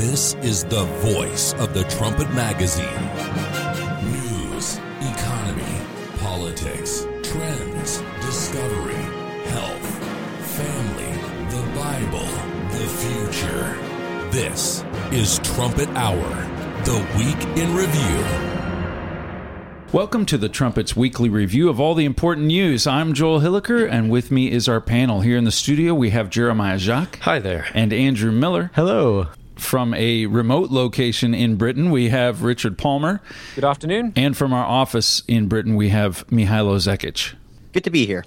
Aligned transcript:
This 0.00 0.32
is 0.36 0.64
the 0.64 0.84
voice 0.84 1.52
of 1.58 1.74
the 1.74 1.84
Trumpet 1.84 2.32
Magazine. 2.32 2.86
News, 4.10 4.78
economy, 4.98 5.84
politics, 6.18 7.06
trends, 7.22 8.02
discovery, 8.24 8.94
health, 9.50 9.86
family, 10.56 11.12
the 11.50 11.78
Bible, 11.78 12.26
the 12.70 12.86
future. 12.88 13.76
This 14.30 14.84
is 15.12 15.38
Trumpet 15.40 15.90
Hour, 15.90 16.30
the 16.84 17.06
week 17.18 17.58
in 17.58 17.76
review. 17.76 18.24
Welcome 19.92 20.24
to 20.26 20.38
the 20.38 20.48
Trumpet's 20.48 20.96
weekly 20.96 21.28
review 21.28 21.68
of 21.68 21.78
all 21.78 21.94
the 21.94 22.06
important 22.06 22.46
news. 22.46 22.86
I'm 22.86 23.12
Joel 23.12 23.40
Hilliker, 23.40 23.86
and 23.86 24.08
with 24.08 24.30
me 24.30 24.50
is 24.50 24.66
our 24.66 24.80
panel. 24.80 25.20
Here 25.20 25.36
in 25.36 25.44
the 25.44 25.52
studio, 25.52 25.92
we 25.92 26.08
have 26.08 26.30
Jeremiah 26.30 26.78
Jacques. 26.78 27.18
Hi 27.18 27.38
there. 27.38 27.66
And 27.74 27.92
Andrew 27.92 28.32
Miller. 28.32 28.70
Hello. 28.74 29.28
From 29.60 29.92
a 29.94 30.24
remote 30.26 30.70
location 30.70 31.34
in 31.34 31.56
Britain, 31.56 31.90
we 31.90 32.08
have 32.08 32.42
Richard 32.42 32.78
Palmer. 32.78 33.20
Good 33.54 33.64
afternoon. 33.64 34.14
And 34.16 34.36
from 34.36 34.54
our 34.54 34.64
office 34.64 35.22
in 35.28 35.48
Britain, 35.48 35.76
we 35.76 35.90
have 35.90 36.26
Mihailo 36.28 36.76
Zekic. 36.76 37.34
Good 37.72 37.84
to 37.84 37.90
be 37.90 38.06
here. 38.06 38.24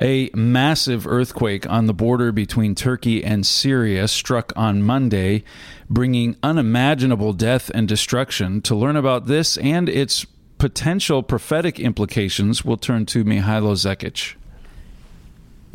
A 0.00 0.30
massive 0.34 1.06
earthquake 1.06 1.68
on 1.70 1.86
the 1.86 1.94
border 1.94 2.32
between 2.32 2.74
Turkey 2.74 3.22
and 3.22 3.46
Syria 3.46 4.08
struck 4.08 4.52
on 4.56 4.82
Monday, 4.82 5.44
bringing 5.88 6.36
unimaginable 6.42 7.34
death 7.34 7.70
and 7.74 7.86
destruction. 7.86 8.62
To 8.62 8.74
learn 8.74 8.96
about 8.96 9.26
this 9.26 9.58
and 9.58 9.88
its 9.88 10.26
potential 10.58 11.22
prophetic 11.22 11.78
implications, 11.78 12.64
we'll 12.64 12.78
turn 12.78 13.04
to 13.06 13.24
Mihailo 13.24 13.74
Zekic. 13.74 14.34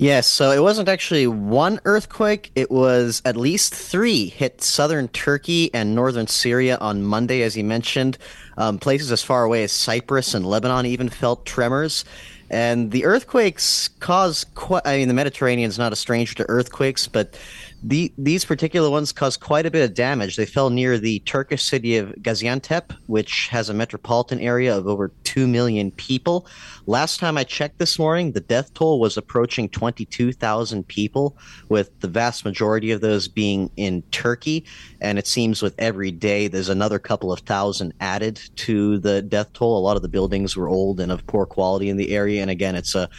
Yes, 0.02 0.28
so 0.28 0.52
it 0.52 0.62
wasn't 0.62 0.88
actually 0.88 1.28
one 1.28 1.82
earthquake. 1.84 2.54
It 2.56 2.72
was 2.72 3.22
at 3.26 3.36
least 3.36 3.76
three 3.76 4.30
hit 4.30 4.62
southern 4.62 5.10
Turkey 5.10 5.74
and 5.74 5.94
northern 5.94 6.26
Syria 6.26 6.78
on 6.80 7.04
Monday, 7.04 7.42
as 7.42 7.58
you 7.58 7.66
mentioned. 7.66 8.18
Um, 8.56 8.80
places 8.80 9.12
as 9.12 9.22
far 9.22 9.44
away 9.44 9.62
as 9.64 9.74
Cyprus 9.74 10.34
and 10.34 10.46
Lebanon 10.46 10.86
even 10.86 11.10
felt 11.10 11.46
tremors. 11.46 12.06
And 12.50 12.92
the 12.92 13.04
earthquakes 13.04 13.90
cause 14.00 14.46
I 14.86 15.00
mean, 15.00 15.10
the 15.10 15.14
Mediterranean 15.14 15.68
is 15.68 15.78
not 15.78 15.92
a 15.92 15.98
stranger 15.98 16.34
to 16.36 16.46
earthquakes, 16.48 17.10
but 17.10 17.38
the, 17.82 18.12
these 18.18 18.44
particular 18.44 18.90
ones 18.90 19.12
caused 19.12 19.40
quite 19.40 19.66
a 19.66 19.72
bit 19.72 19.90
of 19.90 19.94
damage. 19.94 20.36
They 20.36 20.46
fell 20.46 20.70
near 20.70 20.98
the 20.98 21.20
Turkish 21.20 21.64
city 21.64 21.98
of 21.98 22.10
Gaziantep, 22.16 22.96
which 23.08 23.48
has 23.50 23.70
a 23.70 23.74
metropolitan 23.74 24.40
area 24.40 24.76
of 24.76 24.88
over 24.88 25.12
2 25.24 25.48
million 25.48 25.92
people. 25.92 26.46
Last 26.88 27.20
time 27.20 27.38
I 27.38 27.44
checked 27.44 27.80
this 27.80 27.98
morning, 27.98 28.32
the 28.32 28.42
death 28.42 28.74
toll 28.74 29.00
was 29.00 29.16
approaching 29.16 29.70
22,000 29.70 30.88
people, 30.88 31.38
with 31.70 31.98
the 32.02 32.08
vast 32.08 32.44
majority 32.44 32.92
of 32.92 33.02
those 33.02 33.28
being 33.28 33.70
in 33.78 34.02
Turkey. 34.12 34.66
And 35.00 35.18
it 35.18 35.28
seems 35.28 35.62
with 35.62 35.76
every 35.78 36.12
day, 36.12 36.48
there's 36.48 36.70
another 36.70 37.00
couple 37.00 37.32
of 37.32 37.40
thousand 37.42 37.94
added 38.02 38.42
to 38.58 38.98
the 39.00 39.22
death 39.22 39.54
toll. 39.54 39.78
A 39.78 39.80
lot 39.80 39.96
of 39.96 40.02
the 40.02 40.10
buildings 40.10 40.58
were 40.58 40.68
old 40.68 41.00
and 41.00 41.12
of 41.12 41.26
poor 41.28 41.46
quality 41.46 41.90
in 41.90 41.98
the 41.98 42.14
area. 42.16 42.42
And 42.42 42.52
again, 42.52 42.76
it's 42.76 42.96
a 42.96 43.10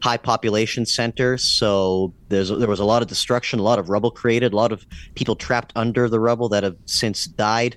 high 0.00 0.16
population 0.16 0.86
center. 0.86 1.36
So 1.38 2.12
there's 2.28 2.48
there 2.48 2.68
was 2.68 2.80
a 2.80 2.84
lot 2.84 3.02
of 3.02 3.08
destruction, 3.08 3.58
a 3.58 3.62
lot 3.62 3.78
of 3.78 3.88
rubble 3.88 4.10
created, 4.10 4.52
a 4.52 4.56
lot 4.56 4.72
of 4.72 4.86
people 5.14 5.36
trapped 5.36 5.72
under 5.76 6.08
the 6.08 6.20
rubble 6.20 6.48
that 6.50 6.62
have 6.64 6.76
since 6.86 7.26
died. 7.26 7.76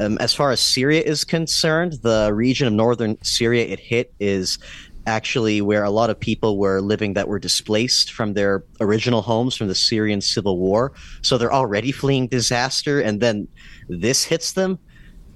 Um, 0.00 0.16
as 0.18 0.32
far 0.32 0.50
as 0.50 0.60
Syria 0.60 1.02
is 1.02 1.24
concerned, 1.24 1.94
the 2.02 2.32
region 2.32 2.66
of 2.66 2.72
northern 2.72 3.18
Syria 3.22 3.66
it 3.66 3.78
hit 3.78 4.12
is 4.18 4.58
actually 5.06 5.60
where 5.60 5.84
a 5.84 5.90
lot 5.90 6.10
of 6.10 6.18
people 6.18 6.58
were 6.58 6.80
living 6.80 7.14
that 7.14 7.28
were 7.28 7.38
displaced 7.38 8.12
from 8.12 8.34
their 8.34 8.64
original 8.80 9.22
homes 9.22 9.56
from 9.56 9.68
the 9.68 9.74
Syrian 9.74 10.20
civil 10.20 10.58
war. 10.58 10.92
So 11.22 11.38
they're 11.38 11.52
already 11.52 11.92
fleeing 11.92 12.28
disaster, 12.28 13.00
and 13.00 13.20
then 13.20 13.48
this 13.88 14.24
hits 14.24 14.52
them 14.52 14.78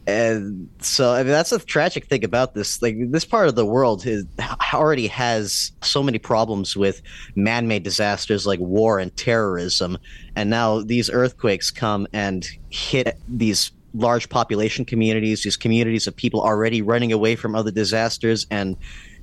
and 0.06 0.68
so 0.80 1.12
I 1.12 1.18
mean 1.18 1.32
that's 1.32 1.50
the 1.50 1.58
tragic 1.58 2.06
thing 2.06 2.24
about 2.24 2.54
this. 2.54 2.82
Like 2.82 2.96
this 3.10 3.24
part 3.24 3.48
of 3.48 3.54
the 3.54 3.64
world 3.64 4.06
is, 4.06 4.24
already 4.72 5.06
has 5.06 5.72
so 5.82 6.02
many 6.02 6.18
problems 6.18 6.76
with 6.76 7.00
man-made 7.34 7.82
disasters 7.82 8.46
like 8.46 8.60
war 8.60 8.98
and 8.98 9.16
terrorism, 9.16 9.98
and 10.36 10.50
now 10.50 10.80
these 10.80 11.10
earthquakes 11.10 11.70
come 11.70 12.06
and 12.12 12.46
hit 12.70 13.18
these 13.28 13.72
large 13.94 14.28
population 14.28 14.84
communities, 14.84 15.44
these 15.44 15.56
communities 15.56 16.06
of 16.06 16.16
people 16.16 16.40
already 16.40 16.82
running 16.82 17.12
away 17.12 17.36
from 17.36 17.54
other 17.54 17.70
disasters, 17.70 18.46
and 18.50 18.76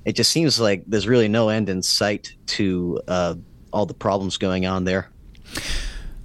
it 0.06 0.16
just 0.16 0.32
seems 0.32 0.60
like 0.60 0.84
there's 0.88 1.08
really 1.08 1.28
no 1.28 1.50
end 1.50 1.70
in 1.70 1.84
sight 1.84 2.34
to 2.48 3.00
uh, 3.08 3.36
all 3.72 3.86
the 3.86 3.94
problems 3.94 4.38
going 4.38 4.66
on 4.66 4.86
there. 4.86 5.10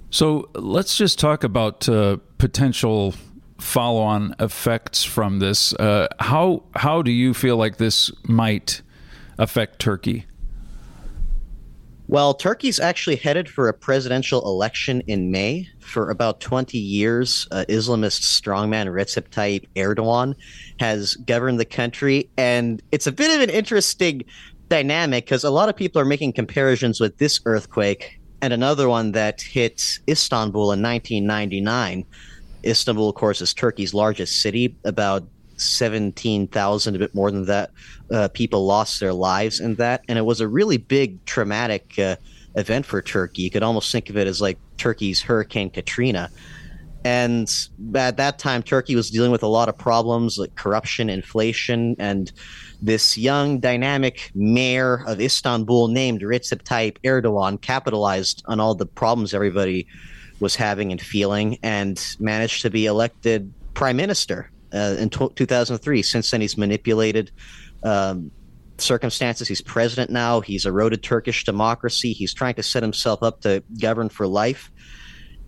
So 0.09 0.49
let's 0.55 0.97
just 0.97 1.19
talk 1.19 1.43
about 1.43 1.87
uh, 1.89 2.17
potential 2.37 3.13
follow-on 3.59 4.35
effects 4.39 5.03
from 5.03 5.39
this. 5.39 5.73
Uh, 5.73 6.07
how 6.19 6.63
how 6.75 7.01
do 7.01 7.11
you 7.11 7.33
feel 7.33 7.57
like 7.57 7.77
this 7.77 8.11
might 8.23 8.81
affect 9.37 9.79
Turkey? 9.79 10.25
Well, 12.09 12.33
Turkey's 12.33 12.79
actually 12.79 13.17
headed 13.17 13.49
for 13.49 13.67
a 13.67 13.73
presidential 13.73 14.41
election 14.45 15.01
in 15.07 15.29
May. 15.29 15.67
For 15.81 16.09
about 16.09 16.39
20 16.39 16.77
years, 16.77 17.47
uh, 17.51 17.65
Islamist 17.67 18.21
strongman 18.21 18.87
Recep 18.87 19.27
Tayyip 19.27 19.67
Erdogan 19.75 20.33
has 20.79 21.15
governed 21.15 21.59
the 21.59 21.65
country. 21.65 22.29
And 22.37 22.81
it's 22.93 23.07
a 23.07 23.11
bit 23.11 23.35
of 23.35 23.41
an 23.41 23.49
interesting 23.49 24.23
dynamic 24.69 25.25
because 25.25 25.43
a 25.43 25.49
lot 25.49 25.67
of 25.67 25.75
people 25.75 26.01
are 26.01 26.05
making 26.05 26.31
comparisons 26.31 27.01
with 27.01 27.17
this 27.17 27.41
earthquake 27.45 28.21
and 28.41 28.53
another 28.53 28.87
one 28.87 29.11
that 29.13 29.41
hit 29.41 29.99
Istanbul 30.07 30.71
in 30.71 30.81
1999 30.81 32.05
Istanbul, 32.67 33.09
of 33.09 33.15
course, 33.15 33.41
is 33.41 33.53
Turkey's 33.53 33.93
largest 33.93 34.41
city. 34.41 34.75
About 34.83 35.27
17,000, 35.57 36.95
a 36.95 36.99
bit 36.99 37.15
more 37.15 37.31
than 37.31 37.45
that, 37.45 37.71
uh, 38.11 38.27
people 38.29 38.65
lost 38.65 38.99
their 38.99 39.13
lives 39.13 39.59
in 39.59 39.75
that. 39.75 40.03
And 40.07 40.17
it 40.17 40.25
was 40.25 40.41
a 40.41 40.47
really 40.47 40.77
big, 40.77 41.23
traumatic 41.25 41.97
uh, 41.97 42.17
event 42.55 42.85
for 42.85 43.01
Turkey. 43.01 43.43
You 43.43 43.51
could 43.51 43.63
almost 43.63 43.91
think 43.91 44.09
of 44.09 44.17
it 44.17 44.27
as 44.27 44.41
like 44.41 44.57
Turkey's 44.77 45.21
Hurricane 45.21 45.69
Katrina. 45.69 46.29
And 47.03 47.49
at 47.95 48.17
that 48.17 48.37
time, 48.39 48.63
Turkey 48.63 48.95
was 48.95 49.09
dealing 49.09 49.31
with 49.31 49.43
a 49.43 49.47
lot 49.47 49.69
of 49.69 49.77
problems 49.77 50.37
like 50.37 50.55
corruption, 50.55 51.09
inflation, 51.09 51.95
and 51.99 52.31
this 52.81 53.17
young, 53.17 53.59
dynamic 53.59 54.31
mayor 54.35 55.03
of 55.07 55.21
Istanbul 55.21 55.87
named 55.87 56.21
Recep 56.21 56.63
Tayyip 56.63 56.97
Erdogan 57.05 57.61
capitalized 57.61 58.43
on 58.47 58.59
all 58.59 58.75
the 58.75 58.85
problems 58.85 59.33
everybody 59.33 59.87
was 60.39 60.55
having 60.55 60.91
and 60.91 61.01
feeling, 61.01 61.57
and 61.63 62.15
managed 62.19 62.61
to 62.61 62.69
be 62.69 62.85
elected 62.85 63.51
prime 63.73 63.97
minister 63.97 64.51
uh, 64.73 64.95
in 64.99 65.09
t- 65.09 65.29
2003. 65.35 66.01
Since 66.01 66.31
then, 66.31 66.41
he's 66.41 66.57
manipulated 66.57 67.31
um, 67.83 68.31
circumstances. 68.77 69.47
He's 69.47 69.61
president 69.61 70.11
now. 70.11 70.41
He's 70.41 70.65
eroded 70.65 71.03
Turkish 71.03 71.43
democracy. 71.43 72.13
He's 72.13 72.33
trying 72.33 72.55
to 72.55 72.63
set 72.63 72.83
himself 72.83 73.23
up 73.23 73.41
to 73.41 73.63
govern 73.79 74.09
for 74.09 74.27
life. 74.27 74.71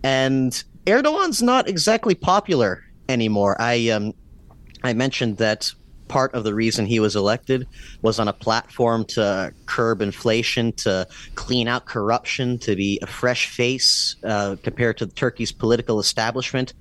And 0.02 0.62
Erdogan's 0.86 1.42
not 1.42 1.68
exactly 1.68 2.14
popular 2.14 2.84
anymore. 3.08 3.60
I 3.60 3.90
um, 3.90 4.14
I 4.82 4.94
mentioned 4.94 5.36
that 5.38 5.72
part 6.10 6.34
of 6.34 6.42
the 6.42 6.52
reason 6.52 6.84
he 6.84 6.98
was 6.98 7.14
elected 7.14 7.66
was 8.02 8.18
on 8.18 8.26
a 8.26 8.32
platform 8.32 9.04
to 9.04 9.54
curb 9.66 10.02
inflation, 10.02 10.72
to 10.72 11.06
clean 11.36 11.68
out 11.68 11.86
corruption, 11.86 12.58
to 12.58 12.74
be 12.74 12.98
a 13.00 13.06
fresh 13.06 13.48
face 13.48 14.16
uh, 14.24 14.56
compared 14.62 14.98
to 14.98 15.06
Turkey's 15.06 15.52
political 15.52 16.00
establishment. 16.00 16.74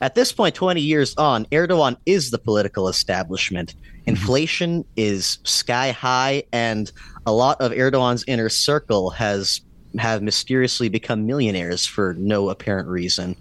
At 0.00 0.14
this 0.14 0.32
point, 0.32 0.54
20 0.54 0.80
years 0.80 1.14
on, 1.16 1.44
Erdogan 1.46 1.96
is 2.06 2.30
the 2.30 2.38
political 2.38 2.88
establishment. 2.88 3.74
Mm-hmm. 3.74 4.08
Inflation 4.10 4.84
is 4.96 5.38
sky 5.44 5.90
high, 5.90 6.44
and 6.50 6.90
a 7.26 7.32
lot 7.32 7.60
of 7.60 7.70
Erdogan's 7.70 8.24
inner 8.26 8.48
circle 8.48 9.10
has 9.10 9.60
have 9.98 10.22
mysteriously 10.22 10.88
become 10.88 11.24
millionaires 11.24 11.86
for 11.86 12.14
no 12.14 12.48
apparent 12.48 12.88
reason. 12.88 13.36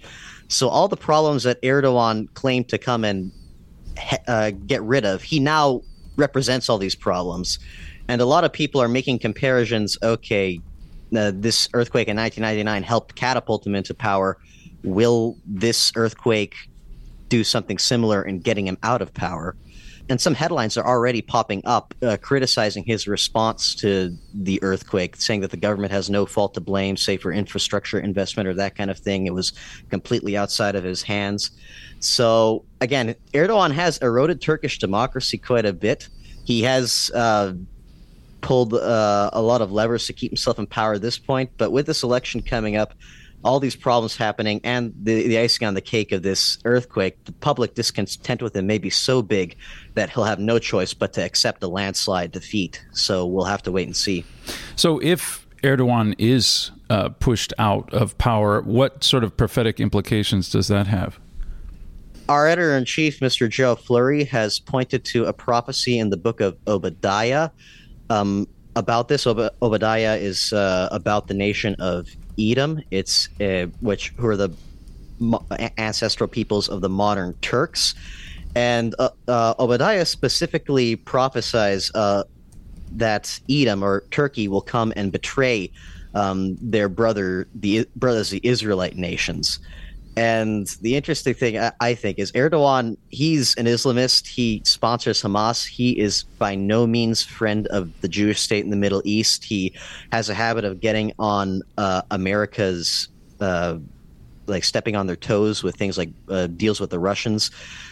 So 0.50 0.68
all 0.68 0.88
the 0.88 0.98
problems 0.98 1.44
that 1.44 1.60
Erdogan 1.64 2.32
claimed 2.36 2.70
to 2.70 2.78
come 2.78 3.04
and 3.04 3.32
uh, 4.28 4.52
get 4.52 4.82
rid 4.84 5.06
of. 5.06 5.22
He 5.24 5.40
now 5.40 5.82
represents 6.16 6.70
all 6.70 6.78
these 6.78 6.96
problems, 6.96 7.60
and 8.08 8.22
a 8.22 8.26
lot 8.26 8.44
of 8.44 8.54
people 8.54 8.82
are 8.82 8.88
making 8.88 9.20
comparisons. 9.20 9.98
Okay, 10.02 10.60
uh, 11.16 11.32
this 11.34 11.70
earthquake 11.74 12.08
in 12.08 12.18
1999 12.18 12.84
helped 12.84 13.16
catapult 13.16 13.66
him 13.66 13.76
into 13.76 13.94
power. 13.94 14.38
Will 14.84 15.38
this 15.46 15.92
earthquake 15.96 16.56
do 17.30 17.44
something 17.44 17.78
similar 17.78 18.22
in 18.22 18.40
getting 18.40 18.68
him 18.68 18.78
out 18.84 19.02
of 19.02 19.14
power? 19.14 19.56
And 20.10 20.20
some 20.20 20.34
headlines 20.34 20.78
are 20.78 20.86
already 20.86 21.22
popping 21.22 21.62
up 21.66 21.94
uh, 22.02 22.18
criticizing 22.22 22.84
his 22.84 23.08
response 23.08 23.74
to 23.76 24.16
the 24.34 24.62
earthquake, 24.62 25.16
saying 25.16 25.42
that 25.42 25.52
the 25.52 25.58
government 25.58 25.94
has 25.94 26.10
no 26.10 26.26
fault 26.26 26.54
to 26.56 26.62
blame, 26.62 26.98
say 26.98 27.16
for 27.16 27.32
infrastructure 27.32 28.00
investment 28.00 28.50
or 28.50 28.54
that 28.56 28.76
kind 28.76 28.92
of 28.92 29.00
thing. 29.00 29.28
It 29.28 29.34
was 29.34 29.54
completely 29.90 30.36
outside 30.36 30.76
of 30.76 30.84
his 30.84 31.02
hands. 31.02 31.52
So 32.00 32.66
again, 32.82 33.16
Erdogan 33.34 33.72
has 33.72 33.98
eroded 34.00 34.42
Turkish 34.42 34.78
democracy 34.78 35.38
quite 35.38 35.66
a 35.66 35.74
bit. 35.74 36.10
He 36.44 36.64
has 36.64 37.10
uh, 37.16 37.54
pulled 38.42 38.74
uh, 38.74 39.30
a 39.32 39.42
lot 39.42 39.62
of 39.62 39.72
levers 39.72 40.06
to 40.08 40.14
keep 40.14 40.32
himself 40.32 40.60
in 40.60 40.68
power 40.68 40.96
at 40.96 41.02
this 41.02 41.18
point. 41.18 41.50
But 41.58 41.72
with 41.72 41.86
this 41.86 42.04
election 42.04 42.42
coming 42.42 42.76
up, 42.76 42.94
all 43.44 43.60
these 43.60 43.76
problems 43.76 44.16
happening, 44.16 44.62
and 44.64 44.94
the, 45.02 45.28
the 45.28 45.40
icing 45.40 45.68
on 45.68 45.74
the 45.74 45.82
cake 45.82 46.12
of 46.12 46.24
this 46.24 46.58
earthquake, 46.66 47.24
the 47.26 47.32
public 47.34 47.76
discontent 47.76 48.42
with 48.42 48.56
him 48.56 48.68
may 48.68 48.78
be 48.78 48.90
so 48.90 49.22
big 49.22 49.56
that 49.96 50.10
he'll 50.10 50.24
have 50.24 50.40
no 50.40 50.60
choice 50.60 50.94
but 50.94 51.14
to 51.14 51.24
accept 51.24 51.62
a 51.64 51.68
landslide 51.68 52.32
defeat. 52.32 52.84
So 52.92 53.26
we'll 53.26 53.46
have 53.46 53.62
to 53.64 53.72
wait 53.72 53.88
and 53.88 53.96
see. 53.96 54.26
So 54.76 55.00
if 55.00 55.46
Erdogan 55.64 56.16
is 56.18 56.72
uh, 56.90 57.10
pushed 57.10 57.54
out 57.58 57.94
of 57.94 58.18
power, 58.18 58.62
what 58.62 59.04
sort 59.04 59.24
of 59.24 59.36
prophetic 59.36 59.80
implications 59.80 60.50
does 60.50 60.68
that 60.68 60.88
have? 60.88 61.20
Our 62.30 62.48
editor 62.48 62.78
in 62.78 62.86
chief, 62.86 63.20
Mr. 63.20 63.50
Joe 63.50 63.76
Flurry, 63.76 64.24
has 64.26 64.60
pointed 64.60 65.04
to 65.06 65.26
a 65.26 65.34
prophecy 65.34 66.00
in 66.00 66.10
the 66.10 66.18
book 66.18 66.40
of 66.40 66.58
Obadiah 66.68 67.50
um, 68.10 68.48
about 68.76 69.10
this. 69.10 69.28
Ob- 69.28 69.54
Obadiah 69.62 70.16
is 70.16 70.54
uh, 70.54 70.88
about 70.92 71.28
the 71.28 71.34
nation 71.34 71.76
of 71.80 72.08
Edom. 72.40 72.82
It's 72.92 73.30
uh, 73.40 73.68
which 73.82 74.10
who 74.18 74.28
are 74.28 74.38
the 74.38 74.50
mo- 75.20 75.46
ancestral 75.78 76.28
peoples 76.28 76.70
of 76.70 76.82
the 76.82 76.90
modern 76.90 77.34
Turks, 77.42 77.96
and 78.56 78.96
uh, 79.00 79.10
uh 79.28 79.54
Obadiah 79.60 80.06
specifically 80.06 80.96
prophesies 80.96 81.92
uh, 81.96 82.24
that 82.92 83.40
Edom 83.50 83.84
or 83.84 84.04
Turkey 84.12 84.48
will 84.48 84.62
come 84.62 84.94
and 84.96 85.12
betray 85.12 85.72
um, 86.14 86.58
their 86.62 86.90
brother, 86.90 87.48
the 87.56 87.88
brothers, 87.96 88.30
the 88.30 88.42
Israelite 88.44 88.96
nations. 88.96 89.60
And 90.16 90.68
the 90.82 90.96
interesting 90.96 91.34
thing, 91.34 91.58
I 91.80 91.96
think, 91.96 92.20
is 92.20 92.32
Erdogan, 92.34 92.98
he's 93.10 93.56
an 93.56 93.66
Islamist. 93.66 94.28
He 94.28 94.62
sponsors 94.64 95.22
Hamas. 95.22 95.68
He 95.68 95.98
is 96.00 96.24
by 96.38 96.54
no 96.54 96.86
means 96.86 97.24
friend 97.24 97.66
of 97.68 98.00
the 98.02 98.08
Jewish 98.08 98.40
state 98.40 98.64
in 98.64 98.70
the 98.70 98.78
Middle 98.78 99.02
East. 99.06 99.44
He 99.44 99.74
has 100.12 100.30
a 100.30 100.34
habit 100.36 100.66
of 100.66 100.80
getting 100.80 101.14
on 101.18 101.62
uh, 101.78 102.04
America's, 102.12 103.10
uh, 103.40 103.78
like 104.46 104.64
stepping 104.64 104.96
on 104.96 105.08
their 105.08 105.16
toes 105.16 105.64
with 105.64 105.76
things 105.78 105.98
like 105.98 106.10
uh, 106.30 106.48
deals 106.48 106.80
with 106.80 106.92
the 106.92 107.00
Russians. 107.00 107.50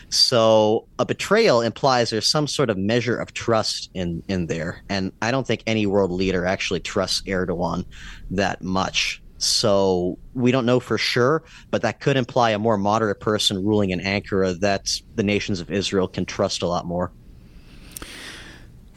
So 0.10 0.88
a 1.00 1.06
betrayal 1.06 1.62
implies 1.62 2.10
there's 2.10 2.28
some 2.28 2.46
sort 2.46 2.70
of 2.70 2.78
measure 2.78 3.16
of 3.16 3.34
trust 3.34 3.90
in, 3.94 4.22
in 4.28 4.48
there. 4.48 4.84
And 4.90 5.12
I 5.22 5.32
don't 5.32 5.48
think 5.48 5.64
any 5.66 5.86
world 5.86 6.12
leader 6.12 6.46
actually 6.46 6.82
trusts 6.82 7.22
Erdogan 7.22 7.86
that 8.30 8.62
much. 8.62 9.21
So 9.44 10.20
we 10.34 10.52
don't 10.52 10.66
know 10.66 10.80
for 10.80 10.98
sure, 10.98 11.44
but 11.72 11.82
that 11.82 12.00
could 12.00 12.16
imply 12.16 12.52
a 12.52 12.60
more 12.60 12.78
moderate 12.78 13.20
person 13.20 13.64
ruling 13.66 13.90
in 13.90 14.00
Ankara 14.00 14.60
that 14.60 15.02
the 15.16 15.24
nations 15.24 15.60
of 15.60 15.72
Israel 15.72 16.08
can 16.08 16.26
trust 16.26 16.62
a 16.62 16.68
lot 16.68 16.86
more. 16.86 17.12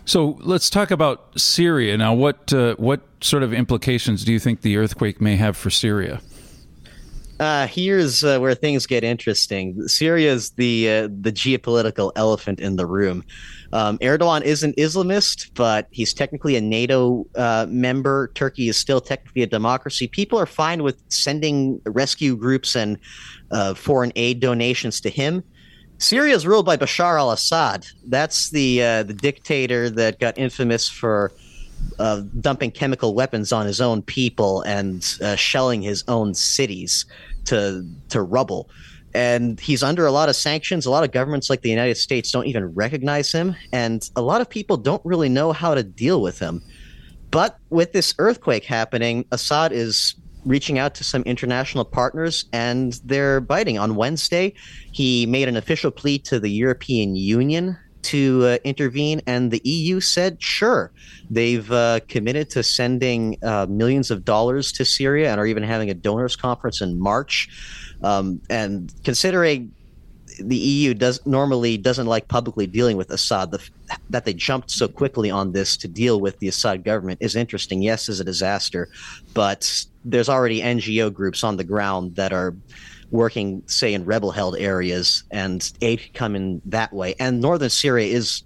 So 0.05 0.37
let's 0.41 0.69
talk 0.69 0.91
about 0.91 1.41
Syria 1.41 1.97
now. 1.97 2.13
What 2.13 2.53
uh, 2.53 2.75
what 2.77 3.01
sort 3.23 3.43
of 3.43 3.55
implications 3.55 4.23
do 4.25 4.33
you 4.33 4.39
think 4.39 4.61
the 4.61 4.77
earthquake 4.77 5.19
may 5.21 5.37
have 5.37 5.57
for 5.57 5.71
Syria? 5.71 6.21
Uh, 7.41 7.67
here's 7.67 8.23
uh, 8.23 8.39
where 8.39 8.55
things 8.55 8.87
get 8.87 9.03
interesting. 9.03 9.89
Syria 9.89 10.33
is 10.33 10.51
the 10.51 10.89
uh, 10.89 11.09
the 11.21 11.33
geopolitical 11.33 12.13
elephant 12.17 12.61
in 12.61 12.77
the 12.77 12.87
room. 12.87 13.25
Um, 13.75 13.99
Erdogan 13.99 14.43
is 14.43 14.63
an 14.63 14.73
Islamist, 14.75 15.51
but 15.55 15.89
he's 15.91 16.15
technically 16.15 16.55
a 16.55 16.61
NATO 16.61 17.27
uh, 17.35 17.67
member. 17.69 18.31
Turkey 18.35 18.69
is 18.69 18.77
still 18.77 19.01
technically 19.01 19.43
a 19.43 19.49
democracy. 19.49 20.07
People 20.07 20.39
are 20.39 20.47
fine 20.47 20.85
with 20.85 21.03
sending 21.09 21.81
rescue 21.85 22.37
groups 22.37 22.77
and 22.77 22.99
uh, 23.51 23.75
foreign 23.75 24.13
aid 24.15 24.39
donations 24.39 25.01
to 25.01 25.11
him. 25.11 25.43
Syria 25.99 26.37
is 26.37 26.47
ruled 26.47 26.67
by 26.67 26.77
Bashar 26.77 27.19
al-Assad. 27.19 27.87
That's 28.07 28.51
the 28.51 28.81
uh, 28.83 29.03
the 29.03 29.15
dictator 29.15 29.91
that 29.91 30.21
got 30.21 30.39
infamous 30.39 30.89
for 30.89 31.33
uh, 31.99 32.23
dumping 32.41 32.71
chemical 32.71 33.13
weapons 33.13 33.53
on 33.53 33.67
his 33.67 33.81
own 33.81 34.03
people 34.03 34.63
and 34.63 35.17
uh, 35.21 35.35
shelling 35.35 35.83
his 35.83 36.05
own 36.07 36.35
cities 36.35 37.07
to 37.47 37.85
to 38.11 38.23
rubble 38.23 38.69
and 39.15 39.61
he's 39.61 39.83
under 39.83 40.07
a 40.07 40.13
lot 40.13 40.29
of 40.29 40.37
sanctions. 40.37 40.87
A 40.87 40.91
lot 40.91 41.05
of 41.05 41.13
governments, 41.13 41.49
like 41.49 41.63
the 41.63 41.71
United 41.71 41.97
States, 41.97 42.31
don't 42.31 42.47
even 42.47 42.75
recognize 42.75 43.31
him, 43.33 43.55
and 43.73 44.09
a 44.17 44.23
lot 44.23 44.41
of 44.41 44.49
people 44.49 44.77
don't 44.77 45.05
really 45.05 45.29
know 45.29 45.53
how 45.53 45.75
to 45.75 45.83
deal 45.83 46.21
with 46.21 46.39
him. 46.39 46.63
But 47.31 47.59
with 47.71 47.93
this 47.93 48.15
earthquake 48.19 48.65
happening, 48.65 49.25
Assad 49.33 49.73
is 49.73 50.15
reaching 50.45 50.79
out 50.79 50.95
to 50.97 51.05
some 51.05 51.23
international 51.23 51.85
partners, 51.85 52.45
and 52.53 52.93
they're 53.05 53.41
biting. 53.41 53.79
On 53.79 53.97
Wednesday, 53.97 54.55
he 54.93 55.27
made 55.27 55.49
an 55.49 55.57
official 55.57 55.91
plea 55.91 56.19
to 56.21 56.39
the 56.39 56.51
European 56.51 57.17
Union 57.17 57.79
to 58.03 58.45
uh, 58.45 58.59
intervene, 58.65 59.23
and 59.27 59.51
the 59.51 59.63
EU 59.65 59.99
said 59.99 60.41
sure. 60.43 60.93
They've 61.31 61.71
uh, 61.73 62.01
committed 62.07 62.51
to 62.51 62.63
sending 62.63 63.39
uh, 63.43 63.67
millions 63.69 64.11
of 64.11 64.25
dollars 64.25 64.73
to 64.73 64.85
Syria 64.85 65.33
and 65.33 65.41
are 65.41 65.47
even 65.47 65.63
having 65.63 65.91
a 65.91 65.95
donors 65.95 66.37
conference 66.37 66.81
in 66.81 67.01
March. 67.01 67.49
Um, 68.05 68.41
and 68.51 68.93
considering 69.03 69.73
the 70.39 70.57
EU 70.57 70.95
does 70.95 71.25
normally 71.27 71.77
doesn't 71.77 72.07
like 72.07 72.29
publicly 72.29 72.67
dealing 72.67 72.97
with 72.97 73.11
Assad, 73.11 73.51
the, 73.51 73.61
that 74.11 74.25
they 74.25 74.35
jumped 74.35 74.71
so 74.71 74.89
quickly 74.89 75.31
on 75.31 75.53
this 75.53 75.77
to 75.79 75.89
deal 75.89 76.21
with 76.21 76.39
the 76.39 76.49
Assad 76.49 76.85
government 76.85 77.19
is 77.23 77.37
interesting. 77.37 77.83
Yes, 77.83 78.09
is 78.09 78.21
a 78.21 78.25
disaster, 78.25 78.89
but 79.33 79.85
there's 80.05 80.29
already 80.29 80.61
NGO 80.61 81.13
groups 81.13 81.45
on 81.45 81.57
the 81.57 81.65
ground 81.65 82.17
that 82.17 82.33
are 82.33 82.55
working, 83.11 83.63
say, 83.67 83.95
in 83.95 84.05
rebel-held 84.05 84.57
areas, 84.57 85.23
and 85.31 85.73
aid 85.81 86.01
come 86.15 86.35
in 86.35 86.61
that 86.65 86.93
way. 86.93 87.15
And 87.21 87.41
northern 87.41 87.71
Syria 87.71 88.13
is 88.13 88.43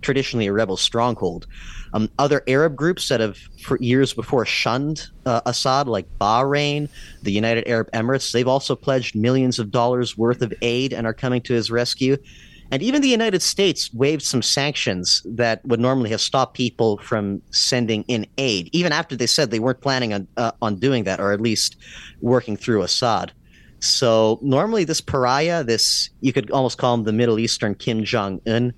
traditionally 0.00 0.46
a 0.46 0.52
rebel 0.52 0.76
stronghold. 0.76 1.46
Um, 1.94 2.10
other 2.18 2.42
Arab 2.48 2.74
groups 2.74 3.08
that 3.08 3.20
have, 3.20 3.38
for 3.62 3.78
years 3.80 4.12
before, 4.12 4.44
shunned 4.44 5.06
uh, 5.26 5.40
Assad, 5.46 5.86
like 5.86 6.06
Bahrain, 6.18 6.88
the 7.22 7.30
United 7.30 7.68
Arab 7.68 7.88
Emirates, 7.92 8.32
they've 8.32 8.48
also 8.48 8.74
pledged 8.74 9.14
millions 9.14 9.60
of 9.60 9.70
dollars 9.70 10.18
worth 10.18 10.42
of 10.42 10.52
aid 10.60 10.92
and 10.92 11.06
are 11.06 11.14
coming 11.14 11.40
to 11.42 11.54
his 11.54 11.70
rescue. 11.70 12.16
And 12.72 12.82
even 12.82 13.00
the 13.00 13.08
United 13.08 13.42
States 13.42 13.94
waived 13.94 14.22
some 14.22 14.42
sanctions 14.42 15.22
that 15.24 15.64
would 15.64 15.78
normally 15.78 16.10
have 16.10 16.20
stopped 16.20 16.56
people 16.56 16.98
from 16.98 17.40
sending 17.50 18.04
in 18.08 18.26
aid, 18.38 18.70
even 18.72 18.90
after 18.90 19.14
they 19.14 19.28
said 19.28 19.50
they 19.50 19.60
weren't 19.60 19.80
planning 19.80 20.12
on 20.12 20.26
uh, 20.36 20.50
on 20.60 20.76
doing 20.76 21.04
that, 21.04 21.20
or 21.20 21.30
at 21.30 21.40
least 21.40 21.76
working 22.22 22.56
through 22.56 22.82
Assad. 22.82 23.32
So 23.78 24.40
normally, 24.42 24.84
this 24.84 25.00
pariah, 25.00 25.62
this 25.62 26.10
you 26.22 26.32
could 26.32 26.50
almost 26.50 26.78
call 26.78 26.94
him 26.94 27.04
the 27.04 27.12
Middle 27.12 27.38
Eastern 27.38 27.74
Kim 27.74 28.02
Jong 28.02 28.40
Un, 28.46 28.72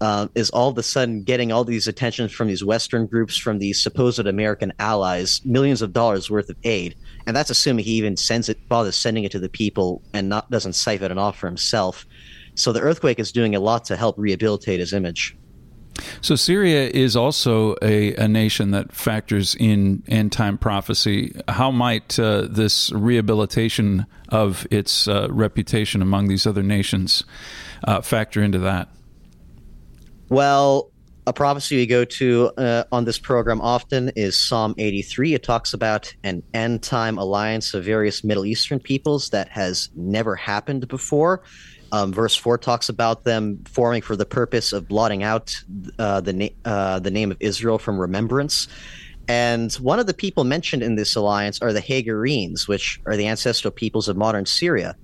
uh, 0.00 0.28
is 0.34 0.50
all 0.50 0.68
of 0.68 0.78
a 0.78 0.82
sudden 0.82 1.22
getting 1.22 1.52
all 1.52 1.64
these 1.64 1.88
attentions 1.88 2.32
from 2.32 2.48
these 2.48 2.64
Western 2.64 3.06
groups, 3.06 3.36
from 3.36 3.58
these 3.58 3.82
supposed 3.82 4.26
American 4.26 4.72
allies, 4.78 5.40
millions 5.44 5.82
of 5.82 5.92
dollars 5.92 6.30
worth 6.30 6.50
of 6.50 6.56
aid, 6.64 6.94
and 7.26 7.36
that's 7.36 7.50
assuming 7.50 7.84
he 7.84 7.92
even 7.92 8.16
sends 8.16 8.48
it, 8.48 8.68
bothers 8.68 8.96
sending 8.96 9.24
it 9.24 9.32
to 9.32 9.38
the 9.38 9.48
people, 9.48 10.02
and 10.12 10.28
not 10.28 10.50
doesn't 10.50 10.74
siphon 10.74 11.12
it 11.12 11.18
off 11.18 11.38
for 11.38 11.46
himself. 11.46 12.06
So 12.54 12.72
the 12.72 12.80
earthquake 12.80 13.18
is 13.18 13.32
doing 13.32 13.54
a 13.54 13.60
lot 13.60 13.84
to 13.86 13.96
help 13.96 14.16
rehabilitate 14.18 14.80
his 14.80 14.92
image. 14.92 15.36
So 16.20 16.34
Syria 16.34 16.88
is 16.88 17.16
also 17.16 17.74
a, 17.82 18.14
a 18.16 18.28
nation 18.28 18.70
that 18.72 18.92
factors 18.92 19.54
in 19.54 20.02
end 20.08 20.32
time 20.32 20.58
prophecy. 20.58 21.34
How 21.48 21.70
might 21.70 22.18
uh, 22.18 22.48
this 22.50 22.92
rehabilitation 22.92 24.06
of 24.28 24.66
its 24.70 25.08
uh, 25.08 25.28
reputation 25.30 26.02
among 26.02 26.28
these 26.28 26.46
other 26.46 26.62
nations 26.62 27.24
uh, 27.84 28.00
factor 28.00 28.42
into 28.42 28.58
that? 28.60 28.88
Well, 30.28 30.90
a 31.28 31.32
prophecy 31.32 31.76
we 31.76 31.86
go 31.86 32.04
to 32.04 32.50
uh, 32.56 32.84
on 32.92 33.04
this 33.04 33.18
program 33.18 33.60
often 33.60 34.10
is 34.16 34.38
Psalm 34.38 34.74
83. 34.78 35.34
It 35.34 35.42
talks 35.42 35.72
about 35.72 36.12
an 36.24 36.42
end 36.54 36.82
time 36.82 37.18
alliance 37.18 37.74
of 37.74 37.84
various 37.84 38.24
Middle 38.24 38.44
Eastern 38.44 38.80
peoples 38.80 39.30
that 39.30 39.48
has 39.48 39.90
never 39.94 40.36
happened 40.36 40.88
before. 40.88 41.42
Um, 41.92 42.12
verse 42.12 42.34
4 42.34 42.58
talks 42.58 42.88
about 42.88 43.24
them 43.24 43.62
forming 43.66 44.02
for 44.02 44.16
the 44.16 44.26
purpose 44.26 44.72
of 44.72 44.88
blotting 44.88 45.22
out 45.22 45.56
uh, 45.98 46.20
the, 46.20 46.32
na- 46.32 46.48
uh, 46.64 46.98
the 46.98 47.10
name 47.10 47.30
of 47.30 47.36
Israel 47.40 47.78
from 47.78 47.98
remembrance. 47.98 48.66
And 49.28 49.72
one 49.74 49.98
of 49.98 50.06
the 50.06 50.14
people 50.14 50.44
mentioned 50.44 50.82
in 50.82 50.94
this 50.94 51.16
alliance 51.16 51.60
are 51.60 51.72
the 51.72 51.80
Hagarenes, 51.80 52.68
which 52.68 53.00
are 53.06 53.16
the 53.16 53.26
ancestral 53.26 53.72
peoples 53.72 54.08
of 54.08 54.16
modern 54.16 54.46
Syria. 54.46 54.96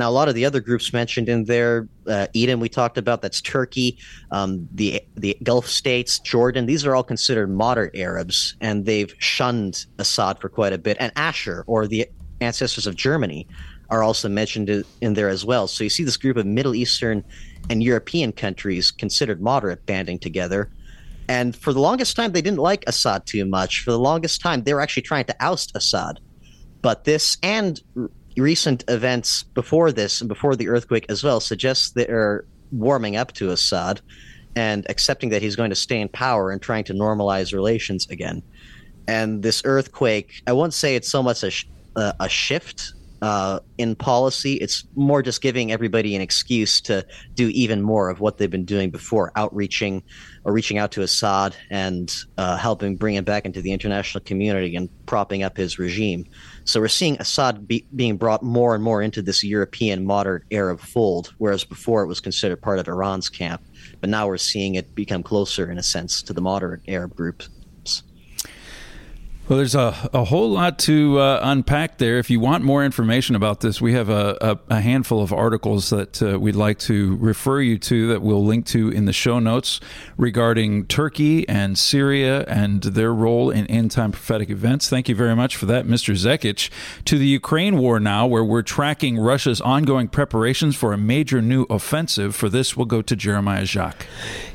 Now, 0.00 0.08
a 0.08 0.12
lot 0.12 0.30
of 0.30 0.34
the 0.34 0.46
other 0.46 0.60
groups 0.60 0.94
mentioned 0.94 1.28
in 1.28 1.44
there, 1.44 1.86
uh, 2.06 2.26
Edom, 2.34 2.58
we 2.58 2.70
talked 2.70 2.96
about, 2.96 3.20
that's 3.20 3.42
Turkey, 3.42 3.98
um, 4.30 4.66
the 4.72 5.02
the 5.14 5.36
Gulf 5.42 5.68
states, 5.68 6.18
Jordan. 6.20 6.64
These 6.64 6.86
are 6.86 6.96
all 6.96 7.04
considered 7.04 7.50
moderate 7.50 7.94
Arabs, 7.94 8.56
and 8.62 8.86
they've 8.86 9.14
shunned 9.18 9.84
Assad 9.98 10.40
for 10.40 10.48
quite 10.48 10.72
a 10.72 10.78
bit. 10.78 10.96
And 11.00 11.12
Ashur, 11.16 11.64
or 11.66 11.86
the 11.86 12.08
ancestors 12.40 12.86
of 12.86 12.94
Germany, 12.96 13.46
are 13.90 14.02
also 14.02 14.26
mentioned 14.30 14.70
in 15.02 15.12
there 15.12 15.28
as 15.28 15.44
well. 15.44 15.68
So 15.68 15.84
you 15.84 15.90
see 15.90 16.04
this 16.04 16.16
group 16.16 16.38
of 16.38 16.46
Middle 16.46 16.74
Eastern 16.74 17.22
and 17.68 17.82
European 17.82 18.32
countries 18.32 18.90
considered 18.90 19.42
moderate 19.42 19.84
banding 19.84 20.18
together. 20.18 20.70
And 21.28 21.54
for 21.54 21.74
the 21.74 21.80
longest 21.80 22.16
time, 22.16 22.32
they 22.32 22.40
didn't 22.40 22.58
like 22.58 22.84
Assad 22.86 23.26
too 23.26 23.44
much. 23.44 23.84
For 23.84 23.90
the 23.90 23.98
longest 23.98 24.40
time, 24.40 24.62
they 24.62 24.72
were 24.72 24.80
actually 24.80 25.02
trying 25.02 25.26
to 25.26 25.36
oust 25.40 25.72
Assad. 25.74 26.20
But 26.80 27.04
this 27.04 27.36
and 27.42 27.78
recent 28.40 28.84
events 28.88 29.42
before 29.42 29.92
this 29.92 30.20
and 30.20 30.28
before 30.28 30.56
the 30.56 30.68
earthquake 30.68 31.06
as 31.08 31.22
well 31.22 31.40
suggest 31.40 31.94
they're 31.94 32.44
warming 32.72 33.16
up 33.16 33.32
to 33.32 33.50
Assad 33.50 34.00
and 34.56 34.86
accepting 34.88 35.30
that 35.30 35.42
he's 35.42 35.56
going 35.56 35.70
to 35.70 35.76
stay 35.76 36.00
in 36.00 36.08
power 36.08 36.50
and 36.50 36.60
trying 36.60 36.84
to 36.84 36.92
normalize 36.92 37.52
relations 37.52 38.06
again. 38.10 38.42
And 39.06 39.42
this 39.42 39.62
earthquake, 39.64 40.42
I 40.46 40.52
won't 40.52 40.74
say 40.74 40.96
it's 40.96 41.10
so 41.10 41.22
much 41.22 41.42
a, 41.42 41.52
a, 41.96 42.14
a 42.20 42.28
shift 42.28 42.92
uh, 43.22 43.60
in 43.78 43.94
policy. 43.94 44.54
It's 44.54 44.84
more 44.94 45.22
just 45.22 45.42
giving 45.42 45.72
everybody 45.72 46.16
an 46.16 46.22
excuse 46.22 46.80
to 46.82 47.06
do 47.34 47.48
even 47.48 47.82
more 47.82 48.08
of 48.08 48.20
what 48.20 48.38
they've 48.38 48.50
been 48.50 48.64
doing 48.64 48.90
before, 48.90 49.32
outreaching 49.36 50.02
or 50.44 50.52
reaching 50.52 50.78
out 50.78 50.92
to 50.92 51.02
Assad 51.02 51.54
and 51.70 52.14
uh, 52.38 52.56
helping 52.56 52.96
bring 52.96 53.14
him 53.14 53.24
back 53.24 53.44
into 53.44 53.60
the 53.60 53.72
international 53.72 54.24
community 54.24 54.74
and 54.74 54.88
propping 55.06 55.42
up 55.42 55.56
his 55.56 55.78
regime. 55.78 56.26
So 56.64 56.80
we're 56.80 56.88
seeing 56.88 57.16
Assad 57.20 57.66
be, 57.66 57.86
being 57.94 58.16
brought 58.16 58.42
more 58.42 58.74
and 58.74 58.84
more 58.84 59.02
into 59.02 59.22
this 59.22 59.42
European 59.42 60.04
modern 60.04 60.42
Arab 60.50 60.80
fold, 60.80 61.34
whereas 61.38 61.64
before 61.64 62.02
it 62.02 62.06
was 62.06 62.20
considered 62.20 62.60
part 62.60 62.78
of 62.78 62.88
Iran's 62.88 63.28
camp. 63.28 63.62
But 64.00 64.10
now 64.10 64.26
we're 64.26 64.36
seeing 64.36 64.74
it 64.74 64.94
become 64.94 65.22
closer, 65.22 65.70
in 65.70 65.78
a 65.78 65.82
sense, 65.82 66.22
to 66.22 66.32
the 66.32 66.40
moderate 66.40 66.82
Arab 66.86 67.16
groups. 67.16 67.48
Well, 69.50 69.56
there's 69.56 69.74
a, 69.74 70.08
a 70.12 70.22
whole 70.22 70.48
lot 70.48 70.78
to 70.80 71.18
uh, 71.18 71.40
unpack 71.42 71.98
there. 71.98 72.18
If 72.18 72.30
you 72.30 72.38
want 72.38 72.62
more 72.62 72.84
information 72.84 73.34
about 73.34 73.62
this, 73.62 73.80
we 73.80 73.94
have 73.94 74.08
a, 74.08 74.38
a, 74.40 74.76
a 74.76 74.80
handful 74.80 75.24
of 75.24 75.32
articles 75.32 75.90
that 75.90 76.22
uh, 76.22 76.38
we'd 76.38 76.54
like 76.54 76.78
to 76.80 77.16
refer 77.16 77.60
you 77.60 77.76
to 77.78 78.06
that 78.06 78.22
we'll 78.22 78.44
link 78.44 78.64
to 78.66 78.90
in 78.90 79.06
the 79.06 79.12
show 79.12 79.40
notes 79.40 79.80
regarding 80.16 80.86
Turkey 80.86 81.48
and 81.48 81.76
Syria 81.76 82.44
and 82.46 82.80
their 82.80 83.12
role 83.12 83.50
in 83.50 83.66
end 83.66 83.90
time 83.90 84.12
prophetic 84.12 84.50
events. 84.50 84.88
Thank 84.88 85.08
you 85.08 85.16
very 85.16 85.34
much 85.34 85.56
for 85.56 85.66
that, 85.66 85.84
Mr. 85.84 86.14
Zekic. 86.14 86.70
To 87.06 87.18
the 87.18 87.26
Ukraine 87.26 87.76
war 87.76 87.98
now, 87.98 88.28
where 88.28 88.44
we're 88.44 88.62
tracking 88.62 89.18
Russia's 89.18 89.60
ongoing 89.60 90.06
preparations 90.06 90.76
for 90.76 90.92
a 90.92 90.96
major 90.96 91.42
new 91.42 91.64
offensive. 91.64 92.36
For 92.36 92.48
this, 92.48 92.76
we'll 92.76 92.86
go 92.86 93.02
to 93.02 93.16
Jeremiah 93.16 93.64
Jacques. 93.66 94.06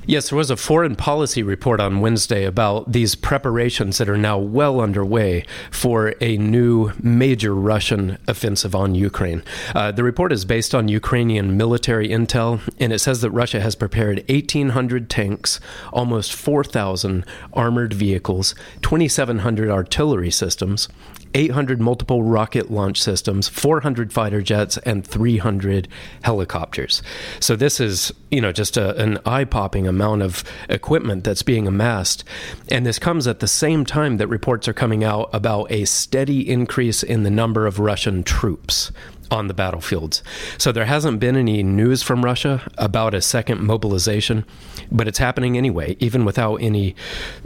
Yes, 0.07 0.29
there 0.29 0.37
was 0.37 0.51
a 0.51 0.55
foreign 0.55 0.95
policy 0.95 1.41
report 1.41 1.79
on 1.79 1.99
Wednesday 1.99 2.45
about 2.45 2.91
these 2.91 3.15
preparations 3.15 3.97
that 3.97 4.07
are 4.07 4.17
now 4.17 4.37
well 4.37 4.79
underway 4.79 5.45
for 5.71 6.13
a 6.21 6.37
new 6.37 6.91
major 7.01 7.55
Russian 7.55 8.19
offensive 8.27 8.75
on 8.75 8.93
Ukraine. 8.93 9.41
Uh, 9.73 9.91
the 9.91 10.03
report 10.03 10.31
is 10.31 10.45
based 10.45 10.75
on 10.75 10.89
Ukrainian 10.89 11.57
military 11.57 12.07
intel, 12.09 12.61
and 12.79 12.93
it 12.93 12.99
says 12.99 13.21
that 13.21 13.31
Russia 13.31 13.59
has 13.61 13.73
prepared 13.73 14.23
1,800 14.29 15.09
tanks, 15.09 15.59
almost 15.91 16.33
4,000 16.33 17.25
armored 17.53 17.93
vehicles, 17.93 18.53
2,700 18.83 19.71
artillery 19.71 20.29
systems, 20.29 20.87
800 21.35 21.81
multiple 21.81 22.23
rocket 22.23 22.71
launch 22.71 23.01
systems, 23.01 23.47
400 23.49 24.11
fighter 24.11 24.41
jets, 24.41 24.77
and 24.79 25.05
300 25.05 25.87
helicopters. 26.23 27.03
So 27.39 27.55
this 27.55 27.79
is, 27.79 28.13
you 28.31 28.39
know, 28.41 28.51
just 28.51 28.77
a, 28.77 28.95
an 28.95 29.19
eye-popping 29.25 29.85
amount 29.85 30.21
of 30.21 30.43
equipment 30.69 31.25
that's 31.25 31.43
being 31.43 31.67
amassed, 31.67 32.23
and 32.71 32.85
this 32.85 32.97
comes 32.97 33.27
at 33.27 33.41
the 33.41 33.47
same 33.47 33.85
time 33.85 34.17
that 34.17 34.27
reports 34.27 34.67
are 34.67 34.73
coming 34.73 35.03
out 35.03 35.29
about 35.33 35.69
a 35.71 35.85
steady 35.85 36.49
increase 36.49 37.03
in 37.03 37.23
the 37.23 37.29
number 37.29 37.67
of 37.67 37.79
Russian 37.79 38.23
troops 38.23 38.91
on 39.31 39.47
the 39.47 39.53
battlefields. 39.53 40.23
So 40.57 40.71
there 40.71 40.85
hasn't 40.85 41.19
been 41.19 41.35
any 41.35 41.63
news 41.63 42.03
from 42.03 42.23
Russia 42.23 42.61
about 42.77 43.13
a 43.13 43.21
second 43.21 43.61
mobilization, 43.61 44.45
but 44.91 45.07
it's 45.07 45.17
happening 45.17 45.57
anyway, 45.57 45.95
even 45.99 46.25
without 46.25 46.57
any, 46.57 46.95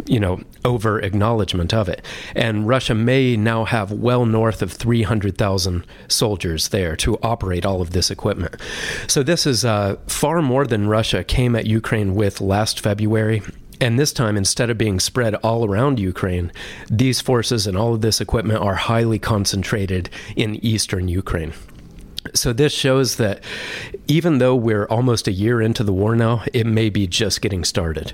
you 0.05 0.19
know, 0.19 0.41
over 0.65 0.99
acknowledgement 0.99 1.73
of 1.73 1.89
it. 1.89 2.03
And 2.35 2.67
Russia 2.67 2.95
may 2.95 3.37
now 3.37 3.65
have 3.65 3.91
well 3.91 4.25
north 4.25 4.61
of 4.61 4.71
300,000 4.71 5.85
soldiers 6.07 6.69
there 6.69 6.95
to 6.97 7.17
operate 7.21 7.65
all 7.65 7.81
of 7.81 7.91
this 7.91 8.11
equipment. 8.11 8.55
So 9.07 9.23
this 9.23 9.45
is 9.45 9.65
uh, 9.65 9.97
far 10.07 10.41
more 10.41 10.65
than 10.65 10.87
Russia 10.87 11.23
came 11.23 11.55
at 11.55 11.65
Ukraine 11.65 12.15
with 12.15 12.41
last 12.41 12.79
February 12.79 13.41
and 13.81 13.97
this 13.97 14.11
time, 14.11 14.35
instead 14.35 14.69
of 14.69 14.77
being 14.77 14.99
spread 14.99 15.35
all 15.35 15.65
around 15.65 15.99
Ukraine, 15.99 16.51
these 16.89 17.21
forces 17.21 17.65
and 17.65 17.77
all 17.77 17.93
of 17.93 18.01
this 18.01 18.19
equipment 18.19 18.61
are 18.61 18.75
highly 18.75 19.19
concentrated 19.19 20.09
in 20.35 20.63
eastern 20.63 21.07
Ukraine. 21.07 21.53
So 22.33 22.53
this 22.53 22.73
shows 22.73 23.15
that 23.15 23.43
even 24.07 24.39
though 24.39 24.55
we're 24.55 24.85
almost 24.85 25.27
a 25.27 25.31
year 25.31 25.61
into 25.61 25.83
the 25.83 25.93
war 25.93 26.15
now, 26.15 26.43
it 26.53 26.65
may 26.65 26.89
be 26.89 27.07
just 27.07 27.41
getting 27.41 27.63
started. 27.63 28.13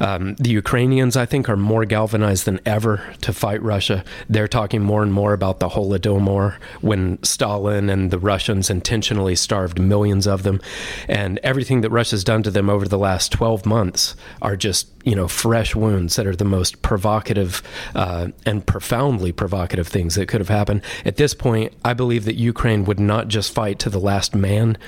Um, 0.00 0.34
the 0.34 0.50
Ukrainians, 0.50 1.16
I 1.16 1.24
think, 1.24 1.48
are 1.48 1.56
more 1.56 1.84
galvanized 1.84 2.44
than 2.44 2.60
ever 2.66 3.02
to 3.22 3.32
fight 3.32 3.62
Russia. 3.62 4.04
They're 4.28 4.48
talking 4.48 4.82
more 4.82 5.02
and 5.02 5.12
more 5.12 5.32
about 5.32 5.60
the 5.60 5.70
Holodomor 5.70 6.56
when 6.80 7.22
Stalin 7.22 7.88
and 7.88 8.10
the 8.10 8.18
Russians 8.18 8.68
intentionally 8.68 9.36
starved 9.36 9.80
millions 9.80 10.26
of 10.26 10.42
them, 10.42 10.60
and 11.08 11.38
everything 11.42 11.80
that 11.80 11.90
Russia's 11.90 12.24
done 12.24 12.42
to 12.42 12.50
them 12.50 12.68
over 12.68 12.86
the 12.86 12.98
last 12.98 13.32
12 13.32 13.64
months 13.64 14.16
are 14.42 14.56
just 14.56 14.88
you 15.04 15.14
know 15.14 15.28
fresh 15.28 15.74
wounds 15.74 16.16
that 16.16 16.26
are 16.26 16.36
the 16.36 16.44
most 16.44 16.82
provocative 16.82 17.62
uh, 17.94 18.28
and 18.44 18.66
profoundly 18.66 19.32
provocative 19.32 19.86
things 19.86 20.16
that 20.16 20.26
could 20.26 20.40
have 20.40 20.48
happened. 20.48 20.82
At 21.04 21.16
this 21.16 21.32
point, 21.32 21.72
I 21.84 21.94
believe 21.94 22.24
that 22.26 22.34
Ukraine 22.34 22.84
would 22.84 23.00
not 23.00 23.28
just 23.28 23.45
fight 23.48 23.78
to 23.80 23.90
the 23.90 24.00
last 24.00 24.34
man. 24.34 24.78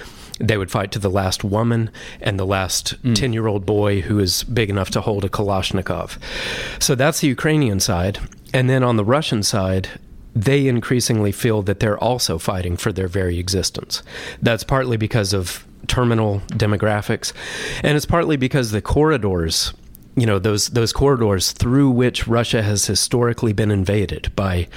They 0.40 0.56
would 0.56 0.70
fight 0.70 0.92
to 0.92 0.98
the 0.98 1.10
last 1.10 1.42
woman 1.42 1.90
and 2.20 2.38
the 2.38 2.46
last 2.46 2.94
10 3.02 3.14
mm. 3.14 3.32
year 3.32 3.48
old 3.48 3.66
boy 3.66 4.02
who 4.02 4.18
is 4.20 4.44
big 4.44 4.70
enough 4.70 4.90
to 4.90 5.00
hold 5.00 5.24
a 5.24 5.28
Kalashnikov. 5.28 6.18
So 6.80 6.94
that's 6.94 7.20
the 7.20 7.28
Ukrainian 7.28 7.80
side. 7.80 8.20
And 8.54 8.70
then 8.70 8.84
on 8.84 8.96
the 8.96 9.04
Russian 9.04 9.42
side, 9.42 9.88
they 10.34 10.68
increasingly 10.68 11.32
feel 11.32 11.62
that 11.62 11.80
they're 11.80 11.98
also 11.98 12.38
fighting 12.38 12.76
for 12.76 12.92
their 12.92 13.08
very 13.08 13.38
existence. 13.38 14.02
That's 14.40 14.62
partly 14.62 14.96
because 14.96 15.32
of 15.32 15.66
terminal 15.88 16.40
demographics, 16.50 17.32
and 17.82 17.96
it's 17.96 18.06
partly 18.06 18.36
because 18.36 18.70
the 18.70 18.82
corridors 18.82 19.72
you 20.20 20.26
know 20.26 20.38
those 20.38 20.68
those 20.68 20.92
corridors 20.92 21.52
through 21.52 21.90
which 21.90 22.26
Russia 22.26 22.62
has 22.62 22.86
historically 22.86 23.52
been 23.52 23.70
invaded 23.70 24.34
by 24.34 24.68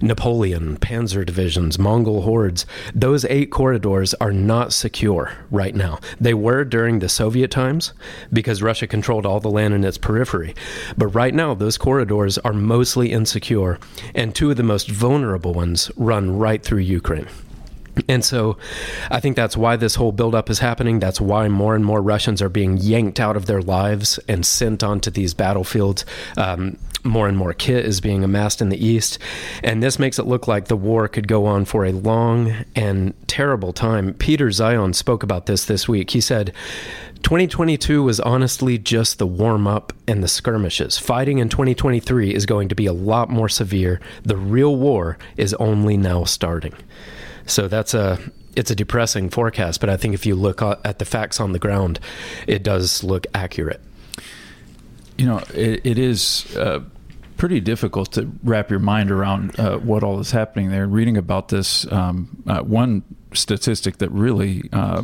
Napoleon, 0.00 0.76
panzer 0.76 1.24
divisions, 1.24 1.78
Mongol 1.78 2.22
hordes. 2.22 2.66
Those 2.94 3.24
eight 3.26 3.50
corridors 3.50 4.14
are 4.14 4.32
not 4.32 4.72
secure 4.72 5.32
right 5.50 5.74
now. 5.74 5.98
They 6.20 6.34
were 6.34 6.64
during 6.64 6.98
the 6.98 7.08
Soviet 7.08 7.50
times 7.50 7.92
because 8.32 8.62
Russia 8.62 8.86
controlled 8.86 9.26
all 9.26 9.40
the 9.40 9.50
land 9.50 9.74
in 9.74 9.84
its 9.84 9.98
periphery. 9.98 10.54
But 10.96 11.08
right 11.08 11.34
now 11.34 11.54
those 11.54 11.78
corridors 11.78 12.38
are 12.38 12.52
mostly 12.52 13.12
insecure 13.12 13.78
and 14.14 14.34
two 14.34 14.50
of 14.50 14.56
the 14.56 14.62
most 14.62 14.90
vulnerable 14.90 15.54
ones 15.54 15.90
run 15.96 16.36
right 16.36 16.62
through 16.62 16.78
Ukraine. 16.78 17.28
And 18.08 18.24
so 18.24 18.56
I 19.10 19.20
think 19.20 19.36
that's 19.36 19.56
why 19.56 19.76
this 19.76 19.94
whole 19.94 20.12
buildup 20.12 20.50
is 20.50 20.58
happening. 20.58 21.00
That's 21.00 21.20
why 21.20 21.48
more 21.48 21.74
and 21.74 21.84
more 21.84 22.02
Russians 22.02 22.42
are 22.42 22.48
being 22.48 22.76
yanked 22.76 23.20
out 23.20 23.36
of 23.36 23.46
their 23.46 23.62
lives 23.62 24.18
and 24.28 24.44
sent 24.44 24.82
onto 24.82 25.10
these 25.10 25.34
battlefields. 25.34 26.04
Um, 26.36 26.78
more 27.06 27.28
and 27.28 27.36
more 27.36 27.54
kit 27.54 27.84
is 27.84 28.00
being 28.00 28.24
amassed 28.24 28.60
in 28.60 28.68
the 28.68 28.84
east. 28.84 29.18
And 29.62 29.82
this 29.82 29.98
makes 29.98 30.18
it 30.18 30.26
look 30.26 30.48
like 30.48 30.66
the 30.66 30.76
war 30.76 31.08
could 31.08 31.28
go 31.28 31.46
on 31.46 31.64
for 31.64 31.84
a 31.84 31.92
long 31.92 32.52
and 32.74 33.14
terrible 33.28 33.72
time. 33.72 34.14
Peter 34.14 34.48
Zeihan 34.48 34.94
spoke 34.94 35.22
about 35.22 35.46
this 35.46 35.64
this 35.64 35.88
week. 35.88 36.10
He 36.10 36.20
said, 36.20 36.52
2022 37.22 38.02
was 38.02 38.20
honestly 38.20 38.78
just 38.78 39.18
the 39.18 39.26
warm 39.26 39.66
up 39.66 39.92
and 40.06 40.22
the 40.22 40.28
skirmishes. 40.28 40.98
Fighting 40.98 41.38
in 41.38 41.48
2023 41.48 42.34
is 42.34 42.46
going 42.46 42.68
to 42.68 42.74
be 42.74 42.86
a 42.86 42.92
lot 42.92 43.30
more 43.30 43.48
severe. 43.48 44.00
The 44.22 44.36
real 44.36 44.76
war 44.76 45.18
is 45.36 45.54
only 45.54 45.96
now 45.96 46.24
starting. 46.24 46.74
So 47.46 47.68
that's 47.68 47.94
a 47.94 48.18
it's 48.56 48.70
a 48.70 48.74
depressing 48.74 49.28
forecast, 49.30 49.80
but 49.80 49.90
I 49.90 49.96
think 49.96 50.14
if 50.14 50.24
you 50.24 50.34
look 50.34 50.62
at 50.62 50.98
the 50.98 51.04
facts 51.04 51.40
on 51.40 51.52
the 51.52 51.58
ground, 51.58 52.00
it 52.46 52.62
does 52.62 53.04
look 53.04 53.26
accurate. 53.34 53.80
You 55.18 55.26
know, 55.26 55.38
it, 55.54 55.82
it 55.84 55.98
is 55.98 56.56
uh, 56.56 56.80
pretty 57.36 57.60
difficult 57.60 58.12
to 58.12 58.30
wrap 58.42 58.70
your 58.70 58.78
mind 58.78 59.10
around 59.10 59.58
uh, 59.60 59.78
what 59.78 60.02
all 60.02 60.18
is 60.20 60.30
happening 60.30 60.70
there. 60.70 60.86
Reading 60.86 61.16
about 61.16 61.48
this, 61.48 61.90
um, 61.92 62.42
uh, 62.46 62.60
one 62.60 63.02
statistic 63.34 63.98
that 63.98 64.10
really 64.10 64.68
uh, 64.72 65.02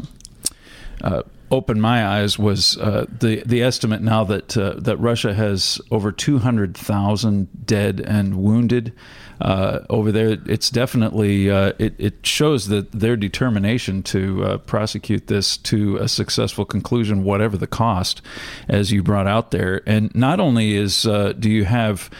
uh, 1.02 1.22
opened 1.52 1.82
my 1.82 2.04
eyes 2.04 2.38
was 2.38 2.78
uh, 2.78 3.04
the 3.20 3.42
the 3.44 3.62
estimate 3.62 4.00
now 4.00 4.24
that 4.24 4.56
uh, 4.56 4.74
that 4.78 4.96
Russia 4.96 5.34
has 5.34 5.80
over 5.90 6.10
two 6.10 6.38
hundred 6.38 6.76
thousand 6.76 7.66
dead 7.66 8.00
and 8.00 8.34
wounded 8.42 8.92
uh, 9.40 9.80
over 9.90 10.10
there. 10.10 10.38
It's 10.46 10.70
definitely 10.70 11.50
uh, 11.50 11.74
it, 11.78 11.94
it 11.98 12.26
shows 12.26 12.68
that 12.68 12.90
their 12.90 13.16
determination 13.16 14.02
to 14.04 14.44
uh, 14.44 14.58
prosecute 14.58 15.26
this 15.26 15.58
to 15.58 15.98
a 15.98 16.08
successful 16.08 16.64
conclusion, 16.64 17.22
whatever 17.22 17.58
the 17.58 17.66
cost, 17.66 18.22
as 18.68 18.90
you 18.90 19.02
brought 19.02 19.26
out 19.26 19.50
there. 19.50 19.82
And 19.86 20.12
not 20.14 20.40
only 20.40 20.74
is 20.74 21.06
uh, 21.06 21.34
do 21.38 21.50
you 21.50 21.64
have 21.64 22.10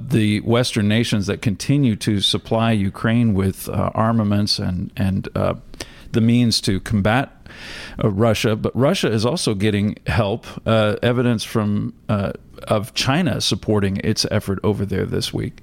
the 0.00 0.40
Western 0.44 0.88
nations 0.88 1.26
that 1.26 1.42
continue 1.42 1.96
to 1.96 2.20
supply 2.20 2.72
Ukraine 2.72 3.34
with 3.34 3.68
armaments 3.68 4.58
and 4.58 4.90
and 4.96 5.28
the 6.12 6.20
means 6.20 6.60
to 6.62 6.80
combat 6.80 7.34
uh, 8.02 8.10
Russia, 8.10 8.56
but 8.56 8.74
Russia 8.76 9.10
is 9.10 9.24
also 9.24 9.54
getting 9.54 9.96
help. 10.06 10.46
Uh, 10.66 10.96
evidence 11.02 11.44
from 11.44 11.94
uh, 12.08 12.32
of 12.64 12.94
China 12.94 13.40
supporting 13.40 13.98
its 13.98 14.26
effort 14.30 14.58
over 14.64 14.84
there 14.84 15.06
this 15.06 15.32
week. 15.32 15.60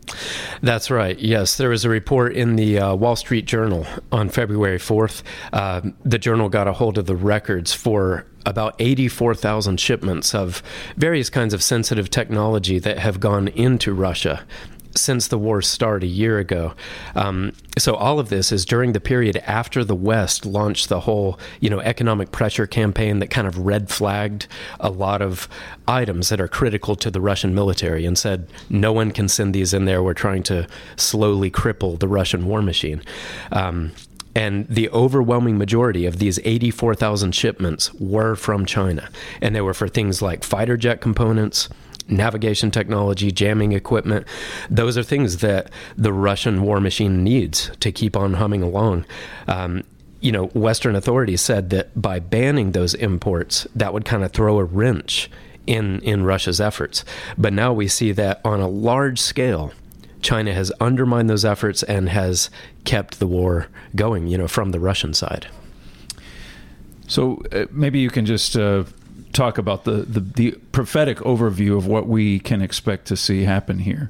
That's 0.62 0.90
right. 0.90 1.18
Yes, 1.20 1.58
there 1.58 1.70
was 1.70 1.86
a 1.86 1.90
report 1.90 2.34
in 2.34 2.56
the 2.56 2.80
uh, 2.80 2.96
Wall 2.96 3.16
Street 3.16 3.46
Journal 3.46 3.86
on 4.12 4.30
February 4.30 4.80
fourth. 4.80 5.24
Uh, 5.52 5.82
the 6.04 6.18
journal 6.18 6.50
got 6.50 6.68
a 6.68 6.74
hold 6.74 6.98
of 6.98 7.06
the 7.06 7.16
records 7.16 7.74
for 7.74 8.26
about 8.46 8.76
84,000 8.78 9.80
shipments 9.80 10.36
of 10.36 10.62
various 10.98 11.30
kinds 11.30 11.54
of 11.54 11.64
sensitive 11.64 12.10
technology 12.10 12.78
that 12.80 13.00
have 13.00 13.20
gone 13.20 13.48
into 13.50 13.94
Russia 13.94 14.46
since 14.96 15.28
the 15.28 15.38
war 15.38 15.62
started 15.62 16.06
a 16.06 16.10
year 16.10 16.40
ago. 16.40 16.74
Um, 17.16 17.52
so 17.78 17.96
all 17.96 18.20
of 18.20 18.30
this 18.30 18.52
is 18.52 18.66
during 18.66 18.94
the 18.94 19.00
period 19.00 19.38
after 19.46 19.84
the 19.84 19.96
West 19.96 20.46
launched 20.46 20.90
the 20.90 21.02
whole, 21.02 21.40
you 21.60 21.70
know, 21.70 21.80
economic 21.82 22.32
pressure 22.32 22.66
campaign 22.66 23.20
that 23.20 23.30
kind 23.30 23.48
of 23.48 23.60
red 23.60 23.90
flagged 23.90 24.48
a 24.80 24.90
lot 24.90 25.22
of 25.22 25.48
items 25.88 26.30
that 26.30 26.40
are 26.40 26.48
critical 26.48 26.96
to 26.96 27.12
the 27.12 27.22
Russian 27.22 27.54
military 27.54 28.06
and 28.06 28.18
said 28.18 28.48
no 28.70 28.94
one 28.94 29.12
can 29.12 29.28
send 29.28 29.54
these 29.54 29.74
in 29.74 29.86
there. 29.86 30.02
We're 30.02 30.14
trying 30.14 30.44
to 30.44 30.68
slowly 30.96 31.52
cripple 31.52 32.00
the 32.00 32.08
Russian 32.08 32.46
war 32.46 32.62
machine. 32.62 33.02
Um, 33.52 33.92
and 34.36 34.68
the 34.68 34.90
overwhelming 34.90 35.58
majority 35.58 36.06
of 36.06 36.20
these 36.20 36.40
84,000 36.44 37.34
shipments 37.34 37.94
were 37.94 38.36
from 38.36 38.66
China. 38.66 39.10
And 39.42 39.56
they 39.56 39.62
were 39.62 39.74
for 39.74 39.88
things 39.88 40.22
like 40.22 40.44
fighter 40.44 40.76
jet 40.76 41.00
components, 41.00 41.70
navigation 42.08 42.72
technology, 42.72 43.32
jamming 43.32 43.72
equipment. 43.72 44.28
Those 44.70 44.98
are 44.98 45.04
things 45.04 45.38
that 45.38 45.72
the 45.98 46.14
Russian 46.14 46.62
war 46.62 46.80
machine 46.80 47.24
needs 47.24 47.72
to 47.80 47.92
keep 47.92 48.16
on 48.16 48.36
humming 48.36 48.62
along. 48.62 49.06
Um, 49.48 49.84
you 50.22 50.32
know, 50.32 50.48
Western 50.48 50.96
authorities 50.96 51.42
said 51.42 51.70
that 51.72 52.00
by 52.00 52.20
banning 52.20 52.72
those 52.72 52.94
imports, 52.94 53.68
that 53.76 53.94
would 53.94 54.06
kind 54.06 54.24
of 54.24 54.32
throw 54.32 54.58
a 54.58 54.64
wrench 54.64 55.30
in 55.68 56.00
in 56.02 56.24
Russia's 56.24 56.62
efforts. 56.62 57.04
But 57.38 57.54
now 57.54 57.74
we 57.74 57.88
see 57.88 58.12
that 58.14 58.42
on 58.46 58.60
a 58.62 58.68
large 58.68 59.20
scale, 59.20 59.72
China 60.22 60.54
has 60.54 60.72
undermined 60.80 61.30
those 61.30 61.46
efforts 61.46 61.84
and 61.84 62.10
has 62.10 62.50
kept 62.86 63.20
the 63.20 63.28
war 63.28 63.68
going. 63.96 64.28
You 64.28 64.38
know, 64.38 64.48
from 64.48 64.72
the 64.72 64.80
Russian 64.80 65.14
side. 65.14 65.48
So 67.08 67.44
uh, 67.52 67.66
maybe 67.72 68.00
you 68.00 68.10
can 68.10 68.26
just 68.26 68.58
uh, 68.58 68.86
talk 69.36 69.58
about 69.58 69.84
the, 69.84 70.04
the, 70.04 70.20
the 70.20 70.52
prophetic 70.72 71.18
overview 71.20 71.78
of 71.78 71.86
what 71.86 72.08
we 72.08 72.40
can 72.40 72.62
expect 72.62 73.06
to 73.08 73.18
see 73.18 73.44
happen 73.44 73.80
here. 73.80 74.10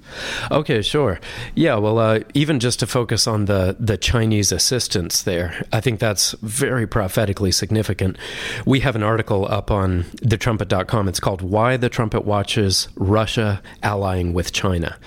Okay, 0.51 0.81
sure. 0.81 1.19
Yeah, 1.55 1.75
well, 1.75 1.97
uh, 1.97 2.19
even 2.33 2.59
just 2.59 2.79
to 2.79 2.87
focus 2.87 3.27
on 3.27 3.45
the, 3.45 3.75
the 3.79 3.97
Chinese 3.97 4.51
assistance 4.51 5.23
there, 5.23 5.65
I 5.73 5.81
think 5.81 5.99
that's 5.99 6.33
very 6.41 6.87
prophetically 6.87 7.51
significant. 7.51 8.17
We 8.65 8.81
have 8.81 8.95
an 8.95 9.03
article 9.03 9.45
up 9.49 9.71
on 9.71 10.03
thetrumpet.com. 10.03 11.07
It's 11.07 11.19
called 11.19 11.41
Why 11.41 11.75
the 11.77 11.89
Trumpet 11.89 12.23
Watches 12.23 12.87
Russia 12.95 13.61
Allying 13.83 14.33
with 14.33 14.53
China. 14.53 14.97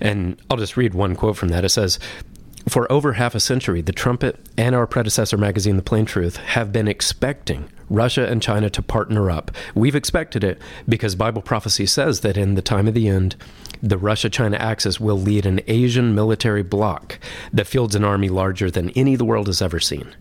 And 0.00 0.40
I'll 0.50 0.56
just 0.56 0.76
read 0.76 0.94
one 0.94 1.14
quote 1.14 1.36
from 1.36 1.48
that. 1.48 1.64
It 1.64 1.70
says, 1.70 1.98
for 2.68 2.90
over 2.90 3.14
half 3.14 3.34
a 3.34 3.40
century, 3.40 3.80
The 3.80 3.92
Trumpet 3.92 4.38
and 4.56 4.74
our 4.74 4.86
predecessor 4.86 5.36
magazine, 5.36 5.76
The 5.76 5.82
Plain 5.82 6.04
Truth, 6.04 6.36
have 6.36 6.72
been 6.72 6.88
expecting 6.88 7.68
Russia 7.88 8.26
and 8.26 8.40
China 8.40 8.70
to 8.70 8.82
partner 8.82 9.30
up. 9.30 9.50
We've 9.74 9.96
expected 9.96 10.44
it 10.44 10.60
because 10.88 11.14
Bible 11.14 11.42
prophecy 11.42 11.86
says 11.86 12.20
that 12.20 12.36
in 12.36 12.54
the 12.54 12.62
time 12.62 12.86
of 12.86 12.94
the 12.94 13.08
end, 13.08 13.36
the 13.82 13.98
Russia 13.98 14.30
China 14.30 14.56
axis 14.58 15.00
will 15.00 15.18
lead 15.18 15.46
an 15.46 15.60
Asian 15.66 16.14
military 16.14 16.62
bloc 16.62 17.18
that 17.52 17.66
fields 17.66 17.94
an 17.94 18.04
army 18.04 18.28
larger 18.28 18.70
than 18.70 18.90
any 18.90 19.16
the 19.16 19.24
world 19.24 19.46
has 19.46 19.60
ever 19.62 19.80
seen. 19.80 20.14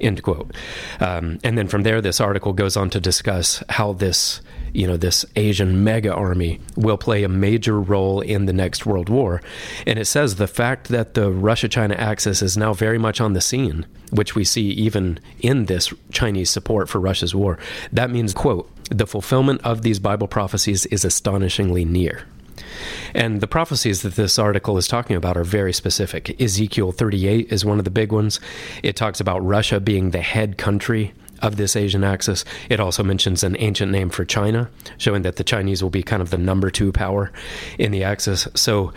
End 0.00 0.22
quote. 0.22 0.54
Um, 1.00 1.38
and 1.42 1.56
then 1.56 1.68
from 1.68 1.82
there, 1.82 2.00
this 2.00 2.20
article 2.20 2.52
goes 2.52 2.76
on 2.76 2.90
to 2.90 3.00
discuss 3.00 3.62
how 3.70 3.92
this 3.92 4.40
you 4.72 4.86
know 4.86 4.96
this 4.96 5.24
Asian 5.36 5.84
mega 5.84 6.12
army 6.12 6.60
will 6.76 6.98
play 6.98 7.22
a 7.22 7.28
major 7.28 7.80
role 7.80 8.20
in 8.20 8.46
the 8.46 8.52
next 8.52 8.86
world 8.86 9.08
war. 9.08 9.42
And 9.86 9.98
it 9.98 10.06
says 10.06 10.36
the 10.36 10.46
fact 10.46 10.88
that 10.88 11.14
the 11.14 11.30
Russia-China 11.30 11.94
axis 11.94 12.42
is 12.42 12.56
now 12.56 12.72
very 12.72 12.98
much 12.98 13.20
on 13.20 13.32
the 13.32 13.40
scene, 13.40 13.86
which 14.10 14.34
we 14.34 14.44
see 14.44 14.70
even 14.70 15.18
in 15.40 15.66
this 15.66 15.92
Chinese 16.10 16.50
support 16.50 16.88
for 16.88 16.98
Russia's 17.00 17.34
war. 17.34 17.58
That 17.92 18.10
means 18.10 18.32
quote 18.34 18.70
the 18.90 19.06
fulfillment 19.06 19.60
of 19.62 19.82
these 19.82 19.98
Bible 19.98 20.28
prophecies 20.28 20.86
is 20.86 21.04
astonishingly 21.04 21.84
near. 21.84 22.26
And 23.14 23.40
the 23.40 23.46
prophecies 23.46 24.02
that 24.02 24.14
this 24.14 24.38
article 24.38 24.78
is 24.78 24.88
talking 24.88 25.16
about 25.16 25.36
are 25.36 25.44
very 25.44 25.72
specific. 25.72 26.40
Ezekiel 26.40 26.92
38 26.92 27.52
is 27.52 27.64
one 27.64 27.78
of 27.78 27.84
the 27.84 27.90
big 27.90 28.12
ones. 28.12 28.40
It 28.82 28.96
talks 28.96 29.20
about 29.20 29.44
Russia 29.44 29.80
being 29.80 30.10
the 30.10 30.20
head 30.20 30.58
country 30.58 31.12
of 31.42 31.56
this 31.56 31.76
Asian 31.76 32.04
axis. 32.04 32.44
It 32.68 32.80
also 32.80 33.02
mentions 33.02 33.44
an 33.44 33.56
ancient 33.58 33.92
name 33.92 34.10
for 34.10 34.24
China, 34.24 34.70
showing 34.96 35.22
that 35.22 35.36
the 35.36 35.44
Chinese 35.44 35.82
will 35.82 35.90
be 35.90 36.02
kind 36.02 36.22
of 36.22 36.30
the 36.30 36.38
number 36.38 36.70
two 36.70 36.92
power 36.92 37.30
in 37.78 37.92
the 37.92 38.04
axis. 38.04 38.48
So 38.54 38.92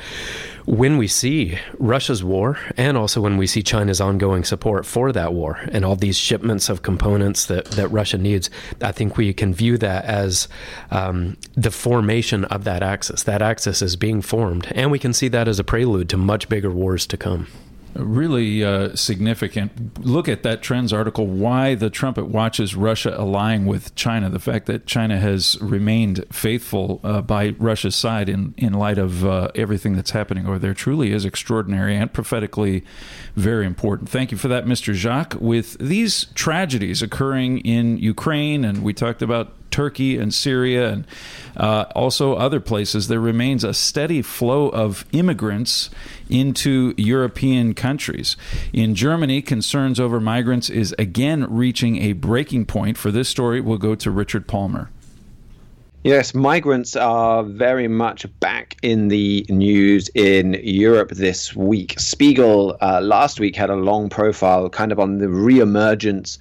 when 0.66 0.98
we 0.98 1.08
see 1.08 1.60
Russia's 1.78 2.24
war 2.24 2.58
and 2.76 2.98
also 2.98 3.22
when 3.22 3.38
we 3.38 3.46
see 3.46 3.62
China's 3.62 4.02
ongoing 4.02 4.44
support 4.44 4.86
for 4.86 5.12
that 5.12 5.34
war 5.34 5.60
and 5.72 5.86
all 5.86 5.96
these 5.96 6.18
shipments 6.18 6.70
of 6.70 6.82
components 6.82 7.46
that, 7.46 7.66
that 7.72 7.90
Russia 7.90 8.18
needs, 8.18 8.50
I 8.82 8.92
think 8.92 9.18
we 9.18 9.34
can 9.34 9.54
view 9.54 9.78
that 9.78 10.06
as 10.06 10.48
um, 10.92 11.38
the 11.54 11.72
formation 11.72 12.46
of 12.46 12.64
that 12.64 12.82
axis. 12.82 13.24
That 13.24 13.42
axis 13.42 13.82
is 13.82 13.96
being 13.96 14.22
formed, 14.22 14.72
and 14.74 14.92
we 14.92 15.00
can 15.00 15.14
see 15.14 15.28
that 15.30 15.48
as 15.48 15.60
a 15.60 15.64
prelude 15.64 16.10
to 16.10 16.18
much 16.18 16.50
bigger 16.50 16.72
wars 16.72 17.06
to 17.08 17.18
come 17.18 17.48
really 17.96 18.64
uh, 18.64 18.96
significant. 18.96 20.06
Look 20.06 20.28
at 20.28 20.44
that 20.44 20.62
trends 20.62 20.92
article. 20.92 21.28
Why 21.28 21.76
the 21.76 21.90
trumpet 21.90 22.26
watches 22.26 22.76
Russia 22.76 23.16
allying 23.18 23.66
with 23.66 23.96
China. 23.96 24.30
The 24.30 24.40
fact 24.40 24.66
that 24.68 24.86
China 24.86 25.18
has 25.18 25.58
remained 25.62 26.26
faithful 26.32 27.00
uh, 27.04 27.22
by 27.22 27.50
Russia's 27.58 27.96
side 27.96 28.30
in 28.30 28.54
in 28.58 28.74
light 28.74 28.98
of 28.98 29.26
uh, 29.26 29.50
everything 29.56 29.96
that's 29.96 30.12
happening 30.12 30.46
over 30.48 30.60
there 30.60 30.74
truly 30.74 31.12
is 31.12 31.26
extraordinary 31.26 31.96
and 31.96 32.12
prophetically 32.12 32.84
very 33.36 33.66
important. 33.66 34.10
Thank 34.10 34.32
you 34.32 34.38
for 34.38 34.48
that, 34.48 34.66
Mr. 34.66 34.94
Jacques. 34.94 35.36
With 35.40 35.78
these 35.80 36.26
tragedies 36.36 37.02
occurring 37.02 37.60
in 37.60 37.98
Ukraine, 37.98 38.64
and 38.66 38.84
we 38.84 38.94
talked 38.94 39.22
about 39.22 39.54
Turkey 39.76 40.18
and 40.18 40.34
Syria 40.34 40.90
and 40.90 41.08
uh, 41.58 41.84
also 41.94 42.36
other 42.36 42.62
places, 42.62 43.10
there 43.10 43.20
remains 43.20 43.62
a 43.66 43.74
steady 43.74 44.22
flow 44.22 44.70
of 44.70 45.04
immigrants 45.12 45.90
into 46.30 46.94
European 46.96 47.74
countries. 47.74 48.38
In 48.72 48.96
Germany, 48.96 49.42
concerns 49.42 50.00
over 50.00 50.22
migrants 50.22 50.70
is 50.70 50.96
again 50.98 51.46
reaching 51.50 51.98
a 51.98 52.14
breaking 52.14 52.68
point. 52.68 52.98
For 52.98 53.12
this 53.12 53.28
story, 53.28 53.60
we'll 53.60 53.78
go 53.78 53.96
to 53.96 54.10
Richard 54.10 54.48
Palmer. 54.48 54.92
Yes, 56.06 56.34
migrants 56.34 56.96
are 56.96 57.44
very 57.44 57.90
much 57.90 58.26
back 58.40 58.78
in 58.82 59.10
the 59.10 59.46
news 59.50 60.10
in 60.16 60.54
Europe 60.64 61.10
this 61.10 61.54
week. 61.54 62.00
Spiegel 62.00 62.78
uh, 62.80 63.02
last 63.02 63.42
week 63.42 63.58
had 63.58 63.70
a 63.70 63.76
long 63.76 64.08
profile 64.08 64.70
kind 64.70 64.94
of 64.94 65.02
on 65.02 65.18
the 65.18 65.26
reemergence 65.26 66.38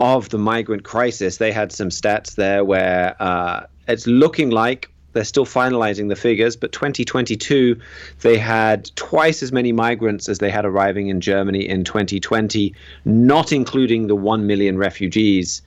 of 0.00 0.28
the 0.30 0.38
migrant 0.38 0.84
crisis. 0.84 1.36
They 1.36 1.52
had 1.52 1.72
some 1.72 1.88
stats 1.88 2.34
there 2.34 2.64
where 2.64 3.16
uh, 3.20 3.66
it's 3.88 4.06
looking 4.06 4.50
like 4.50 4.90
they're 5.12 5.24
still 5.24 5.46
finalizing 5.46 6.08
the 6.08 6.16
figures, 6.16 6.56
but 6.56 6.72
2022, 6.72 7.80
they 8.20 8.36
had 8.36 8.90
twice 8.96 9.42
as 9.42 9.52
many 9.52 9.72
migrants 9.72 10.28
as 10.28 10.38
they 10.38 10.50
had 10.50 10.64
arriving 10.64 11.08
in 11.08 11.20
Germany 11.20 11.68
in 11.68 11.84
2020, 11.84 12.74
not 13.04 13.52
including 13.52 14.08
the 14.08 14.16
1 14.16 14.46
million 14.46 14.76
refugees 14.76 15.62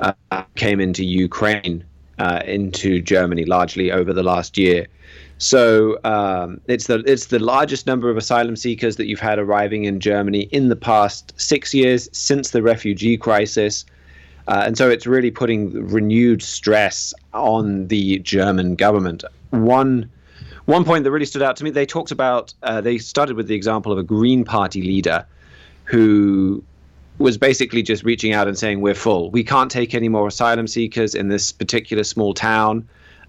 uh, 0.00 0.12
came 0.54 0.80
into 0.80 1.04
Ukraine, 1.04 1.82
uh, 2.18 2.42
into 2.44 3.00
Germany 3.00 3.46
largely 3.46 3.90
over 3.90 4.12
the 4.12 4.22
last 4.22 4.58
year. 4.58 4.86
So 5.40 5.98
um, 6.04 6.60
it's 6.66 6.86
the 6.86 7.02
it's 7.06 7.26
the 7.26 7.38
largest 7.38 7.86
number 7.86 8.10
of 8.10 8.18
asylum 8.18 8.56
seekers 8.56 8.96
that 8.96 9.06
you've 9.06 9.20
had 9.20 9.38
arriving 9.38 9.84
in 9.84 9.98
Germany 9.98 10.42
in 10.52 10.68
the 10.68 10.76
past 10.76 11.32
six 11.40 11.72
years 11.72 12.10
since 12.12 12.50
the 12.50 12.62
refugee 12.62 13.16
crisis. 13.16 13.86
Uh, 14.48 14.64
and 14.66 14.76
so 14.76 14.90
it's 14.90 15.06
really 15.06 15.30
putting 15.30 15.88
renewed 15.88 16.42
stress 16.42 17.14
on 17.32 17.88
the 17.88 18.18
German 18.18 18.74
government. 18.74 19.24
One 19.48 20.10
one 20.66 20.84
point 20.84 21.04
that 21.04 21.10
really 21.10 21.24
stood 21.24 21.42
out 21.42 21.56
to 21.56 21.64
me, 21.64 21.70
they 21.70 21.86
talked 21.86 22.10
about 22.10 22.52
uh, 22.62 22.82
they 22.82 22.98
started 22.98 23.34
with 23.34 23.48
the 23.48 23.54
example 23.54 23.92
of 23.92 23.96
a 23.96 24.02
Green 24.02 24.44
Party 24.44 24.82
leader 24.82 25.24
who 25.84 26.62
was 27.16 27.38
basically 27.38 27.82
just 27.82 28.04
reaching 28.04 28.34
out 28.34 28.46
and 28.46 28.58
saying 28.58 28.82
we're 28.82 28.94
full. 28.94 29.30
We 29.30 29.42
can't 29.42 29.70
take 29.70 29.94
any 29.94 30.10
more 30.10 30.28
asylum 30.28 30.66
seekers 30.66 31.14
in 31.14 31.28
this 31.28 31.50
particular 31.50 32.04
small 32.04 32.34
town. 32.34 32.86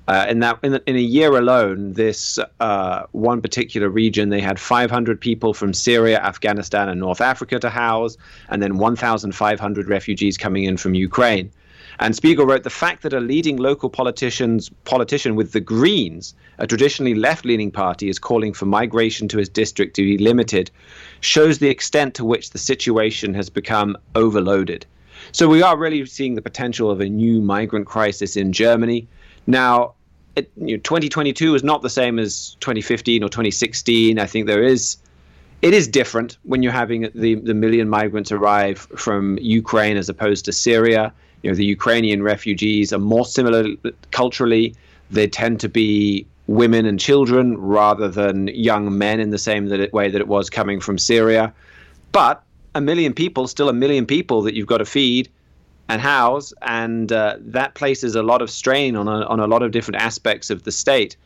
Uh, 0.08 0.26
in 0.28 0.40
that 0.40 0.58
in, 0.64 0.80
in, 0.88 0.96
a 0.96 1.00
year 1.00 1.38
alone, 1.38 1.94
this 1.94 2.40
uh, 2.60 3.04
one 3.12 3.42
particular 3.42 3.88
region, 3.88 4.30
they 4.30 4.42
had 4.42 4.60
500 4.60 5.22
people 5.22 5.54
from 5.54 5.74
Syria, 5.74 6.20
Afghanistan, 6.20 6.90
and 6.90 7.00
North 7.00 7.22
Africa 7.22 7.60
to 7.60 7.70
house, 7.70 8.18
and 8.50 8.62
then 8.62 8.78
1,500 8.78 9.88
refugees 9.88 10.38
coming 10.38 10.64
in 10.64 10.78
from 10.78 10.96
Ukraine. 10.96 11.52
And 12.00 12.16
Spiegel 12.16 12.48
wrote 12.48 12.64
the 12.64 12.72
fact 12.72 13.04
that 13.04 13.14
a 13.14 13.20
leading 13.20 13.58
local 13.58 13.88
politician's 13.88 14.70
politician 14.86 15.36
with 15.36 15.52
the 15.52 15.60
Greens, 15.60 16.34
a 16.58 16.66
traditionally 16.66 17.14
left-leaning 17.14 17.70
party, 17.70 18.10
is 18.10 18.18
calling 18.18 18.54
for 18.54 18.66
migration 18.66 19.28
to 19.28 19.38
his 19.38 19.50
district 19.50 19.96
to 19.98 20.02
be 20.02 20.18
limited, 20.18 20.72
shows 21.20 21.60
the 21.60 21.70
extent 21.70 22.16
to 22.16 22.26
which 22.26 22.50
the 22.50 22.58
situation 22.58 23.36
has 23.36 23.52
become 23.52 23.96
overloaded. 24.16 24.86
So 25.32 25.48
we 25.48 25.62
are 25.62 25.78
really 25.78 26.04
seeing 26.08 26.34
the 26.34 26.42
potential 26.42 26.90
of 26.90 27.02
a 27.02 27.10
new 27.10 27.40
migrant 27.40 27.86
crisis 27.86 28.36
in 28.36 28.52
Germany. 28.52 29.08
Now, 29.52 29.96
it, 30.38 30.50
you 30.56 30.78
know, 30.78 30.82
2022 30.82 31.56
is 31.56 31.64
not 31.64 31.82
the 31.82 31.90
same 31.90 32.20
as 32.20 32.56
2015 32.62 33.22
or 33.22 33.28
2016. 33.28 34.18
I 34.18 34.26
think 34.26 34.48
there 34.48 34.64
is 34.64 34.98
it 35.62 35.74
is 35.74 35.88
different 35.88 36.38
when 36.44 36.64
you're 36.64 36.72
having 36.72 37.12
the 37.14 37.36
the 37.36 37.54
million 37.54 37.90
migrants 37.90 38.32
arrive 38.32 38.80
from 38.96 39.38
Ukraine 39.42 39.98
as 39.98 40.08
opposed 40.08 40.46
to 40.46 40.54
Syria. 40.54 41.14
You 41.44 41.52
know, 41.52 41.56
the 41.56 41.66
Ukrainian 41.66 42.24
refugees 42.24 42.94
are 42.94 43.00
more 43.00 43.26
similar 43.26 43.66
culturally. 44.12 44.74
They 45.12 45.28
tend 45.28 45.60
to 45.60 45.70
be 45.70 46.26
women 46.48 46.86
and 46.86 46.98
children 47.00 47.58
rather 47.58 48.08
than 48.08 48.48
young 48.48 48.98
men 48.98 49.20
in 49.20 49.32
the 49.32 49.38
same 49.38 49.68
that 49.68 49.80
it, 49.82 49.92
way 49.92 50.10
that 50.10 50.22
it 50.22 50.28
was 50.28 50.50
coming 50.50 50.80
from 50.80 50.98
Syria. 50.98 51.54
But 52.14 52.42
a 52.74 52.82
million 52.82 53.14
people, 53.14 53.48
still 53.48 53.70
a 53.70 53.74
million 53.74 54.06
people 54.06 54.42
that 54.44 54.54
you've 54.54 54.68
got 54.68 54.78
to 54.78 54.86
feed 54.86 55.30
and 55.89 56.02
house, 56.02 56.54
and 56.62 57.12
uh, 57.12 57.36
that 57.39 57.74
places 57.74 58.15
a 58.15 58.24
lot 58.24 58.41
of 58.41 58.50
strain 58.50 58.96
on 58.96 59.08
a, 59.08 59.26
on 59.26 59.39
a 59.39 59.48
lot 59.48 59.62
of 59.62 59.72
different 59.72 60.02
aspects 60.02 60.50
of 60.50 60.63
the 60.63 60.72
state. 60.72 61.17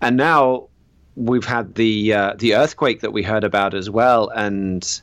And 0.00 0.16
now 0.16 0.68
we've 1.16 1.44
had 1.44 1.74
the 1.74 2.12
uh, 2.12 2.34
the 2.38 2.54
earthquake 2.54 3.00
that 3.00 3.12
we 3.12 3.22
heard 3.22 3.44
about 3.44 3.74
as 3.74 3.90
well, 3.90 4.28
and 4.30 5.00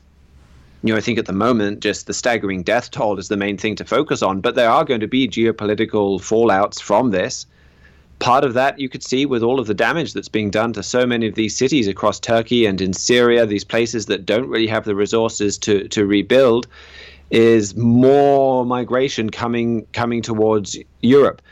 you 0.82 0.92
know 0.92 0.98
I 0.98 1.00
think 1.00 1.18
at 1.18 1.26
the 1.26 1.32
moment 1.32 1.80
just 1.80 2.06
the 2.06 2.14
staggering 2.14 2.62
death 2.62 2.90
toll 2.90 3.18
is 3.18 3.28
the 3.28 3.36
main 3.36 3.56
thing 3.56 3.76
to 3.76 3.84
focus 3.84 4.22
on. 4.22 4.40
But 4.40 4.54
there 4.54 4.70
are 4.70 4.84
going 4.84 5.00
to 5.00 5.08
be 5.08 5.28
geopolitical 5.28 6.20
fallouts 6.20 6.80
from 6.80 7.10
this. 7.10 7.46
Part 8.18 8.42
of 8.42 8.54
that 8.54 8.80
you 8.80 8.88
could 8.88 9.04
see 9.04 9.26
with 9.26 9.44
all 9.44 9.60
of 9.60 9.68
the 9.68 9.74
damage 9.74 10.12
that's 10.12 10.28
being 10.28 10.50
done 10.50 10.72
to 10.72 10.82
so 10.82 11.06
many 11.06 11.28
of 11.28 11.36
these 11.36 11.56
cities 11.56 11.86
across 11.86 12.18
Turkey 12.18 12.66
and 12.66 12.80
in 12.80 12.92
Syria, 12.92 13.46
these 13.46 13.62
places 13.62 14.06
that 14.06 14.26
don't 14.26 14.48
really 14.48 14.66
have 14.66 14.84
the 14.84 14.96
resources 14.96 15.56
to 15.58 15.86
to 15.88 16.04
rebuild, 16.04 16.66
is 17.30 17.76
more 17.76 18.64
migration 18.64 19.30
coming 19.30 19.86
coming 19.92 20.22
towards 20.22 20.78
Europe. 21.00 21.42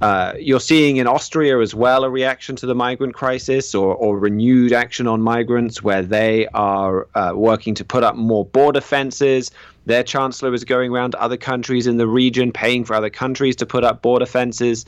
Uh, 0.00 0.32
you're 0.38 0.60
seeing 0.60 0.96
in 0.96 1.06
Austria 1.06 1.60
as 1.60 1.74
well 1.74 2.02
a 2.02 2.10
reaction 2.10 2.56
to 2.56 2.66
the 2.66 2.74
migrant 2.74 3.14
crisis 3.14 3.74
or, 3.74 3.94
or 3.94 4.18
renewed 4.18 4.72
action 4.72 5.06
on 5.06 5.20
migrants 5.20 5.82
where 5.82 6.02
they 6.02 6.46
are 6.54 7.06
uh, 7.14 7.32
working 7.34 7.74
to 7.74 7.84
put 7.84 8.02
up 8.02 8.16
more 8.16 8.44
border 8.46 8.80
fences. 8.80 9.50
Their 9.84 10.02
chancellor 10.02 10.54
is 10.54 10.64
going 10.64 10.90
around 10.90 11.10
to 11.12 11.20
other 11.20 11.36
countries 11.36 11.86
in 11.86 11.98
the 11.98 12.06
region, 12.06 12.52
paying 12.52 12.84
for 12.84 12.94
other 12.94 13.10
countries 13.10 13.54
to 13.56 13.66
put 13.66 13.84
up 13.84 14.00
border 14.00 14.26
fences. 14.26 14.86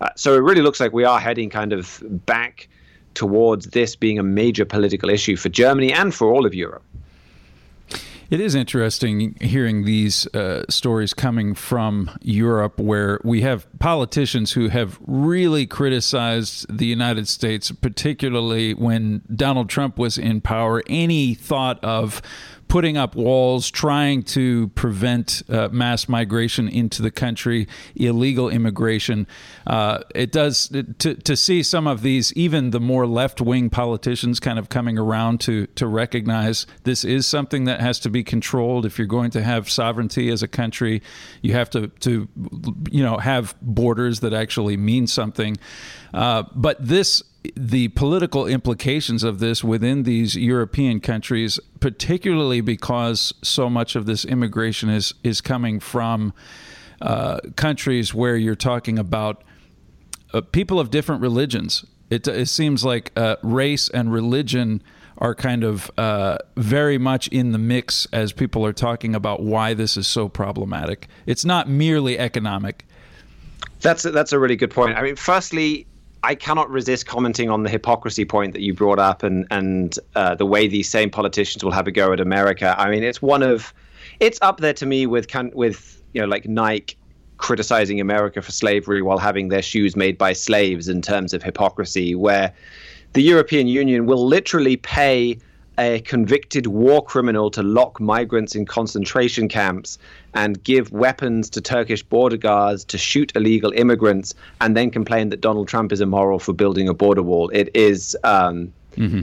Uh, 0.00 0.10
so 0.16 0.34
it 0.34 0.40
really 0.40 0.62
looks 0.62 0.80
like 0.80 0.92
we 0.92 1.04
are 1.04 1.18
heading 1.18 1.48
kind 1.48 1.72
of 1.72 2.02
back 2.26 2.68
towards 3.14 3.66
this 3.68 3.96
being 3.96 4.18
a 4.18 4.22
major 4.22 4.64
political 4.64 5.08
issue 5.08 5.36
for 5.36 5.48
Germany 5.48 5.92
and 5.92 6.14
for 6.14 6.30
all 6.30 6.44
of 6.44 6.54
Europe. 6.54 6.82
It 8.32 8.40
is 8.40 8.54
interesting 8.54 9.36
hearing 9.42 9.84
these 9.84 10.26
uh, 10.28 10.64
stories 10.70 11.12
coming 11.12 11.54
from 11.54 12.10
Europe, 12.22 12.80
where 12.80 13.20
we 13.22 13.42
have 13.42 13.66
politicians 13.78 14.52
who 14.52 14.68
have 14.68 14.98
really 15.06 15.66
criticized 15.66 16.64
the 16.74 16.86
United 16.86 17.28
States, 17.28 17.70
particularly 17.72 18.72
when 18.72 19.20
Donald 19.36 19.68
Trump 19.68 19.98
was 19.98 20.16
in 20.16 20.40
power. 20.40 20.82
Any 20.86 21.34
thought 21.34 21.78
of 21.84 22.22
putting 22.72 22.96
up 22.96 23.14
walls, 23.14 23.70
trying 23.70 24.22
to 24.22 24.68
prevent 24.68 25.42
uh, 25.50 25.68
mass 25.70 26.08
migration 26.08 26.66
into 26.66 27.02
the 27.02 27.10
country, 27.10 27.68
illegal 27.96 28.48
immigration. 28.48 29.26
Uh, 29.66 29.98
it 30.14 30.32
does 30.32 30.68
to 30.98 31.14
to 31.14 31.36
see 31.36 31.62
some 31.62 31.86
of 31.86 32.00
these, 32.00 32.32
even 32.32 32.70
the 32.70 32.80
more 32.80 33.06
left 33.06 33.42
wing 33.42 33.68
politicians, 33.68 34.40
kind 34.40 34.58
of 34.58 34.70
coming 34.70 34.96
around 34.96 35.38
to 35.38 35.66
to 35.66 35.86
recognize 35.86 36.66
this 36.84 37.04
is 37.04 37.26
something 37.26 37.64
that 37.64 37.78
has 37.82 38.00
to 38.00 38.08
be 38.08 38.24
controlled. 38.24 38.86
If 38.86 38.96
you're 38.96 39.06
going 39.06 39.32
to 39.32 39.42
have 39.42 39.68
sovereignty 39.68 40.30
as 40.30 40.42
a 40.42 40.48
country, 40.48 41.02
you 41.42 41.52
have 41.52 41.68
to 41.70 41.88
to 41.88 42.26
you 42.90 43.02
know 43.02 43.18
have 43.18 43.54
borders 43.60 44.20
that 44.20 44.32
actually 44.32 44.78
mean 44.78 45.06
something. 45.06 45.58
Uh, 46.14 46.44
but 46.54 46.78
this 46.80 47.22
the 47.56 47.88
political 47.88 48.46
implications 48.46 49.24
of 49.24 49.38
this 49.38 49.64
within 49.64 50.04
these 50.04 50.36
European 50.36 51.00
countries, 51.00 51.58
particularly 51.80 52.60
because 52.60 53.34
so 53.42 53.68
much 53.68 53.96
of 53.96 54.06
this 54.06 54.24
immigration 54.24 54.88
is 54.88 55.14
is 55.22 55.40
coming 55.40 55.80
from 55.80 56.32
uh, 57.00 57.40
countries 57.56 58.14
where 58.14 58.36
you're 58.36 58.54
talking 58.54 58.98
about 58.98 59.42
uh, 60.32 60.40
people 60.40 60.78
of 60.78 60.90
different 60.90 61.20
religions. 61.20 61.84
It, 62.10 62.28
it 62.28 62.48
seems 62.48 62.84
like 62.84 63.10
uh, 63.16 63.36
race 63.42 63.88
and 63.88 64.12
religion 64.12 64.82
are 65.18 65.34
kind 65.34 65.64
of 65.64 65.90
uh, 65.98 66.38
very 66.56 66.98
much 66.98 67.28
in 67.28 67.52
the 67.52 67.58
mix 67.58 68.06
as 68.12 68.32
people 68.32 68.64
are 68.66 68.72
talking 68.72 69.14
about 69.14 69.42
why 69.42 69.74
this 69.74 69.96
is 69.96 70.06
so 70.06 70.28
problematic. 70.28 71.08
It's 71.26 71.44
not 71.44 71.68
merely 71.68 72.18
economic. 72.18 72.84
That's 73.80 74.04
a, 74.04 74.10
that's 74.10 74.32
a 74.32 74.38
really 74.38 74.56
good 74.56 74.70
point. 74.70 74.96
I 74.96 75.02
mean, 75.02 75.16
firstly, 75.16 75.86
I 76.24 76.34
cannot 76.34 76.70
resist 76.70 77.06
commenting 77.06 77.50
on 77.50 77.64
the 77.64 77.70
hypocrisy 77.70 78.24
point 78.24 78.52
that 78.52 78.62
you 78.62 78.74
brought 78.74 78.98
up 78.98 79.22
and 79.22 79.46
and 79.50 79.98
uh, 80.14 80.34
the 80.34 80.46
way 80.46 80.68
these 80.68 80.88
same 80.88 81.10
politicians 81.10 81.64
will 81.64 81.72
have 81.72 81.86
a 81.86 81.92
go 81.92 82.12
at 82.12 82.20
America. 82.20 82.74
I 82.78 82.90
mean, 82.90 83.02
it's 83.02 83.20
one 83.20 83.42
of 83.42 83.74
it's 84.20 84.38
up 84.42 84.60
there 84.60 84.74
to 84.74 84.86
me 84.86 85.06
with 85.06 85.26
with 85.54 86.02
you 86.12 86.20
know 86.20 86.26
like 86.26 86.46
Nike 86.46 86.96
criticizing 87.38 88.00
America 88.00 88.40
for 88.40 88.52
slavery 88.52 89.02
while 89.02 89.18
having 89.18 89.48
their 89.48 89.62
shoes 89.62 89.96
made 89.96 90.16
by 90.16 90.32
slaves 90.32 90.88
in 90.88 91.02
terms 91.02 91.34
of 91.34 91.42
hypocrisy, 91.42 92.14
where 92.14 92.52
the 93.14 93.22
European 93.22 93.66
Union 93.66 94.06
will 94.06 94.24
literally 94.24 94.76
pay 94.76 95.36
a 95.78 96.00
convicted 96.00 96.66
war 96.66 97.02
criminal 97.02 97.50
to 97.50 97.62
lock 97.62 98.00
migrants 98.00 98.54
in 98.54 98.66
concentration 98.66 99.48
camps 99.48 99.98
and 100.34 100.62
give 100.64 100.92
weapons 100.92 101.48
to 101.50 101.60
Turkish 101.60 102.02
border 102.02 102.36
guards 102.36 102.84
to 102.84 102.98
shoot 102.98 103.32
illegal 103.34 103.72
immigrants 103.72 104.34
and 104.60 104.76
then 104.76 104.90
complain 104.90 105.30
that 105.30 105.40
Donald 105.40 105.68
Trump 105.68 105.92
is 105.92 106.00
immoral 106.00 106.38
for 106.38 106.52
building 106.52 106.88
a 106.88 106.94
border 106.94 107.22
wall. 107.22 107.48
It 107.50 107.70
is, 107.74 108.16
um, 108.24 108.72
mm-hmm. 108.96 109.22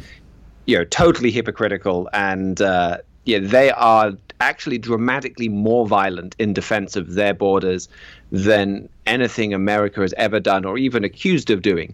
you 0.65 0.77
know, 0.77 0.85
totally 0.85 1.31
hypocritical. 1.31 2.09
And 2.13 2.61
uh, 2.61 2.97
yeah, 3.25 3.39
they 3.39 3.71
are 3.71 4.13
actually 4.41 4.77
dramatically 4.77 5.49
more 5.49 5.85
violent 5.87 6.35
in 6.39 6.53
defense 6.53 6.95
of 6.95 7.13
their 7.13 7.33
borders 7.33 7.89
than 8.31 8.87
anything 9.05 9.53
America 9.53 10.01
has 10.01 10.13
ever 10.13 10.39
done 10.39 10.65
or 10.65 10.77
even 10.77 11.03
accused 11.03 11.49
of 11.49 11.61
doing. 11.61 11.93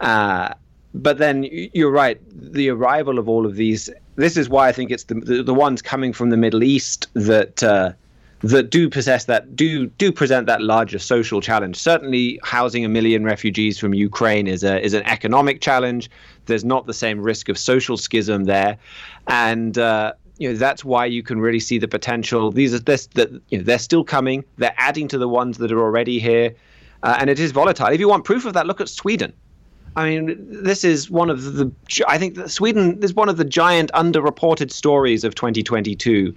Uh, 0.00 0.52
but 1.02 1.18
then 1.18 1.44
you're 1.50 1.90
right. 1.90 2.20
The 2.32 2.70
arrival 2.70 3.18
of 3.18 3.28
all 3.28 3.46
of 3.46 3.56
these. 3.56 3.90
This 4.16 4.36
is 4.36 4.48
why 4.48 4.68
I 4.68 4.72
think 4.72 4.90
it's 4.90 5.04
the 5.04 5.14
the, 5.14 5.42
the 5.42 5.54
ones 5.54 5.82
coming 5.82 6.12
from 6.12 6.30
the 6.30 6.36
Middle 6.36 6.62
East 6.62 7.08
that 7.14 7.62
uh, 7.62 7.92
that 8.40 8.70
do 8.70 8.88
possess 8.88 9.24
that 9.26 9.56
do 9.56 9.86
do 9.86 10.12
present 10.12 10.46
that 10.46 10.62
larger 10.62 10.98
social 10.98 11.40
challenge. 11.40 11.76
Certainly, 11.76 12.40
housing 12.42 12.84
a 12.84 12.88
million 12.88 13.24
refugees 13.24 13.78
from 13.78 13.94
Ukraine 13.94 14.46
is 14.46 14.64
a 14.64 14.80
is 14.80 14.94
an 14.94 15.02
economic 15.04 15.60
challenge. 15.60 16.10
There's 16.46 16.64
not 16.64 16.86
the 16.86 16.94
same 16.94 17.20
risk 17.20 17.48
of 17.48 17.58
social 17.58 17.96
schism 17.96 18.44
there, 18.44 18.78
and. 19.28 19.76
Uh, 19.78 20.12
you 20.38 20.52
know 20.52 20.54
that's 20.54 20.84
why 20.84 21.06
you 21.06 21.22
can 21.22 21.40
really 21.40 21.60
see 21.60 21.78
the 21.78 21.88
potential. 21.88 22.52
These 22.52 22.74
are 22.74 22.78
this 22.78 23.06
that 23.14 23.30
you 23.48 23.56
know 23.56 23.64
they're 23.64 23.78
still 23.78 24.04
coming. 24.04 24.44
They're 24.58 24.74
adding 24.76 25.08
to 25.08 25.16
the 25.16 25.28
ones 25.28 25.56
that 25.56 25.72
are 25.72 25.80
already 25.80 26.18
here, 26.18 26.54
uh, 27.02 27.16
and 27.18 27.30
it 27.30 27.40
is 27.40 27.52
volatile. 27.52 27.86
If 27.86 28.00
you 28.00 28.08
want 28.10 28.26
proof 28.26 28.44
of 28.44 28.52
that, 28.52 28.66
look 28.66 28.82
at 28.82 28.90
Sweden. 28.90 29.32
I 29.96 30.10
mean, 30.10 30.46
this 30.48 30.84
is 30.84 31.10
one 31.10 31.30
of 31.30 31.54
the. 31.54 31.72
I 32.06 32.18
think 32.18 32.38
Sweden 32.48 33.02
is 33.02 33.14
one 33.14 33.30
of 33.30 33.38
the 33.38 33.44
giant 33.44 33.90
underreported 33.94 34.70
stories 34.70 35.24
of 35.24 35.34
2022. 35.34 36.34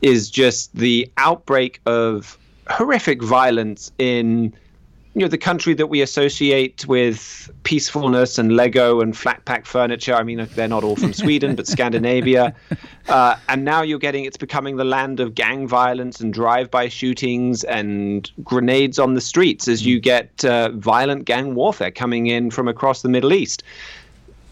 Is 0.00 0.30
just 0.30 0.72
the 0.76 1.10
outbreak 1.16 1.80
of 1.86 2.38
horrific 2.68 3.22
violence 3.22 3.90
in 3.98 4.54
you 5.14 5.22
know 5.22 5.28
the 5.28 5.38
country 5.38 5.74
that 5.74 5.86
we 5.86 6.00
associate 6.02 6.86
with 6.86 7.50
peacefulness 7.64 8.38
and 8.38 8.54
Lego 8.54 9.00
and 9.00 9.16
flat 9.16 9.44
pack 9.46 9.66
furniture. 9.66 10.14
I 10.14 10.22
mean, 10.22 10.46
they're 10.54 10.68
not 10.68 10.84
all 10.84 10.96
from 10.96 11.12
Sweden, 11.24 11.56
but 11.56 11.66
Scandinavia. 11.66 12.54
Uh, 13.08 13.36
and 13.48 13.64
now 13.64 13.82
you're 13.82 13.98
getting 13.98 14.24
it's 14.24 14.36
becoming 14.36 14.76
the 14.76 14.84
land 14.84 15.18
of 15.18 15.34
gang 15.34 15.66
violence 15.66 16.20
and 16.20 16.32
drive-by 16.32 16.88
shootings 16.88 17.64
and 17.64 18.30
grenades 18.44 18.98
on 18.98 19.14
the 19.14 19.20
streets 19.20 19.66
as 19.66 19.84
you 19.84 19.98
get 19.98 20.44
uh, 20.44 20.70
violent 20.72 21.24
gang 21.24 21.54
warfare 21.54 21.90
coming 21.90 22.26
in 22.26 22.50
from 22.50 22.68
across 22.68 23.02
the 23.02 23.08
Middle 23.08 23.32
East. 23.32 23.62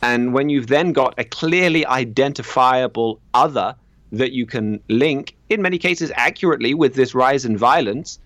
And 0.02 0.32
when 0.32 0.48
you've 0.48 0.68
then 0.68 0.92
got 0.92 1.14
a 1.18 1.24
clearly 1.24 1.84
identifiable 1.86 3.20
other 3.34 3.74
that 4.12 4.32
you 4.32 4.46
can 4.46 4.80
link, 4.88 5.34
in 5.48 5.62
many 5.62 5.78
cases 5.78 6.12
accurately, 6.14 6.74
with 6.74 6.94
this 6.94 7.14
rise 7.14 7.44
in 7.44 7.56
violence 7.56 8.18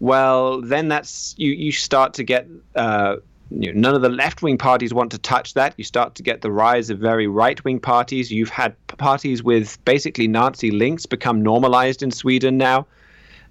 well, 0.00 0.60
then 0.60 0.88
that's 0.88 1.34
you. 1.38 1.52
You 1.52 1.72
start 1.72 2.14
to 2.14 2.24
get 2.24 2.46
uh, 2.74 3.16
you 3.50 3.72
know, 3.72 3.80
none 3.80 3.94
of 3.94 4.02
the 4.02 4.08
left 4.08 4.42
wing 4.42 4.58
parties 4.58 4.92
want 4.92 5.10
to 5.12 5.18
touch 5.18 5.54
that. 5.54 5.74
You 5.76 5.84
start 5.84 6.14
to 6.16 6.22
get 6.22 6.40
the 6.40 6.50
rise 6.50 6.90
of 6.90 6.98
very 6.98 7.26
right 7.26 7.62
wing 7.64 7.80
parties. 7.80 8.30
You've 8.30 8.48
had 8.48 8.74
parties 8.86 9.42
with 9.42 9.82
basically 9.84 10.28
Nazi 10.28 10.70
links 10.70 11.06
become 11.06 11.42
normalized 11.42 12.02
in 12.02 12.10
Sweden 12.10 12.58
now, 12.58 12.86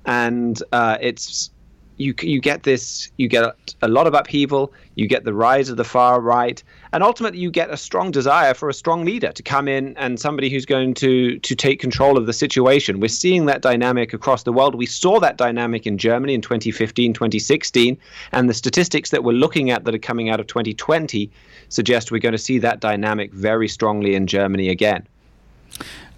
and 0.05 0.61
uh, 0.71 0.97
it's 0.99 1.51
you 1.97 2.13
you 2.21 2.39
get 2.41 2.63
this 2.63 3.11
you 3.17 3.27
get 3.27 3.43
a 3.81 3.87
lot 3.87 4.07
of 4.07 4.13
upheaval 4.13 4.73
you 4.95 5.07
get 5.07 5.23
the 5.25 5.33
rise 5.33 5.69
of 5.69 5.77
the 5.77 5.83
far 5.83 6.19
right 6.19 6.63
and 6.93 7.03
ultimately 7.03 7.39
you 7.39 7.49
get 7.49 7.71
a 7.71 7.75
strong 7.75 8.11
desire 8.11 8.53
for 8.53 8.69
a 8.69 8.73
strong 8.73 9.03
leader 9.03 9.31
to 9.31 9.43
come 9.43 9.67
in 9.67 9.97
and 9.97 10.19
somebody 10.19 10.49
who's 10.49 10.65
going 10.65 10.93
to 10.93 11.39
to 11.39 11.55
take 11.55 11.79
control 11.79 12.17
of 12.17 12.27
the 12.27 12.33
situation. 12.33 12.99
We're 12.99 13.07
seeing 13.07 13.47
that 13.47 13.61
dynamic 13.61 14.13
across 14.13 14.43
the 14.43 14.53
world. 14.53 14.75
We 14.75 14.85
saw 14.85 15.19
that 15.19 15.35
dynamic 15.37 15.87
in 15.87 15.97
Germany 15.97 16.35
in 16.35 16.41
2015 16.41 17.13
2016 17.13 17.97
and 18.31 18.49
the 18.49 18.53
statistics 18.53 19.09
that 19.09 19.23
we're 19.23 19.33
looking 19.33 19.71
at 19.71 19.83
that 19.85 19.95
are 19.95 19.99
coming 19.99 20.29
out 20.29 20.39
of 20.39 20.45
2020 20.47 21.31
suggest 21.69 22.11
we're 22.11 22.19
going 22.19 22.33
to 22.33 22.37
see 22.37 22.59
that 22.59 22.79
dynamic 22.79 23.33
very 23.33 23.67
strongly 23.67 24.13
in 24.13 24.27
Germany 24.27 24.69
again. 24.69 25.07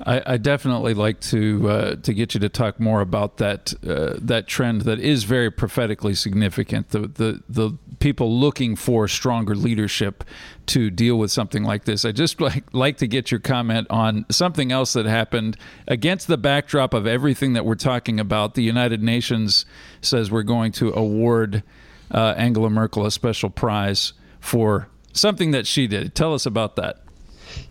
I, 0.02 0.34
I, 0.34 0.38
definitely 0.38 0.94
like 0.94 1.22
to 1.22 1.70
uh, 1.70 1.96
to 1.96 2.14
get 2.14 2.34
you 2.34 2.40
to 2.42 2.50
talk 2.50 2.82
more 2.82 3.00
about 3.00 3.38
that 3.38 3.74
uh, 3.88 4.18
that 4.20 4.48
trend 4.48 4.82
that 4.82 5.00
is 5.00 5.24
very 5.24 5.50
prophetically 5.50 6.14
significant. 6.16 6.90
The 6.90 7.08
the 7.08 7.42
the 7.48 7.72
people 8.00 8.40
looking 8.40 8.76
for 8.76 9.08
stronger 9.08 9.56
leadership 9.56 10.24
to 10.68 10.90
deal 10.90 11.18
with 11.18 11.32
something 11.32 11.64
like 11.64 11.86
this. 11.86 12.06
I 12.06 12.12
just 12.12 12.42
like 12.42 12.64
like 12.74 12.98
to 12.98 13.08
get 13.08 13.32
your 13.32 13.40
comment 13.40 13.88
on 13.90 14.26
something 14.30 14.72
else 14.72 14.94
that 14.94 15.06
happened 15.06 15.58
against 15.88 16.28
the 16.28 16.38
backdrop 16.38 16.94
of 16.94 17.06
everything 17.08 17.54
that 17.54 17.66
we're 17.66 17.76
talking 17.76 18.20
about. 18.20 18.56
The 18.56 18.64
United 18.64 19.02
Nations 19.02 19.66
says 20.02 20.32
we're 20.32 20.44
going 20.44 20.72
to 20.74 20.94
award 20.94 21.64
uh, 22.12 22.34
Angela 22.38 22.70
Merkel 22.70 23.06
a 23.06 23.12
special 23.12 23.50
prize 23.50 24.14
for 24.40 24.88
something 25.14 25.52
that 25.52 25.66
she 25.68 25.88
did. 25.88 26.16
Tell 26.16 26.34
us 26.34 26.46
about 26.46 26.76
that. 26.76 27.02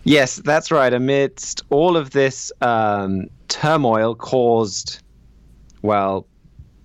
Yes, 0.04 0.36
that's 0.36 0.70
right. 0.70 0.92
Amidst 0.92 1.62
all 1.70 1.96
of 1.96 2.10
this 2.10 2.52
um, 2.60 3.28
turmoil 3.48 4.14
caused, 4.14 5.00
well, 5.82 6.26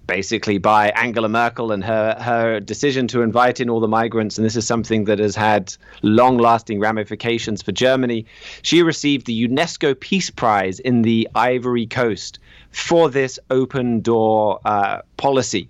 basically 0.09 0.57
by 0.57 0.89
Angela 0.89 1.29
Merkel 1.29 1.71
and 1.71 1.83
her 1.83 2.17
her 2.19 2.59
decision 2.59 3.07
to 3.09 3.21
invite 3.21 3.59
in 3.59 3.69
all 3.69 3.79
the 3.79 3.87
migrants, 3.87 4.37
and 4.37 4.45
this 4.45 4.55
is 4.55 4.65
something 4.65 5.05
that 5.05 5.19
has 5.19 5.35
had 5.35 5.73
long-lasting 6.01 6.79
ramifications 6.79 7.61
for 7.61 7.71
Germany. 7.71 8.25
She 8.63 8.81
received 8.81 9.27
the 9.27 9.47
UNESCO 9.47 9.97
Peace 9.97 10.29
Prize 10.29 10.79
in 10.79 11.03
the 11.03 11.29
Ivory 11.35 11.85
Coast 11.85 12.39
for 12.71 13.09
this 13.09 13.39
open 13.49 14.01
door 14.01 14.59
uh, 14.65 15.01
policy, 15.17 15.69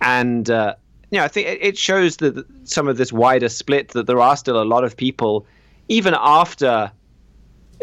and. 0.00 0.48
Uh, 0.48 0.74
you 1.10 1.20
know, 1.20 1.26
I 1.26 1.28
think 1.28 1.46
it 1.60 1.78
shows 1.78 2.16
that 2.16 2.44
some 2.64 2.88
of 2.88 2.96
this 2.96 3.12
wider 3.12 3.48
split 3.48 3.90
that 3.90 4.08
there 4.08 4.18
are 4.18 4.36
still 4.36 4.60
a 4.60 4.64
lot 4.64 4.82
of 4.82 4.96
people, 4.96 5.46
even 5.86 6.12
after 6.18 6.90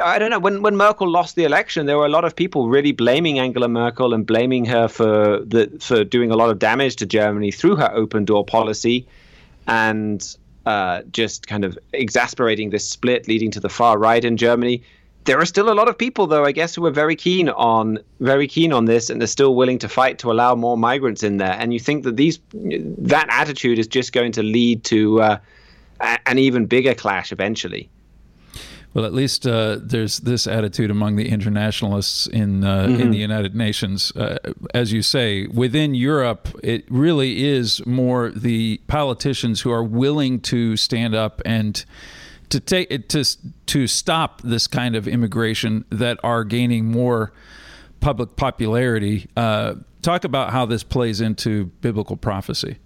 I 0.02 0.20
don't 0.20 0.30
know. 0.30 0.40
When 0.40 0.62
when 0.62 0.76
Merkel 0.76 1.10
lost 1.10 1.36
the 1.36 1.44
election, 1.44 1.86
there 1.86 1.98
were 1.98 2.06
a 2.06 2.10
lot 2.10 2.26
of 2.26 2.36
people 2.36 2.70
really 2.70 2.92
blaming 2.92 3.40
Angela 3.40 3.68
Merkel 3.68 4.14
and 4.14 4.26
blaming 4.26 4.66
her 4.66 4.88
for 4.88 5.40
the 5.40 5.72
for 5.80 6.04
doing 6.04 6.32
a 6.32 6.36
lot 6.36 6.50
of 6.50 6.60
damage 6.60 6.96
to 6.98 7.06
Germany 7.06 7.52
through 7.52 7.76
her 7.78 7.92
open 7.94 8.26
door 8.26 8.46
policy, 8.46 9.08
and 9.68 10.38
uh, 10.66 11.02
just 11.12 11.48
kind 11.48 11.64
of 11.64 11.78
exasperating 11.94 12.70
this 12.70 12.88
split, 12.88 13.28
leading 13.28 13.52
to 13.52 13.60
the 13.60 13.70
far 13.70 13.98
right 13.98 14.24
in 14.24 14.38
Germany. 14.38 14.84
There 15.24 15.40
are 15.40 15.46
still 15.46 15.72
a 15.72 15.76
lot 15.76 15.88
of 15.88 15.96
people, 15.96 16.26
though, 16.26 16.46
I 16.46 16.52
guess, 16.52 16.74
who 16.74 16.84
are 16.88 16.92
very 16.92 17.16
keen 17.16 17.50
on 17.50 18.00
very 18.20 18.48
keen 18.48 18.74
on 18.74 18.86
this, 18.86 19.10
and 19.10 19.22
they're 19.22 19.28
still 19.28 19.56
willing 19.56 19.80
to 19.80 19.90
fight 19.90 20.18
to 20.20 20.32
allow 20.32 20.56
more 20.56 20.78
migrants 20.78 21.24
in 21.24 21.38
there. 21.38 21.56
And 21.60 21.74
you 21.74 21.80
think 21.80 22.04
that 22.04 22.18
these 22.18 22.40
that 22.54 23.28
attitude 23.30 23.78
is 23.80 23.88
just 23.88 24.14
going 24.14 24.32
to 24.34 24.44
lead 24.44 24.84
to 24.86 25.22
uh, 25.22 25.38
an 26.26 26.40
even 26.40 26.66
bigger 26.66 26.96
clash 26.96 27.32
eventually. 27.32 27.90
Well, 28.93 29.06
at 29.06 29.13
least 29.13 29.47
uh, 29.47 29.77
there's 29.82 30.19
this 30.19 30.47
attitude 30.47 30.91
among 30.91 31.15
the 31.15 31.30
internationalists 31.30 32.27
in 32.27 32.63
uh, 32.63 32.88
mm-hmm. 32.88 33.01
in 33.01 33.12
the 33.12 33.17
United 33.17 33.56
Nations. 33.56 34.12
Uh, 34.15 34.38
as 34.73 34.91
you 34.91 35.01
say, 35.01 35.47
within 35.47 35.95
Europe, 35.95 36.49
it 36.62 36.84
really 36.89 37.45
is 37.45 37.86
more 37.86 38.32
the 38.32 38.82
politicians 38.88 39.62
who 39.62 39.71
are 39.71 39.84
willing 39.84 40.41
to 40.41 40.75
stand 40.75 41.15
up 41.15 41.41
and 41.45 41.86
to 42.49 42.60
take 42.60 43.08
to 43.08 43.23
to 43.67 43.88
stop 43.88 44.41
this 44.41 44.67
kind 44.67 44.95
of 44.97 45.08
immigration 45.08 45.86
that 45.89 46.19
are 46.21 46.43
gaining 46.43 46.86
more 46.86 47.32
public 48.01 48.36
popularity. 48.36 49.30
Uh, 49.38 49.75
talk 50.01 50.25
about 50.25 50.51
how 50.51 50.65
this 50.65 50.84
plays 50.84 51.21
into 51.21 51.65
biblical 51.80 52.17
prophecy. 52.17 52.77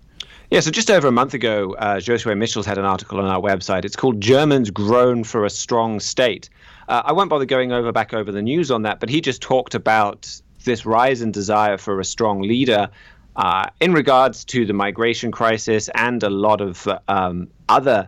Yeah, 0.51 0.59
so 0.59 0.69
just 0.69 0.91
over 0.91 1.07
a 1.07 1.11
month 1.11 1.33
ago, 1.33 1.75
uh, 1.79 1.95
Josue 1.95 2.37
Michels 2.37 2.67
had 2.67 2.77
an 2.77 2.85
article 2.85 3.19
on 3.19 3.25
our 3.25 3.41
website. 3.41 3.83
It's 3.83 3.95
called 3.95 4.21
Germans 4.21 4.69
Groan 4.69 5.23
for 5.23 5.43
a 5.43 5.49
Strong 5.49 6.01
State. 6.01 6.49
Uh, 6.87 7.01
I 7.03 7.13
won't 7.13 7.31
bother 7.31 7.45
going 7.45 7.71
over 7.71 7.91
back 7.91 8.13
over 8.13 8.31
the 8.31 8.43
news 8.43 8.69
on 8.69 8.83
that, 8.83 8.99
but 8.99 9.09
he 9.09 9.21
just 9.21 9.41
talked 9.41 9.73
about 9.73 10.39
this 10.63 10.85
rise 10.85 11.23
in 11.23 11.31
desire 11.31 11.77
for 11.77 11.99
a 11.99 12.05
strong 12.05 12.41
leader 12.41 12.89
uh, 13.35 13.69
in 13.81 13.93
regards 13.93 14.45
to 14.45 14.65
the 14.67 14.73
migration 14.73 15.31
crisis 15.31 15.89
and 15.95 16.21
a 16.21 16.29
lot 16.29 16.61
of 16.61 16.87
um, 17.07 17.47
other 17.67 18.07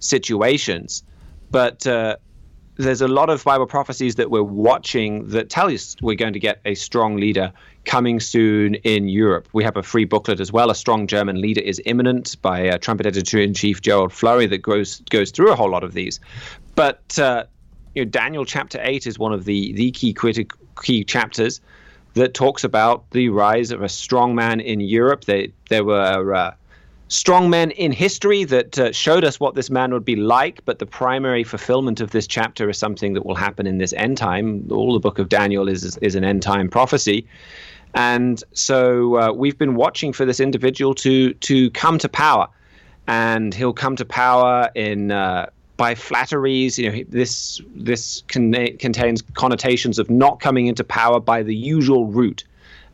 situations. 0.00 1.04
But 1.52 1.86
uh, 1.86 2.16
there's 2.78 3.00
a 3.00 3.08
lot 3.08 3.28
of 3.28 3.42
Bible 3.42 3.66
prophecies 3.66 4.14
that 4.14 4.30
we're 4.30 4.42
watching 4.42 5.28
that 5.30 5.50
tell 5.50 5.68
us 5.68 5.96
we're 6.00 6.14
going 6.16 6.32
to 6.32 6.38
get 6.38 6.60
a 6.64 6.74
strong 6.76 7.16
leader 7.16 7.52
coming 7.84 8.20
soon 8.20 8.76
in 8.76 9.08
Europe. 9.08 9.48
We 9.52 9.64
have 9.64 9.76
a 9.76 9.82
free 9.82 10.04
booklet 10.04 10.38
as 10.38 10.52
well. 10.52 10.70
A 10.70 10.76
strong 10.76 11.08
German 11.08 11.40
leader 11.40 11.60
is 11.60 11.82
imminent 11.86 12.40
by 12.40 12.68
uh, 12.68 12.78
trumpet 12.78 13.06
editor 13.06 13.40
in 13.40 13.52
chief 13.52 13.82
Gerald 13.82 14.12
Flurry 14.12 14.46
that 14.46 14.58
goes 14.58 15.00
goes 15.10 15.32
through 15.32 15.50
a 15.52 15.56
whole 15.56 15.70
lot 15.70 15.82
of 15.82 15.92
these. 15.92 16.20
But 16.76 17.18
uh, 17.18 17.44
you 17.96 18.04
know, 18.04 18.10
Daniel 18.10 18.44
chapter 18.44 18.78
eight 18.82 19.08
is 19.08 19.18
one 19.18 19.32
of 19.32 19.44
the 19.44 19.72
the 19.72 19.90
key 19.90 20.14
key 20.80 21.02
chapters 21.02 21.60
that 22.14 22.32
talks 22.32 22.62
about 22.62 23.10
the 23.10 23.28
rise 23.28 23.72
of 23.72 23.82
a 23.82 23.88
strong 23.88 24.36
man 24.36 24.60
in 24.60 24.80
Europe. 24.80 25.24
They, 25.24 25.52
there 25.68 25.84
were 25.84 26.34
uh, 26.34 26.54
strong 27.08 27.50
men 27.50 27.70
in 27.72 27.90
history 27.90 28.44
that 28.44 28.78
uh, 28.78 28.92
showed 28.92 29.24
us 29.24 29.40
what 29.40 29.54
this 29.54 29.70
man 29.70 29.92
would 29.92 30.04
be 30.04 30.16
like, 30.16 30.64
but 30.64 30.78
the 30.78 30.86
primary 30.86 31.42
fulfillment 31.42 32.00
of 32.00 32.10
this 32.10 32.26
chapter 32.26 32.68
is 32.70 32.78
something 32.78 33.14
that 33.14 33.24
will 33.26 33.34
happen 33.34 33.66
in 33.66 33.78
this 33.78 33.92
end 33.94 34.18
time. 34.18 34.66
All 34.70 34.92
the 34.92 35.00
book 35.00 35.18
of 35.18 35.28
Daniel 35.28 35.68
is 35.68 35.96
is 35.98 36.14
an 36.14 36.24
end 36.24 36.42
time 36.42 36.68
prophecy. 36.68 37.26
And 37.94 38.42
so 38.52 39.16
uh, 39.16 39.32
we've 39.32 39.58
been 39.58 39.74
watching 39.74 40.12
for 40.12 40.24
this 40.24 40.40
individual 40.40 40.94
to 40.96 41.32
to 41.32 41.70
come 41.70 41.98
to 41.98 42.08
power, 42.08 42.46
and 43.06 43.54
he'll 43.54 43.72
come 43.72 43.96
to 43.96 44.04
power 44.04 44.70
in 44.74 45.10
uh, 45.10 45.46
by 45.78 45.94
flatteries. 45.94 46.78
You 46.78 46.92
know, 46.92 47.04
this 47.08 47.60
this 47.74 48.22
con- 48.28 48.76
contains 48.78 49.22
connotations 49.34 49.98
of 49.98 50.10
not 50.10 50.40
coming 50.40 50.66
into 50.66 50.84
power 50.84 51.20
by 51.20 51.42
the 51.42 51.56
usual 51.56 52.06
route 52.06 52.44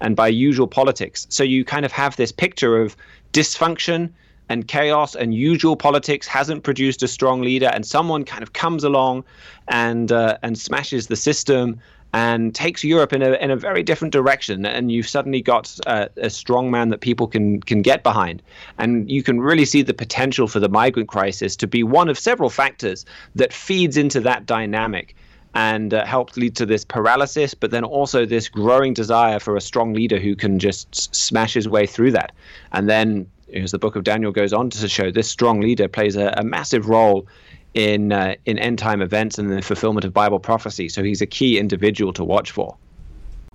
and 0.01 0.15
by 0.15 0.29
usual 0.29 0.69
politics. 0.69 1.27
So 1.31 1.43
you 1.43 1.65
kind 1.65 1.85
of 1.85 1.93
have 1.93 2.17
this 2.17 2.31
picture 2.31 2.81
of 2.81 2.97
dysfunction 3.35 4.11
and 4.49 4.69
chaos 4.69 5.15
and 5.15 5.35
usual 5.35 5.77
politics 5.77 6.27
hasn't 6.27 6.63
produced 6.63 7.03
a 7.03 7.09
strong 7.09 7.43
leader 7.43 7.67
and 7.67 7.85
someone 7.85 8.25
kind 8.25 8.43
of 8.43 8.53
comes 8.53 8.85
along 8.85 9.25
and 9.69 10.13
uh, 10.13 10.39
and 10.43 10.57
smashes 10.59 11.09
the 11.09 11.17
system 11.17 11.81
and 12.13 12.55
takes 12.55 12.85
Europe 12.85 13.13
in 13.13 13.23
a 13.23 13.33
in 13.33 13.51
a 13.51 13.57
very 13.57 13.83
different 13.83 14.13
direction 14.13 14.65
and 14.65 14.93
you've 14.93 15.09
suddenly 15.09 15.43
got 15.43 15.77
a, 15.87 16.09
a 16.17 16.31
strong 16.31 16.71
man 16.71 16.91
that 16.91 17.01
people 17.01 17.27
can 17.27 17.61
can 17.61 17.83
get 17.83 18.05
behind. 18.05 18.41
And 18.79 19.11
you 19.11 19.23
can 19.23 19.41
really 19.41 19.65
see 19.65 19.83
the 19.83 19.95
potential 19.95 20.47
for 20.47 20.61
the 20.61 20.69
migrant 20.69 21.09
crisis 21.09 21.57
to 21.57 21.67
be 21.67 21.83
one 21.83 22.09
of 22.09 22.17
several 22.17 22.51
factors 22.51 23.05
that 23.35 23.53
feeds 23.53 23.97
into 23.97 24.21
that 24.21 24.47
dynamic 24.47 25.17
and 25.55 25.95
uh, 25.95 26.05
helped 26.05 26.37
lead 26.37 26.57
to 26.57 26.67
this 26.67 26.85
paralysis, 26.85 27.55
but 27.55 27.71
then 27.71 27.85
also 27.85 28.27
this 28.27 28.49
growing 28.49 28.93
desire 28.93 29.39
for 29.39 29.57
a 29.57 29.61
strong 29.61 29.95
leader 29.95 30.19
who 30.19 30.35
can 30.35 30.59
just 30.59 31.15
smash 31.15 31.55
his 31.55 31.69
way 31.69 31.87
through 31.87 32.11
that. 32.13 32.33
And 32.73 32.89
then, 32.89 33.31
as 33.53 33.71
the 33.71 33.79
book 33.79 33.95
of 33.95 34.05
Daniel 34.05 34.33
goes 34.33 34.53
on 34.53 34.71
to 34.71 34.89
show, 34.89 35.11
this 35.11 35.29
strong 35.29 35.61
leader 35.61 35.87
plays 35.87 36.17
a, 36.17 36.35
a 36.37 36.45
massive 36.45 36.89
role 36.89 37.27
in 37.75 38.13
uh, 38.13 38.35
in 38.47 38.59
end 38.59 38.79
time 38.79 39.03
events 39.03 39.39
and 39.39 39.51
the 39.51 39.63
fulfillment 39.63 40.05
of 40.05 40.13
Bible 40.13 40.41
prophecy. 40.41 40.89
So 40.89 41.03
he's 41.03 41.21
a 41.21 41.27
key 41.27 41.59
individual 41.59 42.13
to 42.15 42.25
watch 42.25 42.51
for. 42.51 42.77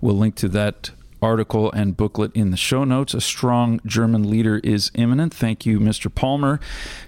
We'll 0.02 0.16
link 0.16 0.36
to 0.36 0.48
that 0.50 0.92
article 1.22 1.72
and 1.72 1.98
booklet 1.98 2.32
in 2.34 2.52
the 2.52 2.58
show 2.58 2.84
notes. 2.84 3.14
A 3.14 3.22
strong 3.22 3.80
German 3.86 4.30
leader 4.30 4.60
is 4.64 4.92
imminent. 4.96 5.34
Thank 5.34 5.66
you, 5.66 5.80
Mr. 5.80 6.14
Palmer. 6.14 6.60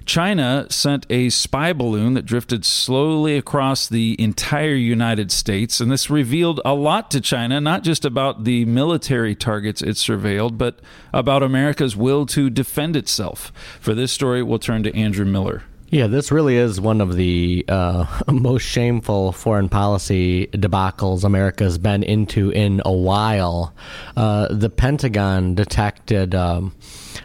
China 0.05 0.67
sent 0.69 1.05
a 1.09 1.29
spy 1.29 1.73
balloon 1.73 2.13
that 2.13 2.25
drifted 2.25 2.65
slowly 2.65 3.37
across 3.37 3.87
the 3.87 4.15
entire 4.21 4.75
United 4.75 5.31
States, 5.31 5.79
and 5.79 5.91
this 5.91 6.09
revealed 6.09 6.59
a 6.65 6.73
lot 6.73 7.11
to 7.11 7.21
China, 7.21 7.61
not 7.61 7.83
just 7.83 8.05
about 8.05 8.43
the 8.43 8.65
military 8.65 9.35
targets 9.35 9.81
it 9.81 9.95
surveilled, 9.95 10.57
but 10.57 10.79
about 11.13 11.43
America's 11.43 11.95
will 11.95 12.25
to 12.25 12.49
defend 12.49 12.95
itself. 12.95 13.51
For 13.79 13.93
this 13.93 14.11
story, 14.11 14.43
we'll 14.43 14.59
turn 14.59 14.83
to 14.83 14.95
Andrew 14.95 15.25
Miller. 15.25 15.63
Yeah, 15.91 16.07
this 16.07 16.31
really 16.31 16.55
is 16.55 16.79
one 16.79 17.01
of 17.01 17.17
the 17.17 17.65
uh, 17.67 18.05
most 18.31 18.63
shameful 18.63 19.33
foreign 19.33 19.67
policy 19.67 20.47
debacles 20.53 21.25
America's 21.25 21.77
been 21.77 22.01
into 22.03 22.49
in 22.49 22.81
a 22.85 22.93
while. 22.93 23.75
Uh, 24.15 24.47
the 24.49 24.69
Pentagon 24.69 25.53
detected 25.53 26.33
um, 26.33 26.73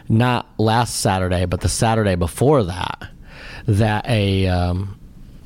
not 0.09 0.49
last 0.57 0.99
Saturday, 0.99 1.45
but 1.45 1.61
the 1.61 1.69
Saturday 1.69 2.15
before 2.15 2.61
that, 2.63 3.09
that 3.67 4.05
a 4.05 4.47
um, 4.47 4.99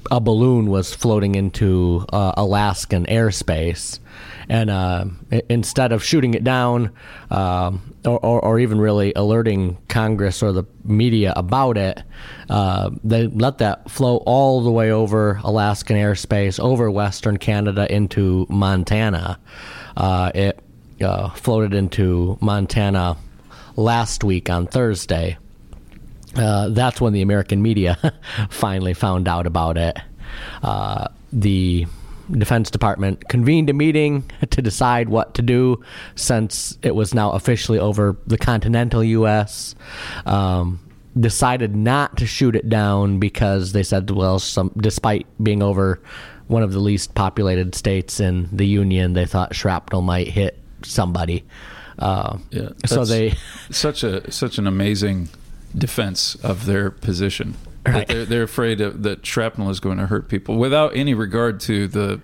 a 0.09 0.19
balloon 0.19 0.71
was 0.71 0.95
floating 0.95 1.35
into 1.35 2.03
uh, 2.11 2.33
Alaskan 2.35 3.05
airspace, 3.05 3.99
and 4.51 4.69
uh, 4.69 5.05
instead 5.47 5.93
of 5.93 6.03
shooting 6.03 6.33
it 6.33 6.43
down, 6.43 6.91
um, 7.29 7.95
or, 8.03 8.19
or, 8.19 8.43
or, 8.43 8.59
even 8.59 8.81
really 8.81 9.13
alerting 9.15 9.77
Congress 9.87 10.43
or 10.43 10.51
the 10.51 10.65
media 10.83 11.31
about 11.37 11.77
it, 11.77 12.03
uh, 12.49 12.89
they 13.01 13.27
let 13.27 13.59
that 13.59 13.89
flow 13.89 14.17
all 14.25 14.61
the 14.61 14.69
way 14.69 14.91
over 14.91 15.39
Alaskan 15.45 15.95
airspace, 15.95 16.59
over 16.59 16.91
Western 16.91 17.37
Canada 17.37 17.89
into 17.89 18.45
Montana. 18.49 19.39
Uh, 19.95 20.31
it 20.35 20.59
uh, 20.99 21.29
floated 21.29 21.73
into 21.73 22.37
Montana 22.41 23.15
last 23.77 24.21
week 24.21 24.49
on 24.49 24.67
Thursday. 24.67 25.37
Uh, 26.35 26.67
that's 26.67 26.99
when 26.99 27.13
the 27.13 27.21
American 27.21 27.61
media 27.61 27.97
finally 28.49 28.93
found 28.93 29.29
out 29.29 29.47
about 29.47 29.77
it. 29.77 29.97
Uh, 30.61 31.07
the 31.31 31.87
Defense 32.31 32.71
Department 32.71 33.27
convened 33.29 33.69
a 33.69 33.73
meeting 33.73 34.29
to 34.49 34.61
decide 34.61 35.09
what 35.09 35.33
to 35.35 35.41
do 35.41 35.81
since 36.15 36.77
it 36.81 36.95
was 36.95 37.13
now 37.13 37.31
officially 37.31 37.79
over 37.79 38.17
the 38.27 38.37
continental 38.37 39.03
U.S. 39.03 39.75
Um, 40.25 40.79
decided 41.19 41.75
not 41.75 42.17
to 42.17 42.25
shoot 42.25 42.55
it 42.55 42.69
down 42.69 43.19
because 43.19 43.73
they 43.73 43.83
said, 43.83 44.09
well, 44.09 44.39
some 44.39 44.71
despite 44.77 45.27
being 45.43 45.61
over 45.61 46.01
one 46.47 46.63
of 46.63 46.73
the 46.73 46.79
least 46.79 47.15
populated 47.15 47.75
states 47.75 48.19
in 48.19 48.49
the 48.51 48.65
union, 48.65 49.13
they 49.13 49.25
thought 49.25 49.55
shrapnel 49.55 50.01
might 50.01 50.27
hit 50.27 50.57
somebody. 50.83 51.43
Uh, 51.99 52.37
Yeah, 52.49 52.69
so 52.85 53.05
they 53.05 53.35
such 53.69 54.03
a 54.03 54.31
such 54.31 54.57
an 54.57 54.67
amazing 54.67 55.29
defense 55.77 56.35
of 56.35 56.65
their 56.65 56.91
position. 56.91 57.55
Right. 57.85 58.07
They're, 58.07 58.25
they're 58.25 58.43
afraid 58.43 58.79
of, 58.81 59.03
that 59.03 59.25
shrapnel 59.25 59.69
is 59.69 59.79
going 59.79 59.97
to 59.97 60.07
hurt 60.07 60.29
people 60.29 60.57
without 60.57 60.95
any 60.95 61.13
regard 61.13 61.59
to 61.61 61.87
the 61.87 62.21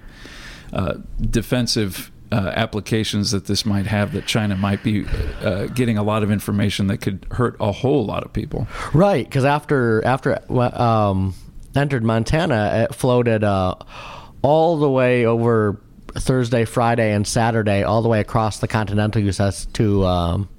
uh, 0.72 0.96
defensive 1.20 2.12
uh, 2.32 2.52
applications 2.56 3.32
that 3.32 3.46
this 3.46 3.65
might 3.65 3.88
have. 3.88 4.13
That 4.13 4.26
China 4.26 4.56
might 4.56 4.84
be 4.84 5.06
uh, 5.41 5.67
getting 5.67 5.98
a 5.98 6.04
lot 6.04 6.24
of 6.24 6.32
information 6.32 6.88
that 6.88 7.00
could 7.00 7.26
hurt 7.32 7.56
a 7.60 7.72
whole 7.72 8.06
lot 8.06 8.24
of 8.24 8.34
people. 8.34 8.67
Right, 8.93 9.26
because 9.26 9.46
after 9.46 10.04
after 10.06 10.32
it 10.34 10.50
um, 10.52 11.34
entered 11.76 12.04
Montana, 12.04 12.88
it 12.89 12.96
floated 12.96 13.43
uh, 13.43 13.76
all 14.41 14.78
the 14.78 14.89
way 14.89 15.26
over 15.26 15.80
Thursday, 16.15 16.65
Friday, 16.65 17.13
and 17.13 17.26
Saturday, 17.26 17.84
all 17.84 18.02
the 18.02 18.10
way 18.10 18.20
across 18.20 18.60
the 18.60 18.67
continental 18.67 19.22
U.S. 19.24 19.65
to 19.74 20.06
um, 20.06 20.50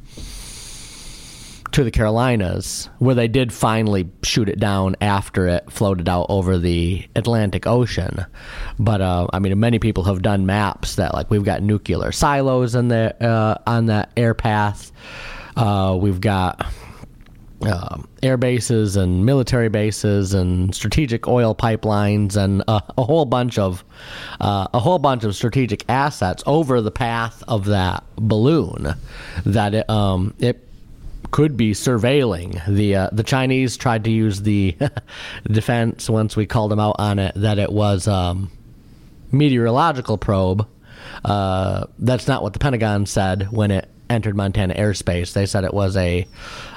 to 1.73 1.85
the 1.85 1.91
Carolinas, 1.91 2.89
where 2.99 3.15
they 3.15 3.29
did 3.29 3.53
finally 3.53 4.09
shoot 4.23 4.49
it 4.49 4.59
down 4.59 4.97
after 5.01 5.47
it 5.47 5.71
floated 5.71 6.09
out 6.09 6.27
over 6.29 6.59
the 6.59 7.07
Atlantic 7.15 7.67
Ocean. 7.67 8.27
But 8.79 9.01
uh, 9.01 9.29
I 9.33 9.39
mean, 9.39 9.59
many 9.59 9.79
people 9.79 10.05
have 10.05 10.23
done 10.23 10.47
maps 10.47 10.97
that 10.97 11.15
like 11.15 11.31
we've 11.31 11.45
got 11.45 11.63
nuclear 11.63 12.13
silos 12.13 12.75
in 12.75 12.89
the 12.89 13.15
uh, 13.25 13.57
on 13.67 13.87
that 13.87 14.13
air 14.17 14.35
path. 14.35 14.93
Uh, 15.57 15.97
we've 16.01 16.21
got 16.21 16.67
um, 17.63 18.09
air 18.23 18.37
bases 18.37 18.97
and 18.97 19.27
military 19.27 19.69
bases 19.69 20.33
and 20.33 20.75
strategic 20.75 21.27
oil 21.27 21.55
pipelines 21.55 22.37
and 22.37 22.63
uh, 22.69 22.81
a 22.97 23.03
whole 23.03 23.25
bunch 23.25 23.59
of 23.59 23.85
uh, 24.41 24.69
a 24.73 24.79
whole 24.79 24.99
bunch 24.99 25.25
of 25.25 25.35
strategic 25.35 25.85
assets 25.89 26.43
over 26.47 26.81
the 26.81 26.91
path 26.93 27.43
of 27.49 27.65
that 27.65 28.05
balloon 28.17 28.95
that 29.45 29.75
it 29.75 29.91
um, 29.91 30.35
it 30.39 30.68
could 31.31 31.57
be 31.57 31.73
surveilling 31.73 32.65
the 32.67 32.97
uh, 32.97 33.11
the 33.13 33.23
Chinese 33.23 33.77
tried 33.77 34.05
to 34.05 34.11
use 34.11 34.43
the 34.43 34.77
defense 35.47 36.09
once 36.09 36.37
we 36.37 36.47
called 36.47 36.71
them 36.71 36.81
out 36.81 36.97
on 36.99 37.19
it 37.19 37.35
that 37.37 37.59
it 37.59 37.71
was 37.71 38.09
um, 38.09 38.51
meteorological 39.33 40.19
probe. 40.19 40.67
Uh, 41.25 41.87
that's 41.99 42.29
not 42.29 42.43
what 42.43 42.53
the 42.53 42.59
Pentagon 42.59 43.07
said 43.07 43.51
when 43.51 43.71
it 43.71 43.89
entered 44.09 44.37
Montana 44.37 44.75
airspace. 44.75 45.33
They 45.33 45.47
said 45.47 45.65
it 45.65 45.75
was 45.75 45.97
a 45.97 46.27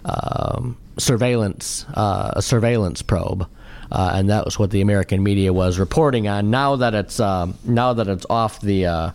um, 0.04 0.78
surveillance 0.98 1.86
uh, 1.94 2.34
a 2.36 2.42
surveillance 2.42 3.02
probe. 3.02 3.48
Uh, 3.92 4.14
and 4.16 4.30
that 4.30 4.46
was 4.46 4.58
what 4.58 4.72
the 4.72 4.80
American 4.80 5.22
media 5.22 5.52
was 5.52 5.78
reporting 5.78 6.26
on. 6.26 6.50
Now 6.50 6.78
that 6.78 6.94
it's 6.94 7.20
um, 7.20 7.58
now 7.66 7.92
that 7.94 8.08
it's 8.08 8.26
off 8.30 8.62
the 8.62 8.86
uh, 8.86 9.12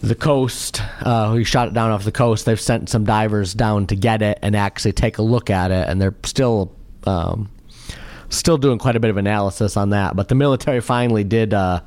the 0.00 0.14
coast. 0.14 0.82
Uh, 1.00 1.32
we 1.34 1.44
shot 1.44 1.68
it 1.68 1.74
down 1.74 1.90
off 1.90 2.04
the 2.04 2.12
coast. 2.12 2.44
They've 2.44 2.60
sent 2.60 2.88
some 2.88 3.04
divers 3.04 3.54
down 3.54 3.86
to 3.88 3.96
get 3.96 4.22
it 4.22 4.38
and 4.42 4.54
actually 4.56 4.92
take 4.92 5.18
a 5.18 5.22
look 5.22 5.50
at 5.50 5.70
it, 5.70 5.88
and 5.88 6.00
they're 6.00 6.14
still 6.24 6.72
um, 7.06 7.50
still 8.28 8.58
doing 8.58 8.78
quite 8.78 8.96
a 8.96 9.00
bit 9.00 9.10
of 9.10 9.16
analysis 9.16 9.76
on 9.76 9.90
that. 9.90 10.16
But 10.16 10.28
the 10.28 10.34
military 10.34 10.80
finally 10.80 11.24
did 11.24 11.54
uh, 11.54 11.80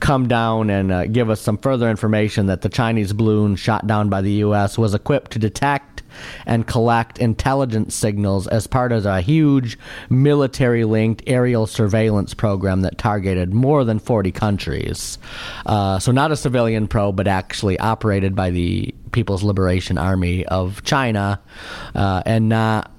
come 0.00 0.28
down 0.28 0.70
and 0.70 0.92
uh, 0.92 1.06
give 1.06 1.30
us 1.30 1.40
some 1.40 1.58
further 1.58 1.88
information 1.88 2.46
that 2.46 2.62
the 2.62 2.68
Chinese 2.68 3.12
balloon 3.12 3.56
shot 3.56 3.86
down 3.86 4.08
by 4.08 4.20
the 4.20 4.32
U.S. 4.32 4.76
was 4.76 4.94
equipped 4.94 5.30
to 5.32 5.38
detect 5.38 6.02
and 6.46 6.66
collect 6.66 7.18
intelligence 7.18 7.94
signals 7.94 8.46
as 8.46 8.66
part 8.66 8.92
of 8.92 9.06
a 9.06 9.20
huge 9.20 9.78
military 10.08 10.84
linked 10.84 11.22
aerial 11.26 11.66
surveillance 11.66 12.34
program 12.34 12.82
that 12.82 12.98
targeted 12.98 13.52
more 13.52 13.84
than 13.84 13.98
40 13.98 14.32
countries. 14.32 15.18
Uh, 15.66 15.98
so, 15.98 16.12
not 16.12 16.32
a 16.32 16.36
civilian 16.36 16.88
probe, 16.88 17.16
but 17.16 17.28
actually 17.28 17.78
operated 17.78 18.34
by 18.34 18.50
the 18.50 18.94
People's 19.12 19.42
Liberation 19.42 19.98
Army 19.98 20.44
of 20.46 20.82
China 20.84 21.40
uh, 21.94 22.22
and 22.26 22.48
not 22.48 22.90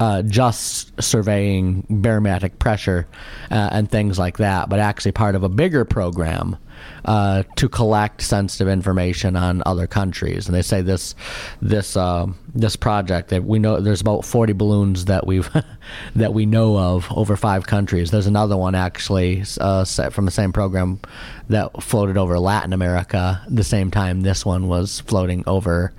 uh, 0.00 0.22
just 0.22 1.00
surveying 1.02 1.86
barometric 1.88 2.58
pressure 2.58 3.06
uh, 3.50 3.68
and 3.72 3.90
things 3.90 4.18
like 4.18 4.38
that, 4.38 4.68
but 4.68 4.78
actually 4.78 5.12
part 5.12 5.34
of 5.34 5.42
a 5.42 5.48
bigger 5.48 5.84
program 5.84 6.56
uh, 7.04 7.42
to 7.56 7.68
collect 7.68 8.22
sensitive 8.22 8.68
information 8.68 9.36
on 9.36 9.62
other 9.66 9.86
countries. 9.86 10.46
And 10.46 10.54
they 10.54 10.62
say 10.62 10.82
this 10.82 11.14
this 11.60 11.96
uh, 11.96 12.26
this 12.54 12.76
project 12.76 13.30
that 13.30 13.44
we 13.44 13.58
know 13.58 13.80
there's 13.80 14.00
about 14.00 14.24
40 14.24 14.52
balloons 14.54 15.06
that 15.06 15.26
we've 15.26 15.48
that 16.14 16.34
we 16.34 16.46
know 16.46 16.78
of 16.78 17.10
over 17.12 17.36
five 17.36 17.66
countries. 17.66 18.10
There's 18.10 18.26
another 18.26 18.56
one 18.56 18.74
actually 18.74 19.44
uh, 19.60 19.84
from 19.84 20.24
the 20.24 20.30
same 20.30 20.52
program 20.52 21.00
that 21.48 21.82
floated 21.82 22.16
over 22.16 22.38
Latin 22.38 22.72
America 22.72 23.42
the 23.48 23.64
same 23.64 23.90
time 23.90 24.20
this 24.20 24.44
one 24.44 24.68
was 24.68 25.00
floating 25.00 25.44
over. 25.46 25.92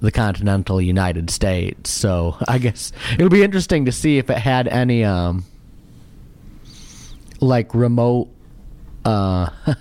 The 0.00 0.10
continental 0.10 0.80
United 0.80 1.30
States. 1.30 1.90
So 1.90 2.36
I 2.48 2.58
guess 2.58 2.92
it'll 3.14 3.28
be 3.28 3.42
interesting 3.42 3.84
to 3.84 3.92
see 3.92 4.18
if 4.18 4.30
it 4.30 4.38
had 4.38 4.66
any 4.68 5.04
um 5.04 5.44
like 7.40 7.74
remote 7.74 8.28
uh 9.04 9.48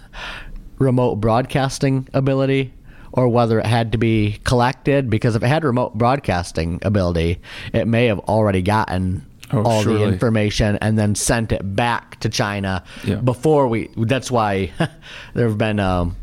remote 0.80 1.16
broadcasting 1.16 2.08
ability 2.14 2.74
or 3.12 3.28
whether 3.28 3.60
it 3.60 3.66
had 3.66 3.92
to 3.92 3.98
be 3.98 4.40
collected 4.44 5.10
because 5.10 5.36
if 5.36 5.44
it 5.44 5.48
had 5.48 5.64
remote 5.64 5.98
broadcasting 5.98 6.80
ability, 6.84 7.40
it 7.74 7.88
may 7.88 8.06
have 8.06 8.20
already 8.20 8.62
gotten 8.62 9.26
Oh, 9.52 9.64
all 9.64 9.82
surely. 9.82 9.98
the 10.06 10.06
information 10.14 10.78
and 10.80 10.96
then 10.96 11.16
sent 11.16 11.52
it 11.52 11.76
back 11.76 12.20
to 12.20 12.30
China 12.30 12.84
Yeah. 13.04 13.16
before 13.16 13.68
we 13.68 13.90
that's 13.98 14.30
why 14.30 14.72
there 15.34 15.48
have 15.48 15.58
been 15.58 15.80
um 15.80 16.16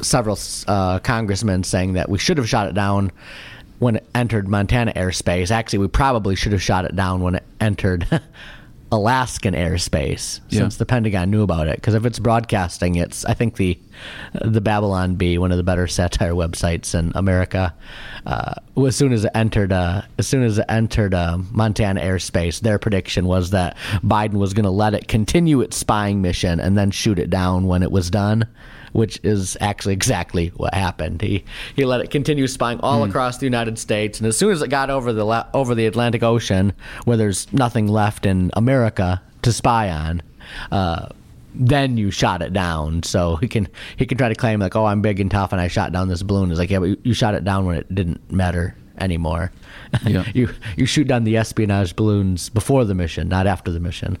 several 0.00 0.38
uh, 0.66 0.98
congressmen 1.00 1.64
saying 1.64 1.94
that 1.94 2.08
we 2.08 2.18
should 2.18 2.38
have 2.38 2.48
shot 2.48 2.66
it 2.68 2.74
down 2.74 3.10
when 3.78 3.96
it 3.96 4.06
entered 4.14 4.48
Montana 4.48 4.92
airspace. 4.94 5.50
Actually, 5.50 5.80
we 5.80 5.88
probably 5.88 6.34
should 6.34 6.52
have 6.52 6.62
shot 6.62 6.84
it 6.84 6.96
down 6.96 7.20
when 7.22 7.36
it 7.36 7.44
entered 7.60 8.06
Alaskan 8.90 9.52
airspace, 9.52 10.40
Yeah. 10.48 10.60
since 10.60 10.76
the 10.78 10.86
Pentagon 10.86 11.30
knew 11.30 11.42
about 11.42 11.68
it. 11.68 11.76
Because 11.76 11.94
if 11.94 12.06
it's 12.06 12.18
broadcasting, 12.18 12.94
it's 12.94 13.22
I 13.26 13.34
think 13.34 13.56
the 13.56 13.78
the 14.42 14.62
Babylon 14.62 15.16
Bee, 15.16 15.36
one 15.36 15.50
of 15.52 15.58
the 15.58 15.62
better 15.62 15.86
satire 15.86 16.32
websites 16.32 16.98
in 16.98 17.12
America. 17.14 17.74
Uh, 18.24 18.54
as 18.86 18.96
soon 18.96 19.12
as 19.12 19.26
it 19.26 19.30
entered, 19.34 19.72
uh, 19.72 20.02
as 20.16 20.26
soon 20.26 20.42
as 20.42 20.56
it 20.58 20.64
entered 20.70 21.12
uh, 21.12 21.36
Montana 21.52 22.00
airspace, 22.00 22.60
their 22.60 22.78
prediction 22.78 23.26
was 23.26 23.50
that 23.50 23.76
Biden 24.02 24.34
was 24.38 24.54
going 24.54 24.64
to 24.64 24.70
let 24.70 24.94
it 24.94 25.06
continue 25.06 25.60
its 25.60 25.76
spying 25.76 26.22
mission 26.22 26.58
and 26.58 26.76
then 26.78 26.90
shoot 26.90 27.18
it 27.18 27.28
down 27.28 27.66
when 27.66 27.82
it 27.82 27.92
was 27.92 28.10
done 28.10 28.46
which 28.92 29.20
is 29.22 29.56
actually 29.60 29.94
exactly 29.94 30.48
what 30.56 30.74
happened. 30.74 31.22
He 31.22 31.44
he 31.74 31.84
let 31.84 32.00
it 32.00 32.10
continue 32.10 32.46
spying 32.46 32.80
all 32.80 33.04
across 33.04 33.38
the 33.38 33.46
United 33.46 33.78
States, 33.78 34.18
and 34.18 34.26
as 34.26 34.36
soon 34.36 34.50
as 34.50 34.62
it 34.62 34.68
got 34.68 34.90
over 34.90 35.12
the 35.12 35.24
la- 35.24 35.46
over 35.54 35.74
the 35.74 35.86
Atlantic 35.86 36.22
Ocean, 36.22 36.72
where 37.04 37.16
there's 37.16 37.52
nothing 37.52 37.88
left 37.88 38.26
in 38.26 38.50
America 38.54 39.22
to 39.42 39.52
spy 39.52 39.90
on, 39.90 40.22
uh, 40.72 41.08
then 41.54 41.96
you 41.96 42.10
shot 42.10 42.42
it 42.42 42.52
down. 42.52 43.02
So 43.02 43.36
he 43.36 43.48
can 43.48 43.68
he 43.96 44.06
can 44.06 44.18
try 44.18 44.28
to 44.28 44.34
claim 44.34 44.60
like, 44.60 44.76
oh, 44.76 44.86
I'm 44.86 45.02
big 45.02 45.20
and 45.20 45.30
tough, 45.30 45.52
and 45.52 45.60
I 45.60 45.68
shot 45.68 45.92
down 45.92 46.08
this 46.08 46.22
balloon. 46.22 46.50
It's 46.50 46.58
like, 46.58 46.70
yeah, 46.70 46.78
but 46.78 46.88
you, 46.88 46.96
you 47.04 47.14
shot 47.14 47.34
it 47.34 47.44
down 47.44 47.66
when 47.66 47.76
it 47.76 47.94
didn't 47.94 48.30
matter 48.30 48.76
anymore. 49.00 49.52
Yeah. 50.06 50.24
you 50.34 50.48
you 50.76 50.86
shoot 50.86 51.06
down 51.06 51.24
the 51.24 51.36
espionage 51.36 51.96
balloons 51.96 52.48
before 52.48 52.84
the 52.84 52.94
mission, 52.94 53.28
not 53.28 53.46
after 53.46 53.70
the 53.70 53.80
mission. 53.80 54.18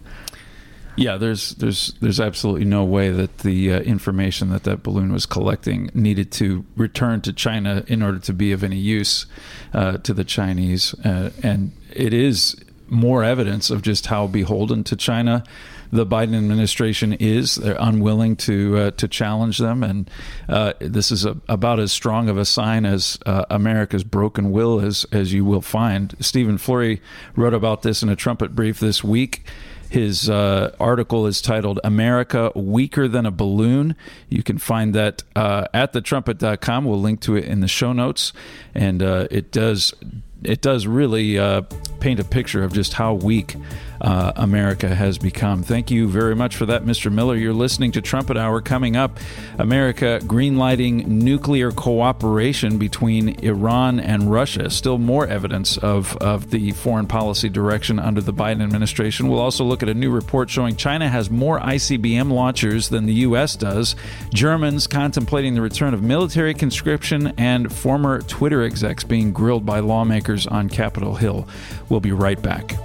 Yeah, 0.98 1.16
there's 1.16 1.50
there's 1.54 1.94
there's 2.00 2.18
absolutely 2.18 2.64
no 2.64 2.84
way 2.84 3.10
that 3.10 3.38
the 3.38 3.72
uh, 3.72 3.80
information 3.80 4.50
that 4.50 4.64
that 4.64 4.82
balloon 4.82 5.12
was 5.12 5.26
collecting 5.26 5.90
needed 5.94 6.32
to 6.32 6.64
return 6.76 7.20
to 7.22 7.32
China 7.32 7.84
in 7.86 8.02
order 8.02 8.18
to 8.18 8.32
be 8.32 8.52
of 8.52 8.64
any 8.64 8.76
use 8.78 9.26
uh, 9.72 9.98
to 9.98 10.12
the 10.12 10.24
Chinese, 10.24 10.94
uh, 11.04 11.30
and 11.42 11.72
it 11.92 12.12
is 12.12 12.56
more 12.88 13.22
evidence 13.22 13.70
of 13.70 13.82
just 13.82 14.06
how 14.06 14.26
beholden 14.26 14.82
to 14.82 14.96
China 14.96 15.44
the 15.92 16.04
Biden 16.04 16.36
administration 16.36 17.12
is. 17.14 17.56
They're 17.56 17.76
unwilling 17.78 18.36
to 18.36 18.78
uh, 18.78 18.90
to 18.92 19.08
challenge 19.08 19.58
them, 19.58 19.82
and 19.84 20.10
uh, 20.48 20.72
this 20.80 21.10
is 21.10 21.24
a, 21.24 21.36
about 21.48 21.78
as 21.78 21.92
strong 21.92 22.28
of 22.28 22.36
a 22.36 22.44
sign 22.44 22.84
as 22.84 23.18
uh, 23.24 23.44
America's 23.50 24.04
broken 24.04 24.50
will 24.50 24.80
as 24.80 25.06
as 25.12 25.32
you 25.32 25.44
will 25.44 25.62
find. 25.62 26.16
Stephen 26.20 26.58
Flurry 26.58 27.00
wrote 27.36 27.54
about 27.54 27.82
this 27.82 28.02
in 28.02 28.08
a 28.08 28.16
trumpet 28.16 28.54
brief 28.54 28.80
this 28.80 29.04
week. 29.04 29.44
His 29.90 30.28
uh, 30.28 30.74
article 30.78 31.26
is 31.26 31.40
titled 31.40 31.80
America 31.82 32.52
Weaker 32.54 33.08
Than 33.08 33.26
a 33.26 33.30
Balloon. 33.30 33.96
You 34.28 34.42
can 34.42 34.58
find 34.58 34.94
that 34.94 35.22
uh, 35.34 35.66
at 35.72 35.92
thetrumpet.com. 35.92 36.84
We'll 36.84 37.00
link 37.00 37.20
to 37.22 37.36
it 37.36 37.44
in 37.44 37.60
the 37.60 37.68
show 37.68 37.92
notes. 37.92 38.32
And 38.74 39.02
uh, 39.02 39.28
it 39.30 39.50
does 39.50 39.94
it 40.42 40.60
does 40.60 40.86
really 40.86 41.38
uh, 41.38 41.62
paint 42.00 42.20
a 42.20 42.24
picture 42.24 42.62
of 42.62 42.72
just 42.72 42.94
how 42.94 43.14
weak 43.14 43.56
uh, 44.00 44.32
America 44.36 44.94
has 44.94 45.18
become. 45.18 45.62
Thank 45.62 45.90
you 45.90 46.08
very 46.08 46.36
much 46.36 46.56
for 46.56 46.66
that, 46.66 46.84
Mr. 46.84 47.10
Miller. 47.10 47.34
You're 47.34 47.52
listening 47.52 47.92
to 47.92 48.00
Trumpet 48.00 48.36
Hour. 48.36 48.60
Coming 48.60 48.96
up, 48.96 49.18
America 49.58 50.20
greenlighting 50.22 51.06
nuclear 51.06 51.72
cooperation 51.72 52.78
between 52.78 53.30
Iran 53.40 53.98
and 53.98 54.30
Russia. 54.30 54.70
Still 54.70 54.98
more 54.98 55.26
evidence 55.26 55.76
of, 55.78 56.16
of 56.18 56.50
the 56.50 56.72
foreign 56.72 57.06
policy 57.06 57.48
direction 57.48 57.98
under 57.98 58.20
the 58.20 58.32
Biden 58.32 58.62
administration. 58.62 59.28
We'll 59.28 59.40
also 59.40 59.64
look 59.64 59.82
at 59.82 59.88
a 59.88 59.94
new 59.94 60.10
report 60.10 60.50
showing 60.50 60.76
China 60.76 61.08
has 61.08 61.30
more 61.30 61.58
ICBM 61.60 62.30
launchers 62.30 62.88
than 62.88 63.06
the 63.06 63.14
U.S. 63.14 63.56
does. 63.56 63.96
Germans 64.32 64.86
contemplating 64.86 65.54
the 65.54 65.62
return 65.62 65.94
of 65.94 66.02
military 66.02 66.54
conscription 66.54 67.32
and 67.36 67.72
former 67.72 68.22
Twitter 68.22 68.62
execs 68.62 69.02
being 69.02 69.32
grilled 69.32 69.66
by 69.66 69.80
lawmakers 69.80 70.27
on 70.28 70.68
Capitol 70.68 71.14
Hill. 71.14 71.48
We'll 71.88 72.00
be 72.00 72.12
right 72.12 72.40
back. 72.42 72.76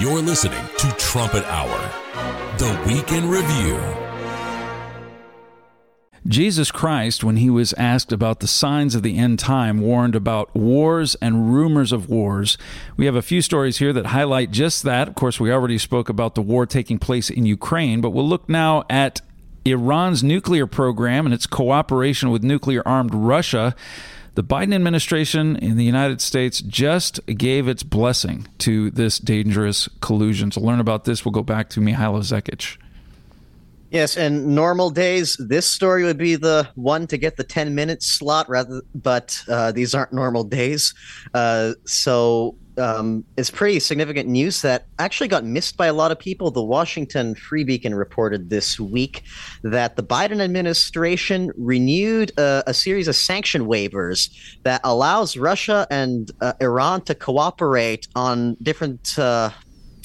You're 0.00 0.22
listening 0.22 0.64
to 0.78 0.88
Trumpet 0.98 1.44
Hour, 1.44 1.78
the 2.56 2.82
Week 2.86 3.12
in 3.12 3.28
Review. 3.28 4.09
Jesus 6.26 6.70
Christ, 6.70 7.24
when 7.24 7.36
he 7.36 7.48
was 7.48 7.72
asked 7.74 8.12
about 8.12 8.40
the 8.40 8.46
signs 8.46 8.94
of 8.94 9.02
the 9.02 9.16
end 9.16 9.38
time, 9.38 9.80
warned 9.80 10.14
about 10.14 10.54
wars 10.54 11.14
and 11.16 11.54
rumors 11.54 11.92
of 11.92 12.10
wars. 12.10 12.58
We 12.96 13.06
have 13.06 13.14
a 13.14 13.22
few 13.22 13.40
stories 13.40 13.78
here 13.78 13.92
that 13.94 14.06
highlight 14.06 14.50
just 14.50 14.82
that. 14.82 15.08
Of 15.08 15.14
course, 15.14 15.40
we 15.40 15.50
already 15.50 15.78
spoke 15.78 16.10
about 16.10 16.34
the 16.34 16.42
war 16.42 16.66
taking 16.66 16.98
place 16.98 17.30
in 17.30 17.46
Ukraine, 17.46 18.02
but 18.02 18.10
we'll 18.10 18.28
look 18.28 18.48
now 18.50 18.84
at 18.90 19.22
Iran's 19.64 20.22
nuclear 20.22 20.66
program 20.66 21.26
and 21.26 21.34
its 21.34 21.46
cooperation 21.46 22.30
with 22.30 22.42
nuclear 22.42 22.86
armed 22.86 23.14
Russia. 23.14 23.74
The 24.34 24.44
Biden 24.44 24.74
administration 24.74 25.56
in 25.56 25.76
the 25.76 25.84
United 25.84 26.20
States 26.20 26.60
just 26.60 27.24
gave 27.26 27.66
its 27.66 27.82
blessing 27.82 28.46
to 28.58 28.90
this 28.90 29.18
dangerous 29.18 29.88
collusion. 30.00 30.50
To 30.50 30.60
learn 30.60 30.80
about 30.80 31.04
this, 31.04 31.24
we'll 31.24 31.32
go 31.32 31.42
back 31.42 31.70
to 31.70 31.80
Mihailo 31.80 32.20
Zekic. 32.20 32.76
Yes, 33.90 34.16
and 34.16 34.54
normal 34.54 34.90
days, 34.90 35.36
this 35.36 35.66
story 35.66 36.04
would 36.04 36.18
be 36.18 36.36
the 36.36 36.68
one 36.76 37.08
to 37.08 37.16
get 37.16 37.36
the 37.36 37.42
10 37.42 37.74
minute 37.74 38.04
slot 38.04 38.48
rather, 38.48 38.82
but 38.94 39.42
uh, 39.48 39.72
these 39.72 39.94
aren't 39.94 40.12
normal 40.12 40.44
days. 40.44 40.94
Uh, 41.34 41.72
so 41.86 42.56
um, 42.78 43.24
it's 43.36 43.50
pretty 43.50 43.80
significant 43.80 44.28
news 44.28 44.62
that 44.62 44.86
actually 45.00 45.26
got 45.26 45.44
missed 45.44 45.76
by 45.76 45.86
a 45.86 45.92
lot 45.92 46.12
of 46.12 46.20
people. 46.20 46.52
The 46.52 46.62
Washington 46.62 47.34
Free 47.34 47.64
Beacon 47.64 47.94
reported 47.94 48.48
this 48.48 48.78
week 48.78 49.24
that 49.62 49.96
the 49.96 50.04
Biden 50.04 50.40
administration 50.40 51.50
renewed 51.56 52.30
a, 52.38 52.62
a 52.68 52.74
series 52.74 53.08
of 53.08 53.16
sanction 53.16 53.66
waivers 53.66 54.30
that 54.62 54.80
allows 54.84 55.36
Russia 55.36 55.86
and 55.90 56.30
uh, 56.40 56.52
Iran 56.60 57.02
to 57.02 57.14
cooperate 57.14 58.06
on 58.14 58.56
different 58.62 59.18
uh, 59.18 59.50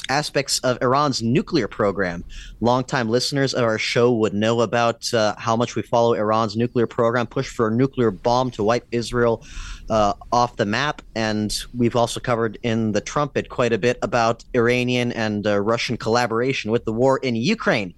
aspects 0.09 0.59
of 0.59 0.77
Iran's 0.81 1.21
nuclear 1.21 1.67
program. 1.67 2.23
Longtime 2.61 3.09
listeners 3.09 3.53
of 3.53 3.63
our 3.63 3.77
show 3.77 4.11
would 4.13 4.33
know 4.33 4.61
about 4.61 5.13
uh, 5.13 5.35
how 5.37 5.55
much 5.55 5.75
we 5.75 5.81
follow 5.81 6.13
Iran's 6.13 6.55
nuclear 6.55 6.87
program, 6.87 7.27
push 7.27 7.47
for 7.47 7.67
a 7.67 7.71
nuclear 7.71 8.11
bomb 8.11 8.51
to 8.51 8.63
wipe 8.63 8.87
Israel 8.91 9.43
uh, 9.89 10.13
off 10.31 10.55
the 10.55 10.65
map. 10.65 11.01
And 11.15 11.55
we've 11.75 11.95
also 11.95 12.19
covered 12.19 12.57
in 12.63 12.91
the 12.91 13.01
trumpet 13.01 13.49
quite 13.49 13.73
a 13.73 13.77
bit 13.77 13.97
about 14.01 14.43
Iranian 14.53 15.11
and 15.11 15.45
uh, 15.45 15.59
Russian 15.59 15.97
collaboration 15.97 16.71
with 16.71 16.85
the 16.85 16.93
war 16.93 17.17
in 17.17 17.35
Ukraine. 17.35 17.93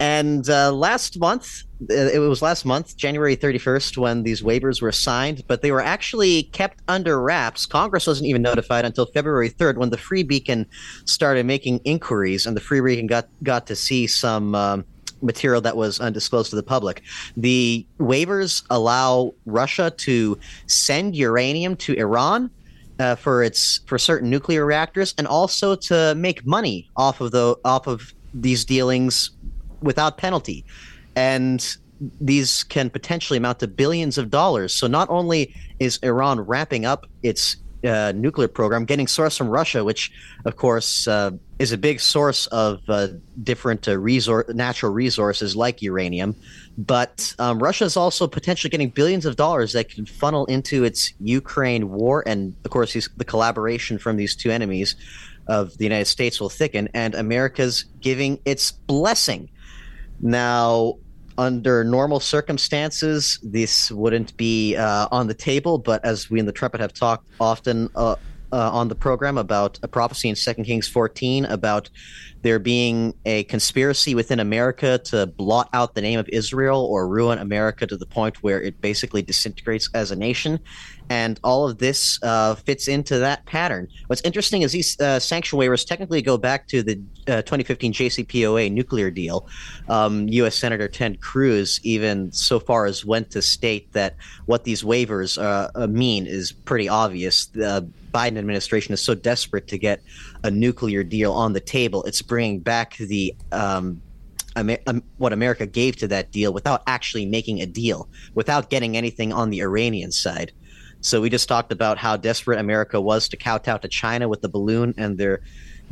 And 0.00 0.48
uh, 0.48 0.72
last 0.72 1.18
month, 1.18 1.64
it 1.88 2.18
was 2.18 2.42
last 2.42 2.64
month, 2.64 2.96
January 2.96 3.36
31st, 3.36 3.96
when 3.96 4.24
these 4.24 4.42
waivers 4.42 4.82
were 4.82 4.92
signed, 4.92 5.44
but 5.46 5.62
they 5.62 5.70
were 5.70 5.80
actually 5.80 6.44
kept 6.44 6.80
under 6.88 7.20
wraps. 7.20 7.66
Congress 7.66 8.06
wasn't 8.06 8.26
even 8.26 8.42
notified 8.42 8.84
until 8.84 9.06
February 9.06 9.48
3rd 9.48 9.76
when 9.76 9.90
the 9.90 9.96
Free 9.96 10.22
Beacon 10.24 10.66
started 11.04 11.46
making 11.46 11.78
inquiries, 11.84 12.46
and 12.46 12.56
the 12.56 12.60
Free 12.60 12.80
Beacon 12.80 13.06
got, 13.06 13.28
got 13.42 13.66
to 13.66 13.76
see 13.76 14.06
some. 14.06 14.54
Um, 14.54 14.84
material 15.20 15.60
that 15.60 15.76
was 15.76 15.98
undisclosed 15.98 16.50
to 16.50 16.54
the 16.54 16.62
public. 16.62 17.02
The 17.36 17.84
waivers 17.98 18.62
allow 18.70 19.34
Russia 19.46 19.90
to 19.96 20.38
send 20.68 21.16
uranium 21.16 21.74
to 21.78 21.94
Iran 21.94 22.52
uh, 23.00 23.16
for 23.16 23.42
its 23.42 23.80
for 23.86 23.98
certain 23.98 24.30
nuclear 24.30 24.64
reactors, 24.64 25.14
and 25.18 25.26
also 25.26 25.74
to 25.74 26.14
make 26.16 26.46
money 26.46 26.88
off 26.96 27.20
of 27.20 27.32
the 27.32 27.56
off 27.64 27.88
of 27.88 28.14
these 28.32 28.64
dealings 28.64 29.30
without 29.82 30.18
penalty. 30.18 30.64
And 31.18 31.76
these 32.20 32.62
can 32.62 32.90
potentially 32.90 33.38
amount 33.38 33.58
to 33.58 33.66
billions 33.66 34.18
of 34.18 34.30
dollars. 34.30 34.72
So 34.72 34.86
not 34.86 35.10
only 35.10 35.52
is 35.80 35.98
Iran 36.04 36.38
wrapping 36.38 36.84
up 36.86 37.06
its 37.24 37.56
uh, 37.84 38.12
nuclear 38.14 38.46
program, 38.46 38.84
getting 38.84 39.08
source 39.08 39.36
from 39.36 39.48
Russia, 39.48 39.82
which 39.84 40.12
of 40.44 40.54
course 40.54 41.08
uh, 41.08 41.32
is 41.58 41.72
a 41.72 41.78
big 41.78 41.98
source 41.98 42.46
of 42.48 42.78
uh, 42.88 43.08
different 43.42 43.88
uh, 43.88 43.98
resource, 43.98 44.46
natural 44.54 44.92
resources 44.92 45.56
like 45.56 45.82
uranium. 45.82 46.36
But 46.76 47.34
um, 47.40 47.60
Russia 47.60 47.84
is 47.84 47.96
also 47.96 48.28
potentially 48.28 48.70
getting 48.70 48.90
billions 48.90 49.26
of 49.26 49.34
dollars 49.34 49.72
that 49.72 49.88
can 49.88 50.06
funnel 50.06 50.46
into 50.46 50.84
its 50.84 51.12
Ukraine 51.18 51.90
war, 51.90 52.22
and 52.26 52.54
of 52.64 52.70
course, 52.70 52.92
these, 52.92 53.08
the 53.16 53.24
collaboration 53.24 53.98
from 53.98 54.16
these 54.16 54.36
two 54.36 54.50
enemies 54.52 54.94
of 55.48 55.76
the 55.78 55.84
United 55.84 56.06
States 56.06 56.40
will 56.40 56.50
thicken, 56.60 56.88
and 56.94 57.16
America's 57.16 57.86
giving 58.00 58.38
its 58.44 58.70
blessing 58.70 59.50
now, 60.20 60.98
under 61.38 61.84
normal 61.84 62.20
circumstances, 62.20 63.38
this 63.42 63.90
wouldn't 63.90 64.36
be 64.36 64.76
uh, 64.76 65.08
on 65.10 65.28
the 65.28 65.34
table, 65.34 65.78
but 65.78 66.04
as 66.04 66.28
we 66.28 66.40
in 66.40 66.46
the 66.46 66.52
Trumpet 66.52 66.80
have 66.80 66.92
talked 66.92 67.28
often 67.40 67.88
uh, 67.94 68.16
uh, 68.52 68.70
on 68.70 68.88
the 68.88 68.94
program 68.94 69.38
about 69.38 69.78
a 69.82 69.88
prophecy 69.88 70.28
in 70.28 70.34
Second 70.34 70.64
Kings 70.64 70.88
14 70.88 71.44
about 71.44 71.90
there 72.42 72.58
being 72.58 73.14
a 73.24 73.44
conspiracy 73.44 74.14
within 74.14 74.40
America 74.40 74.98
to 74.98 75.26
blot 75.26 75.68
out 75.72 75.94
the 75.94 76.00
name 76.00 76.18
of 76.18 76.28
Israel 76.30 76.84
or 76.84 77.08
ruin 77.08 77.38
America 77.38 77.86
to 77.86 77.96
the 77.96 78.06
point 78.06 78.42
where 78.42 78.60
it 78.60 78.80
basically 78.80 79.22
disintegrates 79.22 79.88
as 79.94 80.10
a 80.10 80.16
nation 80.16 80.58
and 81.10 81.40
all 81.42 81.68
of 81.68 81.78
this 81.78 82.18
uh, 82.22 82.54
fits 82.54 82.88
into 82.88 83.18
that 83.18 83.44
pattern. 83.46 83.88
What's 84.06 84.22
interesting 84.22 84.62
is 84.62 84.72
these 84.72 85.00
uh, 85.00 85.18
sanction 85.18 85.58
waivers 85.58 85.86
technically 85.86 86.22
go 86.22 86.36
back 86.36 86.68
to 86.68 86.82
the 86.82 87.00
uh, 87.26 87.42
2015 87.42 87.92
JCPOA 87.92 88.70
nuclear 88.72 89.10
deal. 89.10 89.48
Um, 89.88 90.28
U.S. 90.28 90.56
Senator 90.56 90.88
Ted 90.88 91.20
Cruz 91.20 91.80
even 91.82 92.32
so 92.32 92.60
far 92.60 92.86
as 92.86 93.04
went 93.04 93.30
to 93.30 93.42
state 93.42 93.92
that 93.92 94.16
what 94.46 94.64
these 94.64 94.82
waivers 94.82 95.40
uh, 95.40 95.70
uh, 95.74 95.86
mean 95.86 96.26
is 96.26 96.52
pretty 96.52 96.88
obvious. 96.88 97.46
The 97.46 97.88
Biden 98.12 98.38
administration 98.38 98.94
is 98.94 99.00
so 99.00 99.14
desperate 99.14 99.68
to 99.68 99.78
get 99.78 100.02
a 100.44 100.50
nuclear 100.50 101.02
deal 101.02 101.32
on 101.32 101.52
the 101.52 101.60
table, 101.60 102.02
it's 102.04 102.22
bringing 102.22 102.60
back 102.60 102.96
the 102.96 103.34
um, 103.52 104.00
um, 104.56 105.02
what 105.18 105.32
America 105.32 105.66
gave 105.66 105.96
to 105.96 106.08
that 106.08 106.32
deal 106.32 106.52
without 106.52 106.82
actually 106.86 107.26
making 107.26 107.60
a 107.60 107.66
deal, 107.66 108.08
without 108.34 108.70
getting 108.70 108.96
anything 108.96 109.32
on 109.32 109.50
the 109.50 109.60
Iranian 109.60 110.10
side. 110.10 110.52
So 111.00 111.20
we 111.20 111.30
just 111.30 111.48
talked 111.48 111.72
about 111.72 111.98
how 111.98 112.16
desperate 112.16 112.58
America 112.58 113.00
was 113.00 113.28
to 113.28 113.36
kowtow 113.36 113.78
to 113.78 113.88
China 113.88 114.28
with 114.28 114.42
the 114.42 114.48
balloon, 114.48 114.94
and 114.96 115.16
they're 115.16 115.40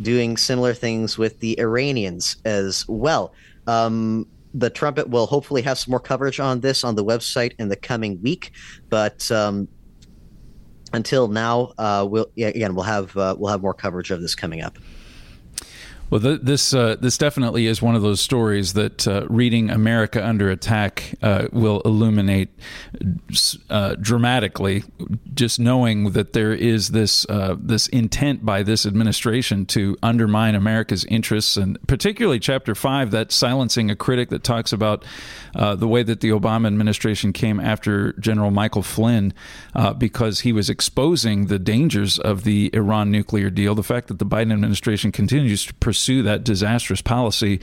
doing 0.03 0.37
similar 0.37 0.75
things 0.75 1.17
with 1.17 1.41
the 1.41 1.59
Iranians 1.59 2.37
as 2.45 2.87
well. 2.89 3.33
Um, 3.67 4.27
the 4.53 4.71
trumpet 4.71 5.09
will 5.11 5.27
hopefully 5.27 5.63
have 5.63 5.79
some 5.79 5.91
more 5.91 6.01
coverage 6.01 6.41
on 6.41 6.61
this 6.61 6.83
on 6.83 6.95
the 6.95 7.05
website 7.05 7.53
in 7.59 7.69
the 7.69 7.77
coming 7.77 8.21
week, 8.23 8.53
but 8.89 9.31
um, 9.31 9.69
until 10.93 11.29
now, 11.29 11.73
uh, 11.79 12.07
we'll 12.09 12.31
again 12.37 12.75
we'll 12.75 12.85
have 12.85 13.17
uh, 13.17 13.37
we'll 13.39 13.51
have 13.51 13.61
more 13.61 13.75
coverage 13.75 14.11
of 14.11 14.21
this 14.23 14.35
coming 14.35 14.63
up. 14.63 14.79
Well, 16.09 16.21
th- 16.21 16.41
this 16.43 16.73
uh, 16.73 16.97
this 17.01 17.19
definitely 17.19 17.67
is 17.67 17.83
one 17.83 17.97
of 17.97 18.03
those 18.03 18.21
stories 18.21 18.75
that 18.75 19.09
uh, 19.09 19.27
reading 19.29 19.71
America 19.71 20.25
Under 20.25 20.49
Attack 20.51 21.15
uh, 21.21 21.49
will 21.53 21.81
illuminate 21.81 22.49
uh, 23.69 23.97
dramatically. 23.97 24.85
Just 25.35 25.59
knowing 25.59 26.13
that 26.13 26.33
there 26.33 26.53
is 26.53 26.91
this 26.91 27.27
uh, 27.29 27.57
this 27.59 27.89
intent 27.89 28.45
by 28.45 28.63
this 28.63 28.87
administration 28.87 29.67
to 29.67 29.97
undermine 30.01 30.55
America's 30.55 31.05
interests, 31.07 31.57
and 31.57 31.77
particularly 31.89 32.39
Chapter 32.39 32.77
Five, 32.77 33.11
that 33.11 33.33
silencing 33.33 33.91
a 33.91 33.97
critic 33.97 34.29
that 34.29 34.45
talks 34.45 34.73
about 34.73 35.05
uh, 35.57 35.75
the 35.75 35.89
way 35.89 36.05
that 36.05 36.21
the 36.21 36.31
Obama 36.31 36.69
administration 36.69 37.33
came 37.33 37.59
after 37.59 38.13
General 38.13 38.53
Michael 38.53 38.83
Flynn 38.83 39.35
because 39.99 40.41
he 40.41 40.53
was 40.53 40.71
exposing 40.71 41.47
the 41.47 41.59
dangers 41.59 42.19
of 42.19 42.45
the 42.45 42.71
Iran 42.73 43.11
nuclear 43.11 43.51
deal. 43.51 43.75
The 43.75 43.83
fact 43.83 44.07
that 44.07 44.21
the 44.21 44.27
Biden 44.27 44.53
administration 44.53 45.11
continues 45.11 45.67
to 45.67 45.75
pursue 45.75 45.96
that 46.23 46.45
disastrous 46.45 47.01
policy 47.01 47.61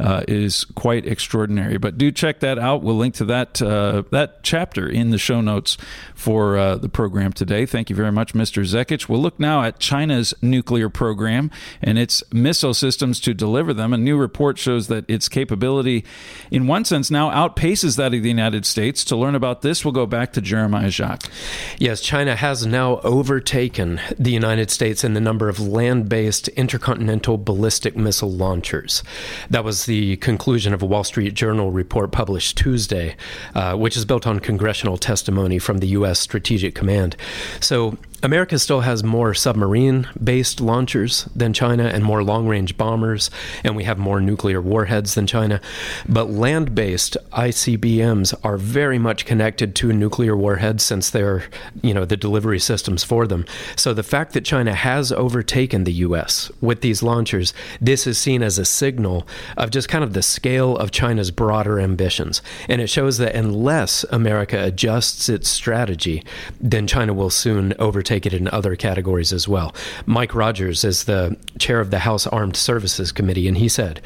uh, 0.00 0.22
is 0.26 0.64
quite 0.64 1.06
extraordinary. 1.06 1.78
But 1.78 1.98
do 1.98 2.10
check 2.10 2.40
that 2.40 2.58
out. 2.58 2.82
We'll 2.82 2.96
link 2.96 3.14
to 3.16 3.24
that 3.26 3.62
uh, 3.62 4.02
that 4.10 4.42
chapter 4.42 4.88
in 4.88 5.10
the 5.10 5.18
show 5.18 5.40
notes 5.40 5.76
for 6.14 6.56
uh, 6.56 6.76
the 6.76 6.88
program 6.88 7.32
today. 7.32 7.66
Thank 7.66 7.90
you 7.90 7.96
very 7.96 8.12
much, 8.12 8.34
Mr. 8.34 8.64
Zekic. 8.64 9.08
We'll 9.08 9.22
look 9.22 9.38
now 9.38 9.62
at 9.62 9.78
China's 9.78 10.34
nuclear 10.42 10.88
program 10.88 11.50
and 11.82 11.98
its 11.98 12.22
missile 12.32 12.74
systems 12.74 13.20
to 13.20 13.34
deliver 13.34 13.72
them. 13.72 13.92
A 13.92 13.96
new 13.96 14.16
report 14.16 14.58
shows 14.58 14.88
that 14.88 15.08
its 15.08 15.28
capability, 15.28 16.04
in 16.50 16.66
one 16.66 16.84
sense, 16.84 17.10
now 17.10 17.30
outpaces 17.30 17.96
that 17.96 18.14
of 18.14 18.22
the 18.22 18.28
United 18.28 18.66
States. 18.66 19.04
To 19.04 19.16
learn 19.16 19.34
about 19.34 19.62
this, 19.62 19.84
we'll 19.84 19.92
go 19.92 20.06
back 20.06 20.32
to 20.32 20.40
Jeremiah 20.40 20.90
Jacques. 20.90 21.30
Yes, 21.78 22.00
China 22.00 22.34
has 22.34 22.66
now 22.66 22.98
overtaken 23.00 24.00
the 24.18 24.30
United 24.30 24.70
States 24.70 25.04
in 25.04 25.14
the 25.14 25.20
number 25.20 25.48
of 25.48 25.60
land 25.60 26.08
based 26.08 26.48
intercontinental 26.48 27.38
ballistic 27.38 27.75
missile 27.96 28.30
launchers. 28.30 29.02
That 29.50 29.64
was 29.64 29.86
the 29.86 30.16
conclusion 30.16 30.72
of 30.72 30.82
a 30.82 30.86
Wall 30.86 31.04
Street 31.04 31.34
Journal 31.34 31.70
report 31.70 32.12
published 32.12 32.56
Tuesday, 32.56 33.16
uh, 33.54 33.74
which 33.74 33.96
is 33.96 34.04
built 34.04 34.26
on 34.26 34.40
congressional 34.40 34.96
testimony 34.96 35.58
from 35.58 35.78
the 35.78 35.88
U.S. 35.88 36.20
Strategic 36.20 36.74
Command. 36.74 37.16
So 37.60 37.98
America 38.22 38.58
still 38.58 38.80
has 38.80 39.04
more 39.04 39.34
submarine 39.34 40.08
based 40.22 40.58
launchers 40.60 41.28
than 41.36 41.52
China 41.52 41.84
and 41.84 42.02
more 42.02 42.24
long 42.24 42.48
range 42.48 42.76
bombers, 42.78 43.30
and 43.62 43.76
we 43.76 43.84
have 43.84 43.98
more 43.98 44.20
nuclear 44.20 44.60
warheads 44.60 45.14
than 45.14 45.26
China. 45.26 45.60
But 46.08 46.30
land 46.30 46.74
based 46.74 47.18
ICBMs 47.32 48.34
are 48.42 48.56
very 48.56 48.98
much 48.98 49.26
connected 49.26 49.74
to 49.76 49.92
nuclear 49.92 50.34
warheads 50.34 50.82
since 50.82 51.10
they're, 51.10 51.44
you 51.82 51.92
know, 51.92 52.06
the 52.06 52.16
delivery 52.16 52.58
systems 52.58 53.04
for 53.04 53.26
them. 53.26 53.44
So 53.76 53.92
the 53.92 54.02
fact 54.02 54.32
that 54.32 54.46
China 54.46 54.74
has 54.74 55.12
overtaken 55.12 55.84
the 55.84 55.92
US 55.92 56.50
with 56.62 56.80
these 56.80 57.02
launchers, 57.02 57.52
this 57.82 58.06
is 58.06 58.16
seen 58.16 58.42
as 58.42 58.58
a 58.58 58.64
signal 58.64 59.26
of 59.58 59.70
just 59.70 59.90
kind 59.90 60.02
of 60.02 60.14
the 60.14 60.22
scale 60.22 60.76
of 60.78 60.90
China's 60.90 61.30
broader 61.30 61.78
ambitions. 61.78 62.40
And 62.66 62.80
it 62.80 62.88
shows 62.88 63.18
that 63.18 63.34
unless 63.34 64.04
America 64.04 64.62
adjusts 64.62 65.28
its 65.28 65.50
strategy, 65.50 66.24
then 66.58 66.86
China 66.86 67.12
will 67.12 67.30
soon 67.30 67.74
overtake 67.78 68.05
take 68.06 68.24
it 68.26 68.32
in 68.32 68.48
other 68.48 68.76
categories 68.76 69.32
as 69.32 69.46
well. 69.46 69.74
Mike 70.06 70.34
Rogers 70.34 70.84
is 70.84 71.04
the 71.04 71.36
chair 71.58 71.80
of 71.80 71.90
the 71.90 72.00
House 72.00 72.26
Armed 72.26 72.56
Services 72.56 73.12
Committee, 73.12 73.48
and 73.48 73.58
he 73.58 73.68
said, 73.68 74.00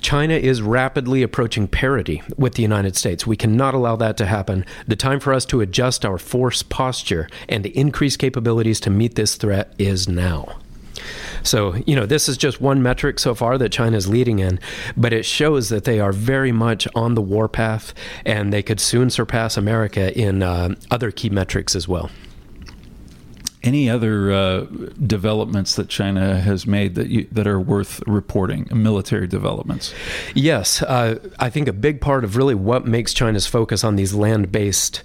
China 0.00 0.34
is 0.34 0.60
rapidly 0.60 1.22
approaching 1.22 1.68
parity 1.68 2.22
with 2.36 2.54
the 2.54 2.62
United 2.62 2.96
States. 2.96 3.26
We 3.26 3.36
cannot 3.36 3.74
allow 3.74 3.94
that 3.96 4.16
to 4.16 4.26
happen. 4.26 4.64
The 4.88 4.96
time 4.96 5.20
for 5.20 5.32
us 5.32 5.44
to 5.46 5.60
adjust 5.60 6.04
our 6.04 6.18
force 6.18 6.62
posture 6.62 7.28
and 7.48 7.66
increase 7.66 8.16
capabilities 8.16 8.80
to 8.80 8.90
meet 8.90 9.14
this 9.14 9.36
threat 9.36 9.72
is 9.78 10.08
now. 10.08 10.56
So, 11.42 11.74
you 11.86 11.96
know, 11.96 12.06
this 12.06 12.28
is 12.28 12.36
just 12.36 12.60
one 12.60 12.82
metric 12.82 13.18
so 13.18 13.34
far 13.34 13.58
that 13.58 13.70
China 13.70 13.96
is 13.96 14.08
leading 14.08 14.38
in, 14.38 14.60
but 14.96 15.12
it 15.12 15.24
shows 15.24 15.68
that 15.70 15.84
they 15.84 16.00
are 16.00 16.12
very 16.12 16.52
much 16.52 16.86
on 16.94 17.14
the 17.14 17.22
warpath 17.22 17.94
and 18.24 18.52
they 18.52 18.62
could 18.62 18.80
soon 18.80 19.10
surpass 19.10 19.56
America 19.56 20.16
in 20.18 20.42
uh, 20.42 20.74
other 20.90 21.10
key 21.10 21.30
metrics 21.30 21.74
as 21.74 21.88
well. 21.88 22.10
Any 23.62 23.88
other 23.88 24.32
uh, 24.32 24.60
developments 25.06 25.76
that 25.76 25.88
China 25.88 26.40
has 26.40 26.66
made 26.66 26.94
that 26.96 27.08
you, 27.08 27.28
that 27.30 27.46
are 27.46 27.60
worth 27.60 28.02
reporting? 28.06 28.68
Military 28.72 29.26
developments. 29.26 29.94
Yes, 30.34 30.82
uh, 30.82 31.18
I 31.38 31.50
think 31.50 31.68
a 31.68 31.72
big 31.72 32.00
part 32.00 32.24
of 32.24 32.36
really 32.36 32.54
what 32.54 32.86
makes 32.86 33.12
China's 33.12 33.46
focus 33.46 33.84
on 33.84 33.96
these 33.96 34.14
land-based 34.14 35.02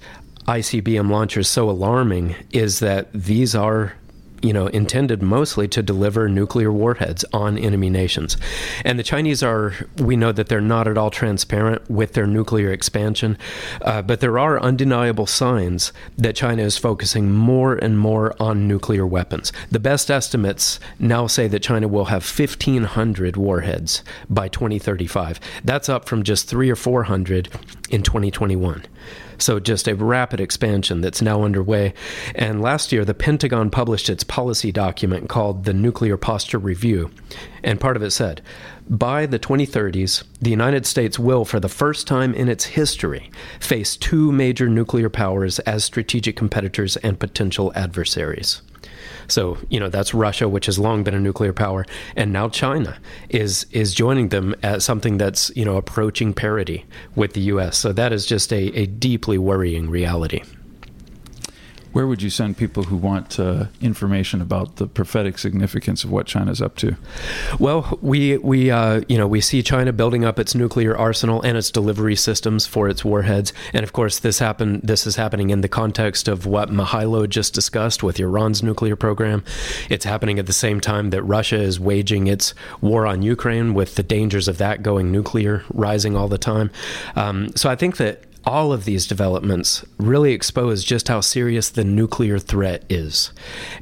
ICBM 0.47 1.11
launchers 1.11 1.49
so 1.49 1.69
alarming 1.69 2.35
is 2.51 2.79
that 2.79 3.11
these 3.11 3.53
are 3.53 3.96
you 4.41 4.53
know, 4.53 4.67
intended 4.67 5.21
mostly 5.21 5.67
to 5.67 5.81
deliver 5.81 6.29
nuclear 6.29 6.71
warheads 6.71 7.25
on 7.33 7.57
enemy 7.57 7.89
nations. 7.89 8.37
And 8.85 8.99
the 8.99 9.03
Chinese 9.03 9.41
are, 9.43 9.73
we 9.97 10.15
know 10.15 10.31
that 10.31 10.47
they're 10.47 10.61
not 10.61 10.87
at 10.87 10.97
all 10.97 11.09
transparent 11.09 11.89
with 11.89 12.13
their 12.13 12.27
nuclear 12.27 12.71
expansion, 12.71 13.37
uh, 13.81 14.01
but 14.01 14.19
there 14.19 14.37
are 14.37 14.59
undeniable 14.59 15.25
signs 15.25 15.91
that 16.17 16.35
China 16.35 16.63
is 16.63 16.77
focusing 16.77 17.31
more 17.31 17.75
and 17.75 17.97
more 17.99 18.35
on 18.41 18.67
nuclear 18.67 19.05
weapons. 19.05 19.51
The 19.71 19.79
best 19.79 20.11
estimates 20.11 20.79
now 20.99 21.27
say 21.27 21.47
that 21.47 21.63
China 21.63 21.87
will 21.87 22.05
have 22.05 22.23
1,500 22.23 23.37
warheads 23.37 24.03
by 24.29 24.47
2035. 24.47 25.39
That's 25.63 25.89
up 25.89 26.07
from 26.07 26.23
just 26.23 26.47
three 26.47 26.69
or 26.69 26.75
400 26.75 27.49
in 27.89 28.03
2021. 28.03 28.85
So, 29.37 29.59
just 29.59 29.87
a 29.87 29.95
rapid 29.95 30.39
expansion 30.39 31.01
that's 31.01 31.21
now 31.21 31.43
underway. 31.43 31.93
And 32.35 32.61
last 32.61 32.91
year, 32.91 33.05
the 33.05 33.13
Pentagon 33.13 33.69
published 33.69 34.09
its 34.09 34.23
policy 34.23 34.71
document 34.71 35.29
called 35.29 35.65
the 35.65 35.73
Nuclear 35.73 36.17
Posture 36.17 36.57
Review. 36.57 37.11
And 37.63 37.79
part 37.79 37.95
of 37.95 38.03
it 38.03 38.11
said, 38.11 38.41
by 38.89 39.25
the 39.25 39.39
2030s, 39.39 40.23
the 40.41 40.49
United 40.49 40.85
States 40.85 41.19
will, 41.19 41.43
for 41.43 41.59
the 41.59 41.67
first 41.67 42.07
time 42.07 42.33
in 42.33 42.47
its 42.47 42.65
history, 42.65 43.29
face 43.59 43.97
two 43.97 44.31
major 44.31 44.69
nuclear 44.69 45.09
powers 45.09 45.59
as 45.59 45.83
strategic 45.83 46.37
competitors 46.37 46.95
and 46.97 47.19
potential 47.19 47.73
adversaries. 47.75 48.61
So 49.27 49.57
you 49.69 49.79
know 49.79 49.89
that's 49.89 50.13
Russia, 50.13 50.47
which 50.47 50.65
has 50.65 50.79
long 50.79 51.03
been 51.03 51.13
a 51.13 51.19
nuclear 51.19 51.53
power, 51.53 51.85
and 52.15 52.31
now 52.31 52.49
China 52.49 52.97
is 53.29 53.65
is 53.71 53.93
joining 53.93 54.29
them 54.29 54.55
as 54.63 54.83
something 54.83 55.17
that's 55.17 55.51
you 55.55 55.65
know 55.65 55.77
approaching 55.77 56.33
parity 56.33 56.85
with 57.15 57.33
the 57.33 57.41
U.S. 57.41 57.77
So 57.77 57.93
that 57.93 58.13
is 58.13 58.25
just 58.25 58.51
a, 58.51 58.67
a 58.77 58.85
deeply 58.85 59.37
worrying 59.37 59.89
reality. 59.89 60.43
Where 61.97 62.05
would 62.05 62.21
you 62.21 62.29
send 62.29 62.57
people 62.57 62.83
who 62.83 62.95
want 62.95 63.39
uh, 63.39 63.65
information 63.81 64.39
about 64.39 64.75
the 64.75 64.85
prophetic 64.85 65.39
significance 65.39 66.03
of 66.03 66.11
what 66.11 66.27
China's 66.27 66.61
up 66.61 66.75
to? 66.75 66.95
Well, 67.57 67.97
we 68.03 68.37
we 68.37 68.69
uh, 68.69 69.01
you 69.09 69.17
know 69.17 69.25
we 69.25 69.41
see 69.41 69.63
China 69.63 69.91
building 69.91 70.23
up 70.23 70.37
its 70.37 70.53
nuclear 70.53 70.95
arsenal 70.95 71.41
and 71.41 71.57
its 71.57 71.71
delivery 71.71 72.15
systems 72.15 72.67
for 72.67 72.87
its 72.87 73.03
warheads, 73.03 73.51
and 73.73 73.83
of 73.83 73.93
course 73.93 74.19
this 74.19 74.37
happen 74.37 74.79
this 74.83 75.07
is 75.07 75.15
happening 75.15 75.49
in 75.49 75.61
the 75.61 75.67
context 75.67 76.27
of 76.27 76.45
what 76.45 76.69
Mihailo 76.69 77.27
just 77.27 77.55
discussed 77.55 78.03
with 78.03 78.19
Iran's 78.19 78.61
nuclear 78.61 78.95
program. 78.95 79.43
It's 79.89 80.05
happening 80.05 80.37
at 80.37 80.45
the 80.45 80.53
same 80.53 80.79
time 80.79 81.09
that 81.09 81.23
Russia 81.23 81.57
is 81.59 81.79
waging 81.79 82.27
its 82.27 82.53
war 82.79 83.07
on 83.07 83.23
Ukraine, 83.23 83.73
with 83.73 83.95
the 83.95 84.03
dangers 84.03 84.47
of 84.47 84.59
that 84.59 84.83
going 84.83 85.11
nuclear 85.11 85.63
rising 85.73 86.15
all 86.15 86.27
the 86.27 86.37
time. 86.37 86.69
Um, 87.15 87.55
so 87.55 87.71
I 87.71 87.75
think 87.75 87.97
that 87.97 88.21
all 88.47 88.71
of 88.71 88.85
these 88.85 89.05
developments 89.05 89.85
really 89.97 90.31
expose 90.31 90.81
just 90.81 91.09
how 91.09 91.19
serious 91.19 91.69
the 91.69 91.83
nuclear 91.83 92.39
threat 92.39 92.81
is. 92.87 93.31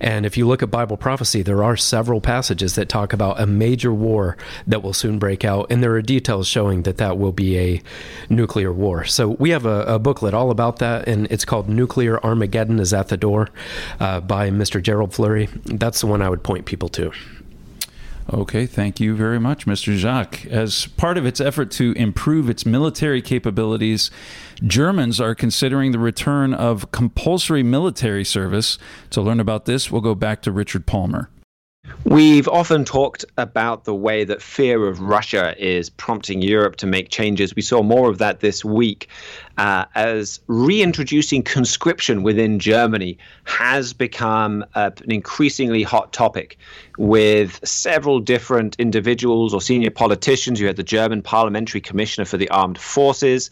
And 0.01 0.25
if 0.25 0.37
you 0.37 0.47
look 0.47 0.63
at 0.63 0.71
Bible 0.71 0.97
prophecy, 0.97 1.43
there 1.43 1.63
are 1.63 1.77
several 1.77 2.19
passages 2.19 2.73
that 2.73 2.89
talk 2.89 3.13
about 3.13 3.39
a 3.39 3.45
major 3.45 3.93
war 3.93 4.37
that 4.65 4.81
will 4.81 4.91
soon 4.91 5.19
break 5.19 5.45
out, 5.45 5.67
and 5.69 5.83
there 5.83 5.93
are 5.93 6.01
details 6.01 6.47
showing 6.47 6.81
that 6.81 6.97
that 6.97 7.19
will 7.19 7.31
be 7.31 7.59
a 7.59 7.83
nuclear 8.27 8.73
war. 8.73 9.05
So 9.05 9.29
we 9.29 9.51
have 9.51 9.67
a, 9.67 9.83
a 9.83 9.99
booklet 9.99 10.33
all 10.33 10.49
about 10.49 10.79
that, 10.79 11.07
and 11.07 11.27
it's 11.29 11.45
called 11.45 11.69
Nuclear 11.69 12.19
Armageddon 12.25 12.79
is 12.79 12.91
at 12.91 13.09
the 13.09 13.17
Door 13.17 13.49
uh, 13.99 14.19
by 14.21 14.49
Mr. 14.49 14.81
Gerald 14.81 15.13
Flurry. 15.13 15.47
That's 15.65 16.01
the 16.01 16.07
one 16.07 16.23
I 16.23 16.29
would 16.29 16.41
point 16.41 16.65
people 16.65 16.89
to. 16.89 17.11
Okay, 18.33 18.65
thank 18.65 18.99
you 18.99 19.15
very 19.15 19.39
much, 19.39 19.67
Mr. 19.67 19.95
Jacques. 19.95 20.47
As 20.47 20.87
part 20.87 21.17
of 21.17 21.27
its 21.27 21.39
effort 21.39 21.69
to 21.71 21.91
improve 21.93 22.49
its 22.49 22.65
military 22.65 23.21
capabilities, 23.21 24.09
Germans 24.63 25.21
are 25.21 25.35
considering 25.35 25.91
the 25.91 25.99
return 25.99 26.51
of 26.51 26.91
compulsory 26.91 27.61
military 27.61 28.25
service. 28.25 28.79
To 29.11 29.21
learn 29.21 29.39
about 29.39 29.65
this, 29.65 29.91
we'll 29.91 30.01
go 30.01 30.15
back 30.15 30.41
to 30.41 30.51
Richard 30.51 30.87
Palmer. 30.87 31.29
We've 32.05 32.47
often 32.47 32.85
talked 32.85 33.25
about 33.35 33.85
the 33.85 33.95
way 33.95 34.25
that 34.25 34.39
fear 34.39 34.87
of 34.87 35.01
Russia 35.01 35.55
is 35.57 35.89
prompting 35.89 36.39
Europe 36.39 36.75
to 36.77 36.85
make 36.85 37.09
changes. 37.09 37.55
We 37.55 37.63
saw 37.63 37.81
more 37.81 38.11
of 38.11 38.19
that 38.19 38.41
this 38.41 38.63
week 38.63 39.09
uh, 39.57 39.85
as 39.95 40.39
reintroducing 40.45 41.41
conscription 41.41 42.21
within 42.21 42.59
Germany 42.59 43.17
has 43.45 43.91
become 43.91 44.63
uh, 44.75 44.91
an 45.03 45.11
increasingly 45.11 45.81
hot 45.81 46.13
topic 46.13 46.57
with 46.99 47.59
several 47.67 48.19
different 48.19 48.75
individuals 48.77 49.51
or 49.51 49.59
senior 49.59 49.91
politicians. 49.91 50.59
You 50.59 50.67
had 50.67 50.75
the 50.75 50.83
German 50.83 51.23
Parliamentary 51.23 51.81
Commissioner 51.81 52.25
for 52.25 52.37
the 52.37 52.49
Armed 52.49 52.77
Forces 52.77 53.49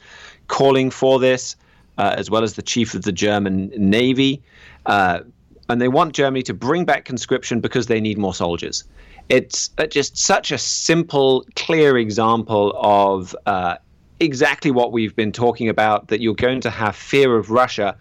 calling 0.47 0.91
for 0.91 1.17
this, 1.17 1.55
uh, 1.97 2.13
as 2.17 2.29
well 2.29 2.43
as 2.43 2.53
the 2.53 2.61
chief 2.61 2.93
of 2.93 3.01
the 3.01 3.11
German 3.11 3.71
Navy. 3.75 4.43
Uh, 4.85 5.21
and 5.69 5.81
they 5.81 5.87
want 5.87 6.13
Germany 6.13 6.43
to 6.43 6.53
bring 6.53 6.85
back 6.85 7.05
conscription 7.05 7.59
because 7.59 7.87
they 7.87 8.01
need 8.01 8.17
more 8.17 8.33
soldiers. 8.33 8.83
It's 9.29 9.69
uh, 9.77 9.85
just 9.85 10.17
such 10.17 10.51
a 10.51 10.57
simple, 10.57 11.45
clear 11.55 11.97
example 11.97 12.73
of 12.77 13.35
uh, 13.45 13.77
exactly 14.19 14.71
what 14.71 14.91
we've 14.91 15.15
been 15.15 15.31
talking 15.31 15.69
about 15.69 16.07
that 16.09 16.21
you're 16.21 16.35
going 16.35 16.61
to 16.61 16.69
have 16.69 16.95
fear 16.95 17.37
of 17.37 17.49
Russia 17.49 17.95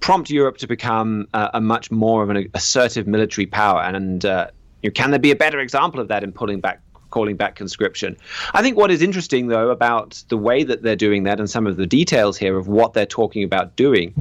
prompt 0.00 0.30
Europe 0.30 0.58
to 0.58 0.66
become 0.66 1.26
uh, 1.34 1.48
a 1.54 1.60
much 1.60 1.90
more 1.90 2.22
of 2.22 2.30
an 2.30 2.48
assertive 2.54 3.06
military 3.06 3.46
power. 3.46 3.82
And 3.82 4.24
uh, 4.24 4.48
you 4.82 4.90
know, 4.90 4.92
can 4.92 5.10
there 5.10 5.18
be 5.18 5.30
a 5.30 5.36
better 5.36 5.58
example 5.58 6.00
of 6.00 6.08
that 6.08 6.22
in 6.22 6.32
pulling 6.32 6.60
back 6.60 6.80
calling 7.10 7.36
back 7.36 7.56
conscription. 7.56 8.16
I 8.52 8.62
think 8.62 8.76
what 8.76 8.90
is 8.90 9.02
interesting, 9.02 9.48
though, 9.48 9.70
about 9.70 10.22
the 10.28 10.36
way 10.36 10.62
that 10.64 10.82
they're 10.82 10.96
doing 10.96 11.22
that 11.24 11.38
and 11.38 11.48
some 11.48 11.66
of 11.66 11.76
the 11.76 11.86
details 11.86 12.36
here 12.36 12.58
of 12.58 12.68
what 12.68 12.92
they're 12.92 13.06
talking 13.06 13.42
about 13.42 13.76
doing 13.76 14.14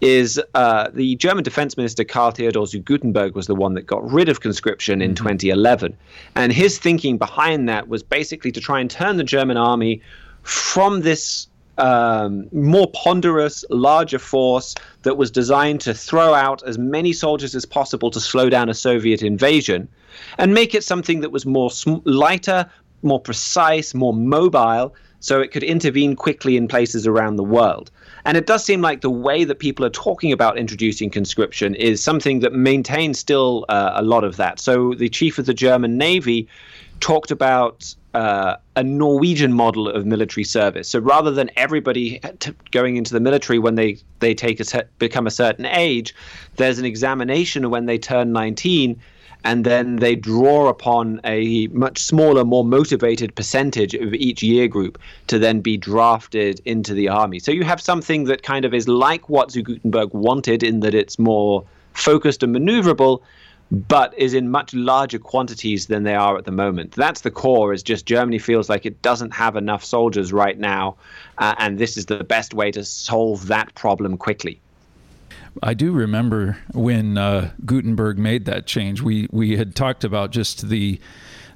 is 0.00 0.40
uh, 0.54 0.88
the 0.92 1.16
German 1.16 1.42
defense 1.42 1.76
minister 1.76 2.04
Karl 2.04 2.30
Theodor 2.30 2.66
zu 2.66 2.78
Guttenberg 2.80 3.34
was 3.34 3.46
the 3.46 3.54
one 3.54 3.74
that 3.74 3.86
got 3.86 4.08
rid 4.10 4.28
of 4.28 4.40
conscription 4.40 5.00
in 5.00 5.14
mm-hmm. 5.14 5.24
2011. 5.24 5.96
And 6.34 6.52
his 6.52 6.78
thinking 6.78 7.16
behind 7.16 7.68
that 7.68 7.88
was 7.88 8.02
basically 8.02 8.52
to 8.52 8.60
try 8.60 8.80
and 8.80 8.90
turn 8.90 9.16
the 9.16 9.24
German 9.24 9.56
army 9.56 10.02
from 10.42 11.00
this 11.00 11.48
um, 11.78 12.48
more 12.52 12.90
ponderous, 12.92 13.64
larger 13.70 14.18
force 14.18 14.74
that 15.02 15.16
was 15.16 15.30
designed 15.30 15.80
to 15.82 15.94
throw 15.94 16.34
out 16.34 16.62
as 16.66 16.78
many 16.78 17.12
soldiers 17.12 17.54
as 17.54 17.64
possible 17.64 18.10
to 18.10 18.20
slow 18.20 18.48
down 18.48 18.68
a 18.68 18.74
Soviet 18.74 19.22
invasion 19.22 19.88
and 20.38 20.54
make 20.54 20.74
it 20.74 20.84
something 20.84 21.20
that 21.20 21.30
was 21.30 21.44
more 21.44 21.70
sm- 21.70 21.96
lighter, 22.04 22.68
more 23.02 23.20
precise, 23.20 23.94
more 23.94 24.14
mobile, 24.14 24.94
so 25.20 25.40
it 25.40 25.50
could 25.50 25.62
intervene 25.62 26.16
quickly 26.16 26.56
in 26.56 26.68
places 26.68 27.06
around 27.06 27.36
the 27.36 27.44
world. 27.44 27.90
And 28.26 28.36
it 28.36 28.46
does 28.46 28.64
seem 28.64 28.82
like 28.82 29.02
the 29.02 29.10
way 29.10 29.44
that 29.44 29.60
people 29.60 29.86
are 29.86 29.90
talking 29.90 30.32
about 30.32 30.58
introducing 30.58 31.10
conscription 31.10 31.76
is 31.76 32.02
something 32.02 32.40
that 32.40 32.52
maintains 32.52 33.20
still 33.20 33.64
uh, 33.68 33.92
a 33.94 34.02
lot 34.02 34.24
of 34.24 34.36
that. 34.36 34.58
So 34.58 34.94
the 34.94 35.08
chief 35.08 35.38
of 35.38 35.46
the 35.46 35.54
German 35.54 35.96
Navy 35.96 36.48
talked 36.98 37.30
about 37.30 37.94
uh, 38.14 38.56
a 38.74 38.82
Norwegian 38.82 39.52
model 39.52 39.88
of 39.88 40.04
military 40.06 40.42
service. 40.42 40.88
So 40.88 40.98
rather 40.98 41.30
than 41.30 41.52
everybody 41.54 42.18
t- 42.40 42.52
going 42.72 42.96
into 42.96 43.12
the 43.12 43.20
military 43.20 43.60
when 43.60 43.76
they 43.76 43.98
they 44.18 44.34
take 44.34 44.58
a 44.58 44.84
become 44.98 45.28
a 45.28 45.30
certain 45.30 45.66
age, 45.66 46.12
there's 46.56 46.80
an 46.80 46.84
examination 46.84 47.70
when 47.70 47.86
they 47.86 47.96
turn 47.96 48.32
19 48.32 49.00
and 49.46 49.64
then 49.64 49.96
they 49.96 50.16
draw 50.16 50.66
upon 50.68 51.20
a 51.22 51.68
much 51.68 52.02
smaller, 52.02 52.44
more 52.44 52.64
motivated 52.64 53.32
percentage 53.36 53.94
of 53.94 54.12
each 54.12 54.42
year 54.42 54.66
group 54.66 54.98
to 55.28 55.38
then 55.38 55.60
be 55.60 55.76
drafted 55.76 56.60
into 56.64 56.92
the 56.94 57.08
army. 57.08 57.38
So 57.38 57.52
you 57.52 57.62
have 57.62 57.80
something 57.80 58.24
that 58.24 58.42
kind 58.42 58.64
of 58.64 58.74
is 58.74 58.88
like 58.88 59.28
what 59.28 59.52
zu 59.52 59.62
Guttenberg 59.62 60.12
wanted 60.12 60.64
in 60.64 60.80
that 60.80 60.96
it's 60.96 61.16
more 61.16 61.64
focused 61.92 62.42
and 62.42 62.56
maneuverable, 62.56 63.22
but 63.70 64.12
is 64.18 64.34
in 64.34 64.50
much 64.50 64.74
larger 64.74 65.20
quantities 65.20 65.86
than 65.86 66.02
they 66.02 66.16
are 66.16 66.36
at 66.36 66.44
the 66.44 66.50
moment. 66.50 66.96
That's 66.96 67.20
the 67.20 67.30
core. 67.30 67.72
Is 67.72 67.84
just 67.84 68.04
Germany 68.04 68.40
feels 68.40 68.68
like 68.68 68.84
it 68.84 69.00
doesn't 69.00 69.30
have 69.30 69.54
enough 69.54 69.84
soldiers 69.84 70.32
right 70.32 70.58
now, 70.58 70.96
uh, 71.38 71.54
and 71.58 71.78
this 71.78 71.96
is 71.96 72.06
the 72.06 72.24
best 72.24 72.52
way 72.52 72.72
to 72.72 72.82
solve 72.84 73.46
that 73.46 73.72
problem 73.76 74.16
quickly. 74.16 74.60
I 75.62 75.74
do 75.74 75.92
remember 75.92 76.58
when 76.72 77.18
uh, 77.18 77.50
Guttenberg 77.64 78.18
made 78.18 78.44
that 78.46 78.66
change. 78.66 79.00
We 79.00 79.28
we 79.30 79.56
had 79.56 79.74
talked 79.74 80.04
about 80.04 80.30
just 80.30 80.68
the 80.68 81.00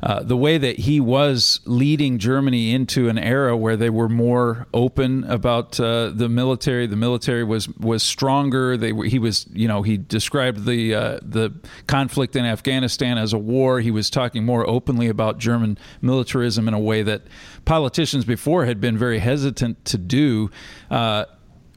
uh, 0.03 0.23
the 0.23 0.37
way 0.37 0.57
that 0.57 0.79
he 0.79 0.99
was 0.99 1.61
leading 1.67 2.19
Germany 2.19 2.73
into 2.73 3.11
an 3.11 3.19
era 3.19 3.55
where 3.55 3.77
they 3.77 3.91
were 3.91 4.09
more 4.09 4.67
open 4.73 5.25
about 5.25 5.79
uh, 5.79 6.09
the 6.09 6.29
military. 6.29 6.87
The 6.87 6.97
military 6.97 7.45
was 7.45 7.69
was 7.77 8.03
stronger. 8.03 8.79
They 8.79 8.95
he 9.09 9.19
was 9.19 9.47
you 9.53 9.69
know 9.69 9.83
he 9.83 9.99
described 9.99 10.65
the 10.65 10.95
uh, 10.95 11.19
the 11.23 11.53
conflict 11.87 12.35
in 12.35 12.47
Afghanistan 12.47 13.19
as 13.19 13.35
a 13.35 13.39
war. 13.39 13.81
He 13.81 13.91
was 13.91 14.09
talking 14.09 14.45
more 14.45 14.69
openly 14.69 15.09
about 15.09 15.39
German 15.39 15.77
militarism 16.01 16.67
in 16.67 16.73
a 16.73 16.81
way 16.81 17.03
that 17.03 17.23
politicians 17.67 18.25
before 18.25 18.65
had 18.65 18.81
been 18.81 18.97
very 18.97 19.19
hesitant 19.19 19.85
to 19.85 19.99
do 19.99 20.51
uh, 20.91 21.27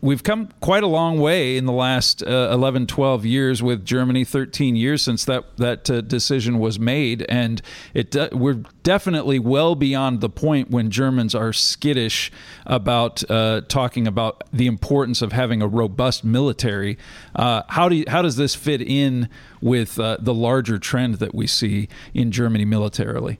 we've 0.04 0.22
come 0.22 0.50
quite 0.60 0.84
a 0.84 0.88
long 0.88 1.18
way 1.18 1.56
in 1.56 1.66
the 1.66 1.72
last 1.72 2.22
uh, 2.24 2.50
11, 2.52 2.88
12 2.88 3.26
years 3.26 3.64
with 3.64 3.86
Germany, 3.86 4.26
13 4.26 4.76
years 4.76 5.02
since 5.02 5.24
that, 5.24 5.56
that 5.56 5.90
uh, 5.90 6.02
decision 6.02 6.60
was 6.60 6.78
made. 6.78 7.26
And 7.30 7.62
it 7.94 8.14
uh, 8.14 8.28
we're 8.34 8.62
definitely 8.84 9.40
well 9.40 9.76
beyond 9.76 10.20
the 10.20 10.30
point 10.30 10.70
when 10.70 10.92
Germans 10.92 11.34
are 11.34 11.54
skittish 11.54 12.32
about 12.66 13.28
uh, 13.32 13.62
talking 13.70 14.06
about 14.06 14.44
the 14.52 14.68
importance 14.68 15.22
of 15.22 15.32
having 15.32 15.62
a 15.62 15.68
robust 15.68 16.26
military. 16.26 16.98
Uh, 17.34 17.64
how, 17.70 17.88
do 17.88 17.96
you, 17.96 18.06
how 18.10 18.22
does 18.22 18.36
this 18.36 18.54
fit 18.54 18.82
in 18.82 19.30
with 19.62 19.98
uh, 19.98 20.18
the 20.20 20.34
larger 20.34 20.78
trend 20.78 21.16
that 21.16 21.34
we 21.34 21.48
see 21.48 21.88
in 22.14 22.30
Germany 22.30 22.66
militarily? 22.66 23.40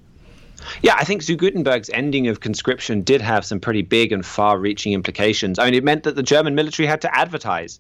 Yeah, 0.82 0.96
I 0.98 1.04
think 1.04 1.22
zu 1.22 1.36
Guttenberg's 1.36 1.90
ending 1.90 2.28
of 2.28 2.40
conscription 2.40 3.02
did 3.02 3.22
have 3.22 3.46
some 3.46 3.60
pretty 3.60 3.82
big 3.82 4.12
and 4.12 4.26
far 4.26 4.58
reaching 4.58 4.94
implications. 4.94 5.60
I 5.60 5.66
mean, 5.66 5.74
it 5.74 5.84
meant 5.84 6.04
that 6.04 6.16
the 6.16 6.24
German 6.24 6.56
military 6.56 6.88
had 6.88 7.02
to 7.02 7.16
advertise. 7.16 7.80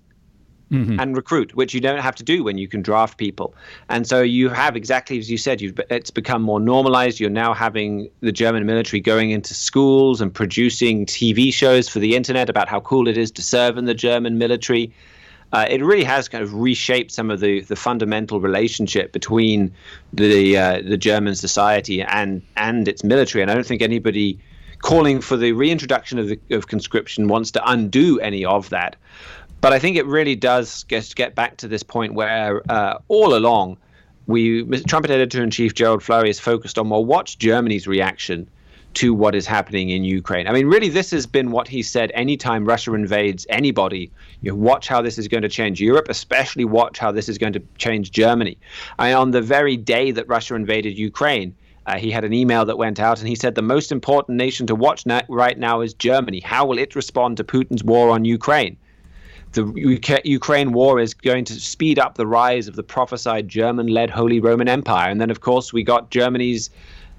Mm-hmm. 0.71 0.99
and 0.99 1.15
recruit, 1.15 1.53
which 1.55 1.75
you 1.75 1.81
don't 1.81 1.99
have 1.99 2.15
to 2.15 2.23
do 2.23 2.43
when 2.43 2.57
you 2.57 2.67
can 2.67 2.81
draft 2.81 3.19
people. 3.19 3.53
And 3.89 4.07
so 4.07 4.23
you 4.23 4.49
have 4.49 4.75
exactly 4.75 5.19
as 5.19 5.29
you 5.29 5.37
said, 5.37 5.61
it's 5.61 6.09
become 6.09 6.41
more 6.41 6.59
normalized. 6.59 7.19
You're 7.19 7.29
now 7.29 7.53
having 7.53 8.09
the 8.21 8.31
German 8.31 8.65
military 8.65 8.99
going 8.99 9.29
into 9.29 9.53
schools 9.53 10.19
and 10.19 10.33
producing 10.33 11.05
TV 11.05 11.53
shows 11.53 11.87
for 11.87 11.99
the 11.99 12.15
internet 12.15 12.49
about 12.49 12.69
how 12.69 12.79
cool 12.79 13.07
it 13.07 13.17
is 13.17 13.29
to 13.33 13.43
serve 13.43 13.77
in 13.77 13.85
the 13.85 13.93
German 13.93 14.39
military 14.39 14.91
uh, 15.53 15.67
it 15.69 15.81
really 15.83 16.03
has 16.03 16.27
kind 16.27 16.43
of 16.43 16.53
reshaped 16.53 17.11
some 17.11 17.29
of 17.29 17.39
the, 17.39 17.61
the 17.61 17.75
fundamental 17.75 18.41
relationship 18.41 19.11
between 19.11 19.71
the 20.11 20.57
uh, 20.57 20.81
the 20.81 20.97
German 20.97 21.35
society 21.35 22.01
and 22.01 22.41
and 22.57 22.87
its 22.87 23.03
military. 23.03 23.43
And 23.43 23.51
I 23.51 23.53
don't 23.53 23.65
think 23.65 23.83
anybody 23.83 24.39
calling 24.79 25.21
for 25.21 25.37
the 25.37 25.53
reintroduction 25.53 26.19
of, 26.19 26.27
the, 26.27 26.39
of 26.51 26.67
conscription 26.67 27.27
wants 27.27 27.51
to 27.51 27.69
undo 27.69 28.19
any 28.19 28.43
of 28.43 28.69
that. 28.69 28.97
But 29.61 29.71
I 29.71 29.79
think 29.79 29.95
it 29.95 30.05
really 30.05 30.35
does 30.35 30.83
get, 30.83 31.13
get 31.15 31.35
back 31.35 31.55
to 31.57 31.69
this 31.69 31.83
point 31.83 32.15
where 32.15 32.61
uh, 32.69 32.97
all 33.07 33.33
along, 33.33 33.77
we 34.27 34.65
trumpet 34.81 35.09
editor 35.09 35.41
in 35.41 35.51
chief 35.51 35.73
Gerald 35.73 36.03
Flurry 36.03 36.29
is 36.29 36.39
focused 36.39 36.77
on 36.77 36.89
well, 36.89 37.05
what's 37.05 37.35
Germany's 37.35 37.87
reaction 37.87 38.49
to 38.95 39.13
what 39.13 39.33
is 39.33 39.47
happening 39.47 39.89
in 39.89 40.03
Ukraine. 40.03 40.47
I 40.47 40.51
mean, 40.51 40.67
really, 40.67 40.89
this 40.89 41.11
has 41.11 41.25
been 41.25 41.51
what 41.51 41.67
he 41.67 41.81
said 41.81 42.11
anytime 42.13 42.65
Russia 42.65 42.93
invades 42.93 43.47
anybody. 43.49 44.11
You 44.41 44.51
know, 44.51 44.57
watch 44.57 44.87
how 44.87 45.01
this 45.01 45.17
is 45.17 45.27
going 45.27 45.43
to 45.43 45.49
change 45.49 45.81
Europe, 45.81 46.07
especially 46.09 46.65
watch 46.65 46.99
how 46.99 47.11
this 47.11 47.27
is 47.27 47.37
going 47.37 47.53
to 47.53 47.61
change 47.77 48.11
Germany. 48.11 48.57
I 48.99 49.13
on 49.13 49.31
the 49.31 49.41
very 49.41 49.77
day 49.77 50.11
that 50.11 50.27
Russia 50.27 50.55
invaded 50.55 50.97
Ukraine, 50.97 51.55
uh, 51.85 51.97
he 51.97 52.11
had 52.11 52.23
an 52.23 52.33
email 52.33 52.65
that 52.65 52.77
went 52.77 52.99
out 52.99 53.19
and 53.19 53.27
he 53.27 53.35
said 53.35 53.55
the 53.55 53.61
most 53.61 53.91
important 53.91 54.37
nation 54.37 54.67
to 54.67 54.75
watch 54.75 55.05
na- 55.05 55.21
right 55.27 55.57
now 55.57 55.81
is 55.81 55.93
Germany. 55.93 56.39
How 56.39 56.65
will 56.65 56.77
it 56.77 56.95
respond 56.95 57.37
to 57.37 57.43
Putin's 57.43 57.83
war 57.83 58.09
on 58.09 58.25
Ukraine? 58.25 58.77
The 59.53 60.19
Ukraine 60.23 60.71
war 60.71 60.99
is 60.99 61.13
going 61.13 61.45
to 61.45 61.53
speed 61.53 61.99
up 61.99 62.15
the 62.15 62.25
rise 62.25 62.67
of 62.67 62.75
the 62.75 62.83
prophesied 62.83 63.47
German 63.47 63.87
led 63.87 64.09
Holy 64.09 64.39
Roman 64.39 64.67
Empire. 64.67 65.11
And 65.11 65.21
then, 65.21 65.29
of 65.29 65.41
course, 65.41 65.71
we 65.71 65.83
got 65.83 66.09
Germany's 66.09 66.71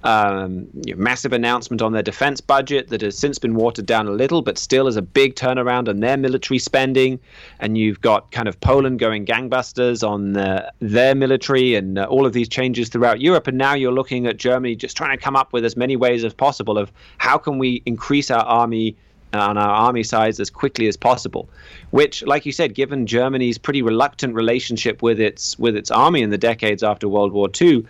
um, 0.05 0.67
massive 0.95 1.33
announcement 1.33 1.81
on 1.81 1.91
their 1.91 2.03
defense 2.03 2.39
budget 2.39 2.89
that 2.89 3.01
has 3.01 3.17
since 3.17 3.39
been 3.39 3.55
watered 3.55 3.87
down 3.87 4.07
a 4.07 4.11
little, 4.11 4.43
but 4.43 4.57
still 4.57 4.87
is 4.87 4.95
a 4.95 5.01
big 5.01 5.35
turnaround 5.35 5.89
on 5.89 5.99
their 5.99 6.15
military 6.15 6.59
spending. 6.59 7.19
And 7.59 7.75
you've 7.77 7.99
got 8.01 8.31
kind 8.31 8.47
of 8.47 8.59
Poland 8.61 8.99
going 8.99 9.25
gangbusters 9.25 10.07
on 10.07 10.37
uh, 10.37 10.69
their 10.79 11.15
military 11.15 11.73
and 11.73 11.97
uh, 11.97 12.05
all 12.05 12.25
of 12.25 12.33
these 12.33 12.47
changes 12.47 12.87
throughout 12.89 13.19
Europe. 13.19 13.47
And 13.47 13.57
now 13.57 13.73
you're 13.73 13.91
looking 13.91 14.27
at 14.27 14.37
Germany 14.37 14.75
just 14.75 14.95
trying 14.95 15.17
to 15.17 15.21
come 15.21 15.35
up 15.35 15.51
with 15.53 15.65
as 15.65 15.75
many 15.75 15.95
ways 15.95 16.23
as 16.23 16.33
possible 16.33 16.77
of 16.77 16.91
how 17.17 17.39
can 17.39 17.57
we 17.57 17.81
increase 17.85 18.29
our 18.29 18.45
army 18.45 18.95
on 19.33 19.57
our 19.57 19.69
army 19.69 20.03
size 20.03 20.39
as 20.39 20.49
quickly 20.49 20.87
as 20.87 20.95
possible. 20.95 21.49
Which, 21.91 22.23
like 22.23 22.45
you 22.45 22.51
said, 22.51 22.73
given 22.73 23.05
Germany's 23.07 23.57
pretty 23.57 23.81
reluctant 23.81 24.33
relationship 24.35 25.01
with 25.01 25.19
its 25.19 25.57
with 25.59 25.75
its 25.75 25.91
army 25.91 26.21
in 26.21 26.29
the 26.29 26.37
decades 26.37 26.83
after 26.83 27.09
World 27.09 27.33
War 27.33 27.49
II, 27.59 27.85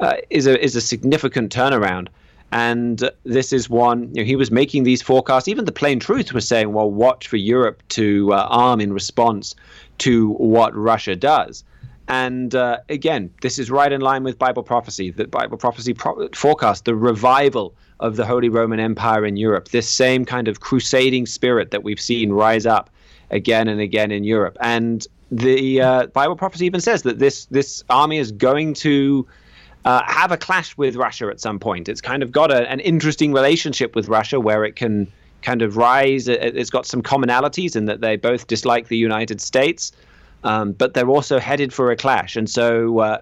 uh, 0.00 0.16
is 0.30 0.46
a 0.46 0.62
is 0.62 0.76
a 0.76 0.80
significant 0.80 1.52
turnaround. 1.52 2.08
And 2.52 3.08
this 3.22 3.52
is 3.52 3.70
one, 3.70 4.12
you 4.12 4.22
know, 4.22 4.24
he 4.24 4.34
was 4.34 4.50
making 4.50 4.82
these 4.82 5.00
forecasts. 5.00 5.46
Even 5.46 5.66
the 5.66 5.72
plain 5.72 6.00
truth 6.00 6.32
was 6.32 6.48
saying, 6.48 6.72
well, 6.72 6.90
watch 6.90 7.28
for 7.28 7.36
Europe 7.36 7.80
to 7.90 8.32
uh, 8.32 8.48
arm 8.50 8.80
in 8.80 8.92
response 8.92 9.54
to 9.98 10.30
what 10.32 10.74
Russia 10.74 11.14
does. 11.14 11.62
And 12.08 12.56
uh, 12.56 12.78
again, 12.88 13.30
this 13.40 13.56
is 13.56 13.70
right 13.70 13.92
in 13.92 14.00
line 14.00 14.24
with 14.24 14.36
Bible 14.36 14.64
prophecy. 14.64 15.12
That 15.12 15.30
Bible 15.30 15.58
prophecy 15.58 15.94
pro- 15.94 16.28
forecast 16.34 16.86
the 16.86 16.96
revival 16.96 17.72
of 18.00 18.16
the 18.16 18.26
Holy 18.26 18.48
Roman 18.48 18.80
Empire 18.80 19.24
in 19.24 19.36
Europe. 19.36 19.68
This 19.68 19.88
same 19.88 20.24
kind 20.24 20.48
of 20.48 20.58
crusading 20.58 21.26
spirit 21.26 21.70
that 21.70 21.84
we've 21.84 22.00
seen 22.00 22.32
rise 22.32 22.66
up 22.66 22.90
again 23.30 23.68
and 23.68 23.80
again 23.80 24.10
in 24.10 24.24
Europe. 24.24 24.56
And 24.60 25.06
the 25.30 25.80
uh, 25.80 26.06
Bible 26.08 26.34
prophecy 26.34 26.66
even 26.66 26.80
says 26.80 27.02
that 27.02 27.20
this 27.20 27.44
this 27.46 27.84
army 27.88 28.18
is 28.18 28.32
going 28.32 28.74
to 28.74 29.24
uh, 29.84 30.02
have 30.06 30.32
a 30.32 30.36
clash 30.36 30.76
with 30.76 30.96
Russia 30.96 31.28
at 31.28 31.40
some 31.40 31.58
point. 31.58 31.88
It's 31.88 32.00
kind 32.00 32.22
of 32.22 32.32
got 32.32 32.50
a, 32.50 32.70
an 32.70 32.80
interesting 32.80 33.32
relationship 33.32 33.94
with 33.94 34.08
Russia 34.08 34.40
where 34.40 34.64
it 34.64 34.76
can 34.76 35.10
kind 35.42 35.62
of 35.62 35.76
rise. 35.76 36.28
It's 36.28 36.70
got 36.70 36.86
some 36.86 37.02
commonalities 37.02 37.76
in 37.76 37.86
that 37.86 38.00
they 38.00 38.16
both 38.16 38.46
dislike 38.46 38.88
the 38.88 38.96
United 38.96 39.40
States, 39.40 39.92
um, 40.44 40.72
but 40.72 40.94
they're 40.94 41.08
also 41.08 41.38
headed 41.38 41.72
for 41.72 41.90
a 41.90 41.96
clash. 41.96 42.36
And 42.36 42.48
so 42.48 42.98
uh, 42.98 43.20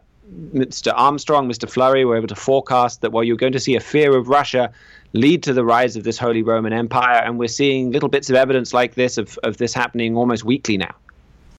Mr. 0.52 0.92
Armstrong, 0.96 1.48
Mr. 1.48 1.70
Flurry 1.70 2.04
were 2.04 2.16
able 2.16 2.26
to 2.28 2.34
forecast 2.34 3.00
that 3.02 3.12
while 3.12 3.20
well, 3.20 3.24
you're 3.24 3.36
going 3.36 3.52
to 3.52 3.60
see 3.60 3.76
a 3.76 3.80
fear 3.80 4.16
of 4.16 4.28
Russia 4.28 4.72
lead 5.12 5.42
to 5.44 5.54
the 5.54 5.64
rise 5.64 5.96
of 5.96 6.04
this 6.04 6.18
Holy 6.18 6.42
Roman 6.42 6.72
Empire. 6.72 7.22
And 7.24 7.38
we're 7.38 7.48
seeing 7.48 7.92
little 7.92 8.08
bits 8.08 8.28
of 8.28 8.36
evidence 8.36 8.74
like 8.74 8.94
this 8.94 9.16
of, 9.16 9.38
of 9.42 9.56
this 9.56 9.72
happening 9.72 10.16
almost 10.16 10.44
weekly 10.44 10.76
now. 10.76 10.94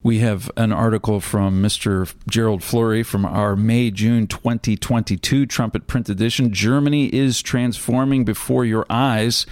We 0.01 0.19
have 0.19 0.49
an 0.55 0.71
article 0.71 1.19
from 1.19 1.61
Mr. 1.61 2.09
Gerald 2.29 2.63
Flurry 2.63 3.03
from 3.03 3.25
our 3.25 3.57
May 3.57 3.91
June 3.91 4.27
2022 4.27 5.45
Trumpet 5.45 5.87
Print 5.87 6.07
Edition. 6.07 6.53
Germany 6.53 7.13
is 7.13 7.41
transforming 7.41 8.23
before 8.23 8.63
your 8.63 8.85
eyes. 8.89 9.45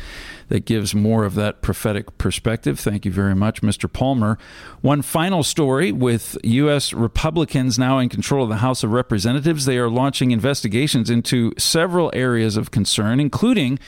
That 0.48 0.64
gives 0.64 0.95
more 0.95 1.26
of 1.26 1.36
that 1.36 1.62
prophetic 1.62 2.18
perspective. 2.18 2.80
Thank 2.80 3.04
you 3.04 3.12
very 3.12 3.36
much, 3.36 3.62
Mr. 3.62 3.91
Palmer. 3.91 4.38
One 4.80 5.02
final 5.02 5.43
story 5.43 5.91
with 5.91 6.38
U.S. 6.45 6.93
Republicans 6.93 7.78
now 7.78 8.00
in 8.00 8.08
control 8.08 8.43
of 8.43 8.50
the 8.50 8.56
House 8.58 8.86
of 8.86 8.93
Representatives. 8.93 9.66
They 9.66 9.78
are 9.78 9.89
launching 9.89 10.32
investigations 10.32 11.10
into 11.10 11.52
several 11.58 12.10
areas 12.14 12.56
of 12.56 12.72
concern, 12.72 13.20
including 13.20 13.80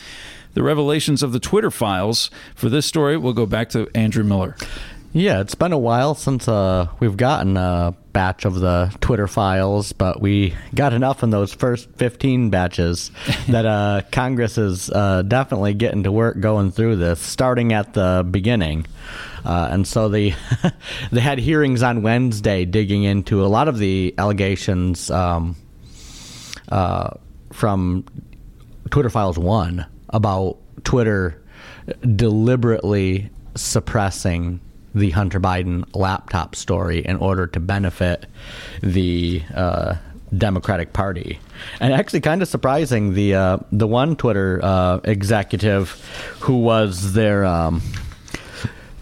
the 0.56 0.64
revelations 0.64 1.24
of 1.24 1.32
the 1.32 1.40
Twitter 1.40 1.72
files. 1.72 2.30
For 2.54 2.68
this 2.68 2.86
story, 2.86 3.16
we'll 3.16 3.32
go 3.32 3.46
back 3.46 3.70
to 3.70 3.88
Andrew 3.96 4.26
Miller. 4.26 4.58
Yeah, 5.12 5.42
it's 5.42 5.56
been 5.56 5.72
a 5.72 5.78
while 5.78 6.14
since 6.14 6.48
uh, 6.48 6.88
we've 7.00 7.18
gotten 7.18 7.58
a 7.58 7.96
batch 8.14 8.46
of 8.46 8.60
the 8.60 8.96
Twitter 9.02 9.26
files, 9.26 9.92
but 9.92 10.22
we 10.22 10.54
got 10.76 10.94
enough 10.94 11.24
in 11.24 11.32
those 11.32 11.52
first 11.52 11.90
15 11.96 12.52
batches 12.52 13.10
that 13.48 13.66
uh, 13.66 14.02
Congress 14.12 14.60
is 14.60 14.92
uh, 14.92 15.24
definitely 15.24 15.74
getting 15.74 16.04
to 16.04 16.12
work 16.12 16.40
going 16.40 16.70
through 16.70 16.98
this, 16.98 17.20
starting 17.20 17.74
at 17.74 17.94
the 17.94 18.24
beginning. 18.30 18.86
Uh, 19.44 19.70
and 19.72 19.88
so 19.88 20.10
they 20.10 20.36
they 21.12 21.22
had 21.22 21.40
hearings 21.40 21.82
on 21.82 22.04
Wednesday, 22.04 22.66
digging 22.66 23.02
into 23.02 23.44
a 23.44 23.48
lot 23.48 23.68
of 23.68 23.80
the 23.80 24.14
allegations 24.20 25.10
um, 25.10 25.56
uh, 26.72 27.10
from 27.52 28.06
Twitter 28.92 29.10
Files 29.10 29.40
One 29.40 29.88
about 30.10 30.60
Twitter 30.84 31.42
deliberately 32.16 33.32
suppressing 33.56 34.60
the 35.00 35.12
Hunter 35.12 35.40
Biden 35.40 35.86
laptop 35.96 36.56
story 36.56 37.00
in 37.06 37.18
order 37.18 37.48
to 37.48 37.60
benefit 37.60 38.26
the 38.82 39.42
uh, 39.56 39.96
Democratic 40.38 40.94
Party. 40.94 41.40
And 41.80 41.94
actually, 41.94 42.22
kind 42.22 42.42
of 42.42 42.48
surprising, 42.48 43.14
the 43.14 43.36
uh, 43.36 43.58
the 43.72 43.88
one 43.88 44.16
Twitter 44.16 44.60
uh, 44.62 45.00
executive 45.04 45.92
who 46.42 46.58
was 46.60 47.14
their 47.14 47.46
um, 47.46 47.82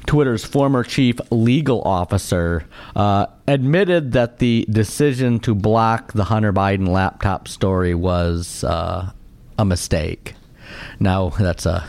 Twitter's 0.08 0.46
former 0.46 0.84
chief 0.84 1.20
legal 1.32 1.82
officer 1.84 2.66
uh, 2.96 3.28
admitted 3.48 4.14
that 4.14 4.40
the 4.40 4.66
decision 4.70 5.40
to 5.42 5.54
block 5.54 6.14
the 6.14 6.24
Hunter 6.24 6.54
Biden 6.54 6.88
laptop 6.88 7.48
story 7.48 7.94
was 7.94 8.64
uh, 8.64 9.12
a 9.60 9.66
mistake. 9.66 10.34
Now 11.00 11.30
that's 11.30 11.66
a 11.66 11.88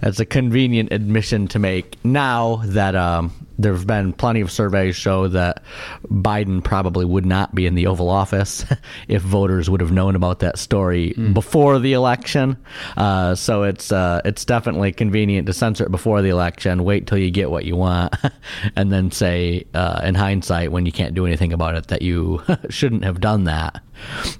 that's 0.00 0.20
a 0.20 0.26
convenient 0.26 0.92
admission 0.92 1.48
to 1.48 1.58
make. 1.58 2.04
Now 2.04 2.62
that 2.66 2.94
um, 2.96 3.32
there 3.60 3.74
have 3.74 3.86
been 3.86 4.12
plenty 4.12 4.40
of 4.40 4.50
surveys 4.50 4.96
show 4.96 5.28
that 5.28 5.62
Biden 6.08 6.64
probably 6.64 7.04
would 7.04 7.26
not 7.26 7.54
be 7.54 7.66
in 7.66 7.74
the 7.74 7.86
Oval 7.86 8.08
Office 8.08 8.64
if 9.08 9.22
voters 9.22 9.68
would 9.68 9.80
have 9.80 9.92
known 9.92 10.16
about 10.16 10.40
that 10.40 10.58
story 10.58 11.12
mm. 11.16 11.34
before 11.34 11.78
the 11.78 11.92
election. 11.92 12.56
Uh, 12.96 13.34
so 13.34 13.64
it's 13.64 13.92
uh, 13.92 14.20
it's 14.24 14.44
definitely 14.44 14.92
convenient 14.92 15.46
to 15.46 15.52
censor 15.52 15.84
it 15.84 15.90
before 15.90 16.22
the 16.22 16.30
election. 16.30 16.84
Wait 16.84 17.06
till 17.06 17.18
you 17.18 17.30
get 17.30 17.50
what 17.50 17.64
you 17.64 17.76
want, 17.76 18.14
and 18.76 18.90
then 18.90 19.10
say 19.10 19.66
uh, 19.74 20.00
in 20.04 20.14
hindsight 20.14 20.72
when 20.72 20.86
you 20.86 20.92
can't 20.92 21.14
do 21.14 21.26
anything 21.26 21.52
about 21.52 21.74
it 21.74 21.88
that 21.88 22.02
you 22.02 22.42
shouldn't 22.70 23.04
have 23.04 23.20
done 23.20 23.44
that. 23.44 23.82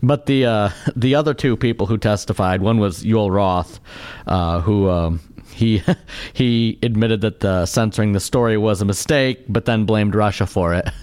But 0.03 0.27
the 0.27 0.47
uh, 0.47 0.71
the 0.97 1.15
other 1.15 1.35
two 1.35 1.57
people 1.57 1.87
who 1.87 1.99
testified, 1.99 2.63
one 2.63 2.79
was 2.79 3.03
Joel 3.03 3.31
Roth, 3.31 3.81
uh, 4.27 4.61
who 4.61 4.89
um, 4.89 5.21
he 5.53 5.83
he 6.33 6.79
admitted 6.83 7.21
that 7.23 7.41
the 7.41 7.67
censoring 7.67 8.13
the 8.13 8.21
story 8.21 8.57
was 8.57 8.81
a 8.81 8.85
mistake, 8.85 9.45
but 9.49 9.65
then 9.65 9.85
blamed 9.85 10.15
Russia 10.15 10.47
for 10.47 10.75
it. 10.75 10.89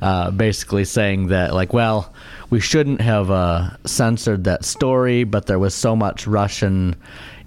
Uh, 0.00 0.30
basically 0.30 0.84
saying 0.84 1.26
that 1.26 1.52
like, 1.52 1.72
well, 1.72 2.14
we 2.50 2.60
shouldn't 2.60 3.00
have 3.00 3.32
uh, 3.32 3.68
censored 3.84 4.44
that 4.44 4.64
story, 4.64 5.24
but 5.24 5.46
there 5.46 5.58
was 5.58 5.74
so 5.74 5.96
much 5.96 6.24
Russian 6.24 6.94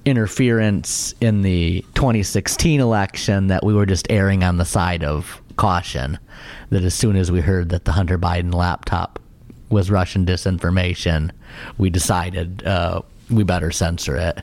interference 0.04 1.14
in 1.22 1.44
the 1.44 1.82
2016 1.94 2.82
election 2.82 3.48
that 3.48 3.64
we 3.64 3.74
were 3.74 3.86
just 3.86 4.08
erring 4.10 4.44
on 4.44 4.58
the 4.58 4.66
side 4.66 5.04
of 5.04 5.42
caution. 5.56 6.20
That 6.72 6.84
as 6.84 6.94
soon 6.94 7.16
as 7.16 7.32
we 7.32 7.42
heard 7.42 7.70
that 7.70 7.86
the 7.86 7.92
Hunter 7.94 8.18
Biden 8.18 8.54
laptop 8.54 9.20
was 9.70 9.90
Russian 9.92 10.26
disinformation, 10.26 11.32
we 11.78 11.90
decided 11.90 12.66
uh, 12.66 13.02
we 13.30 13.44
better 13.44 13.72
censor 13.72 14.16
it. 14.16 14.42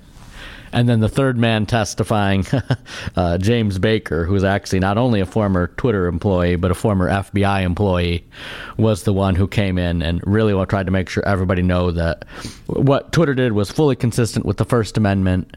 And 0.73 0.89
then 0.89 1.01
the 1.01 1.09
third 1.09 1.39
man 1.39 1.67
testifying, 1.67 2.45
uh, 3.17 3.39
James 3.39 3.79
Baker, 3.79 4.25
who's 4.25 4.45
actually 4.45 4.81
not 4.81 4.99
only 4.99 5.21
a 5.21 5.27
former 5.27 5.69
Twitter 5.77 6.07
employee, 6.07 6.57
but 6.57 6.71
a 6.71 6.75
former 6.75 7.09
FBI 7.09 7.63
employee, 7.63 8.25
was 8.77 9.05
the 9.05 9.13
one 9.13 9.35
who 9.35 9.47
came 9.47 9.79
in 9.79 10.03
and 10.03 10.21
really 10.27 10.67
tried 10.67 10.87
to 10.87 10.93
make 10.93 11.09
sure 11.09 11.25
everybody 11.27 11.63
know 11.63 11.91
that 11.93 12.25
what 12.67 13.13
Twitter 13.13 13.35
did 13.35 13.53
was 13.53 13.71
fully 13.71 13.97
consistent 13.97 14.45
with 14.45 14.57
the 14.57 14.65
First 14.65 14.97
Amendment 14.97 15.57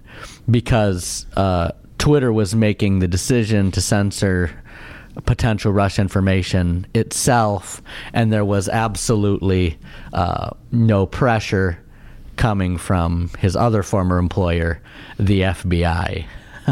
because 0.49 1.25
uh, 1.35 1.71
Twitter 1.97 2.31
was 2.31 2.55
making 2.55 2.99
the 2.99 3.07
decision 3.07 3.71
to 3.71 3.81
censor 3.81 4.51
potential 5.25 5.71
Russian 5.71 6.03
information 6.03 6.87
itself, 6.93 7.81
and 8.13 8.31
there 8.31 8.45
was 8.45 8.69
absolutely 8.69 9.77
uh, 10.13 10.51
no 10.71 11.05
pressure 11.05 11.83
coming 12.39 12.77
from 12.77 13.29
his 13.37 13.55
other 13.55 13.83
former 13.83 14.17
employer, 14.17 14.81
the 15.19 15.41
FBI. 15.41 16.25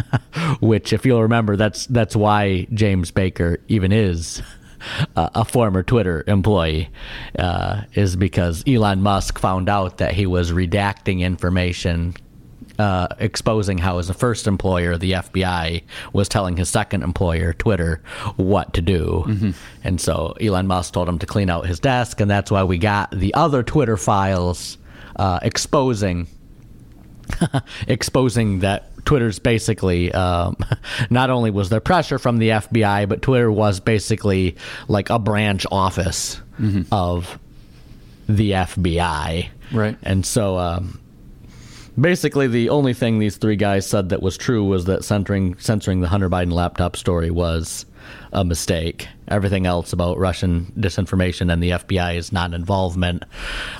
Which, 0.61 0.93
if 0.93 1.05
you'll 1.05 1.23
remember, 1.23 1.55
that's 1.57 1.85
that's 1.87 2.15
why 2.15 2.67
James 2.73 3.11
Baker 3.11 3.59
even 3.67 3.91
is 3.91 4.41
uh, 5.15 5.29
a 5.35 5.43
former 5.43 5.83
Twitter 5.83 6.23
employee, 6.25 6.89
uh, 7.37 7.81
is 7.93 8.15
because 8.15 8.63
Elon 8.65 9.01
Musk 9.01 9.39
found 9.39 9.69
out 9.69 9.97
that 9.97 10.13
he 10.13 10.25
was 10.25 10.51
redacting 10.51 11.19
information. 11.19 12.15
Uh, 12.79 13.07
exposing 13.17 13.79
how 13.79 13.97
his 13.97 14.11
first 14.11 14.45
employer, 14.45 14.99
the 14.99 15.13
FBI, 15.13 15.81
was 16.13 16.29
telling 16.29 16.55
his 16.55 16.69
second 16.69 17.01
employer, 17.01 17.51
Twitter, 17.53 18.03
what 18.35 18.71
to 18.75 18.83
do. 18.83 19.23
Mm-hmm. 19.25 19.51
And 19.83 19.99
so 19.99 20.35
Elon 20.39 20.67
Musk 20.67 20.93
told 20.93 21.09
him 21.09 21.17
to 21.17 21.25
clean 21.25 21.49
out 21.49 21.65
his 21.65 21.79
desk, 21.79 22.21
and 22.21 22.29
that's 22.29 22.51
why 22.51 22.63
we 22.63 22.77
got 22.77 23.09
the 23.09 23.33
other 23.33 23.63
Twitter 23.63 23.97
files 23.97 24.77
uh, 25.17 25.39
exposing 25.41 26.27
exposing 27.87 28.59
that 28.59 28.91
Twitter's 29.05 29.39
basically 29.39 30.11
um, 30.11 30.57
not 31.09 31.29
only 31.29 31.51
was 31.51 31.69
there 31.69 31.79
pressure 31.79 32.19
from 32.19 32.37
the 32.37 32.49
FBI, 32.49 33.07
but 33.07 33.21
Twitter 33.21 33.51
was 33.51 33.79
basically 33.79 34.55
like 34.87 35.09
a 35.09 35.19
branch 35.19 35.65
office 35.71 36.41
mm-hmm. 36.59 36.81
of 36.91 37.39
the 38.27 38.51
FBI. 38.51 39.49
Right. 39.71 39.97
And 40.03 40.25
so 40.25 40.57
um, 40.57 40.99
basically, 41.99 42.47
the 42.47 42.69
only 42.69 42.93
thing 42.93 43.19
these 43.19 43.37
three 43.37 43.55
guys 43.55 43.87
said 43.87 44.09
that 44.09 44.21
was 44.21 44.37
true 44.37 44.63
was 44.63 44.85
that 44.85 45.03
censoring 45.03 45.57
censoring 45.57 46.01
the 46.01 46.07
Hunter 46.07 46.29
Biden 46.29 46.53
laptop 46.53 46.95
story 46.95 47.31
was 47.31 47.85
a 48.31 48.43
mistake. 48.43 49.07
Everything 49.27 49.65
else 49.65 49.93
about 49.93 50.17
Russian 50.17 50.71
disinformation 50.77 51.51
and 51.51 51.61
the 51.61 51.71
FBI's 51.71 52.31
non 52.31 52.53
involvement 52.53 53.23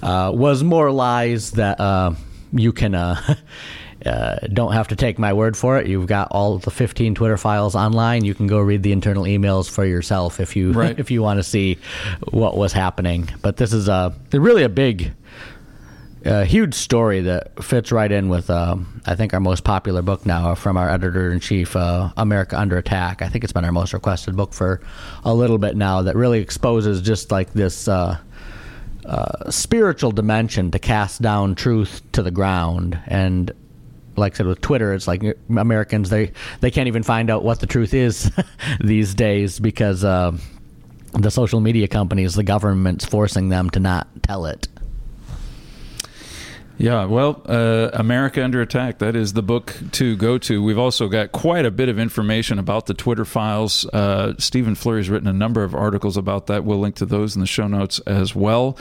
uh, 0.02 0.32
was 0.34 0.64
more 0.64 0.92
lies 0.92 1.52
that 1.52 1.80
uh, 1.80 2.14
you 2.52 2.74
can. 2.74 2.96
Uh, 2.96 3.36
uh, 4.06 4.36
don't 4.54 4.74
have 4.74 4.88
to 4.90 4.96
take 4.96 5.18
my 5.18 5.34
word 5.34 5.58
for 5.58 5.78
it. 5.78 5.88
You've 5.88 6.08
got 6.08 6.30
all 6.32 6.60
the 6.60 6.72
15 6.72 7.16
Twitter 7.16 7.38
files 7.38 7.76
online. 7.76 8.24
You 8.24 8.34
can 8.34 8.48
go 8.48 8.60
read 8.60 8.84
the 8.84 8.92
internal 8.92 9.24
emails 9.24 9.70
for 9.70 9.86
yourself 9.86 10.40
if 10.40 10.56
you 10.56 10.72
right. 10.74 10.98
if 11.00 11.12
you 11.12 11.22
want 11.22 11.40
to 11.40 11.44
see 11.44 11.78
what 12.30 12.58
was 12.58 12.74
happening. 12.74 13.30
But 13.42 13.58
this 13.58 13.74
is 13.74 13.88
a 13.88 14.14
really 14.32 14.64
a 14.64 14.70
big 14.70 15.14
a 16.26 16.46
huge 16.46 16.74
story 16.74 17.22
that 17.22 17.64
fits 17.64 17.92
right 17.92 18.12
in 18.12 18.30
with, 18.30 18.50
uh, 18.50 18.76
I 19.06 19.16
think, 19.16 19.34
our 19.34 19.40
most 19.40 19.64
popular 19.64 20.02
book 20.02 20.26
now 20.26 20.56
from 20.56 20.78
our 20.78 20.90
editor 20.90 21.32
in 21.32 21.40
chief, 21.40 21.76
uh, 21.76 22.12
America 22.18 22.60
Under 22.60 22.78
Attack. 22.78 23.22
I 23.22 23.30
think 23.30 23.44
it's 23.44 23.54
been 23.54 23.66
our 23.66 23.72
most 23.72 23.94
requested 23.94 24.36
book 24.36 24.54
for 24.54 24.82
a 25.24 25.34
little 25.34 25.58
bit 25.58 25.76
now 25.76 26.02
that 26.02 26.16
really 26.16 26.40
exposes 26.40 27.02
just 27.02 27.32
like 27.32 27.54
this 27.54 27.88
uh, 27.88 28.18
uh 29.06 29.50
spiritual 29.50 30.12
dimension 30.12 30.72
to 30.72 30.80
cast 30.80 31.22
down 31.22 31.56
truth 31.56 32.02
to 32.12 32.24
the 32.24 32.32
ground. 32.32 33.00
And 33.08 33.52
like 34.16 34.34
I 34.34 34.38
said, 34.38 34.48
with 34.48 34.62
Twitter, 34.62 34.94
it's 34.94 35.08
like 35.08 35.24
Americans, 35.50 36.10
they, 36.10 36.32
they 36.60 36.72
can't 36.72 36.88
even 36.88 37.04
find 37.04 37.30
out 37.30 37.44
what 37.44 37.60
the 37.60 37.68
truth 37.68 37.94
is 37.94 38.32
these 38.84 39.14
days 39.14 39.60
because 39.60 40.04
uh, 40.04 40.36
the 41.14 41.32
social 41.32 41.60
media 41.60 41.88
companies, 41.88 42.34
the 42.34 42.44
government's 42.44 43.06
forcing 43.06 43.50
them 43.50 43.70
to 43.70 43.80
not 43.80 44.08
tell 44.24 44.46
it. 44.46 44.68
Yeah, 46.80 47.06
well, 47.06 47.42
uh, 47.48 47.90
America 47.94 48.44
Under 48.44 48.62
Attack, 48.62 49.00
that 49.00 49.16
is 49.16 49.34
the 49.34 49.42
book 49.42 49.76
to 49.94 50.16
go 50.16 50.38
to. 50.38 50.62
We've 50.62 50.78
also 50.78 51.08
got 51.08 51.32
quite 51.32 51.66
a 51.66 51.72
bit 51.72 51.90
of 51.90 51.98
information 51.98 52.60
about 52.60 52.86
the 52.86 52.94
Twitter 52.94 53.26
files. 53.26 53.84
Uh, 53.88 54.34
Stephen 54.38 54.76
Flurry's 54.76 55.10
written 55.10 55.28
a 55.28 55.34
number 55.34 55.64
of 55.64 55.74
articles 55.74 56.18
about 56.18 56.46
that. 56.48 56.64
We'll 56.64 56.78
link 56.78 56.94
to 56.98 57.08
those 57.08 57.36
in 57.36 57.40
the 57.40 57.48
show 57.48 57.68
notes 57.68 57.98
as 58.02 58.36
well. 58.36 58.78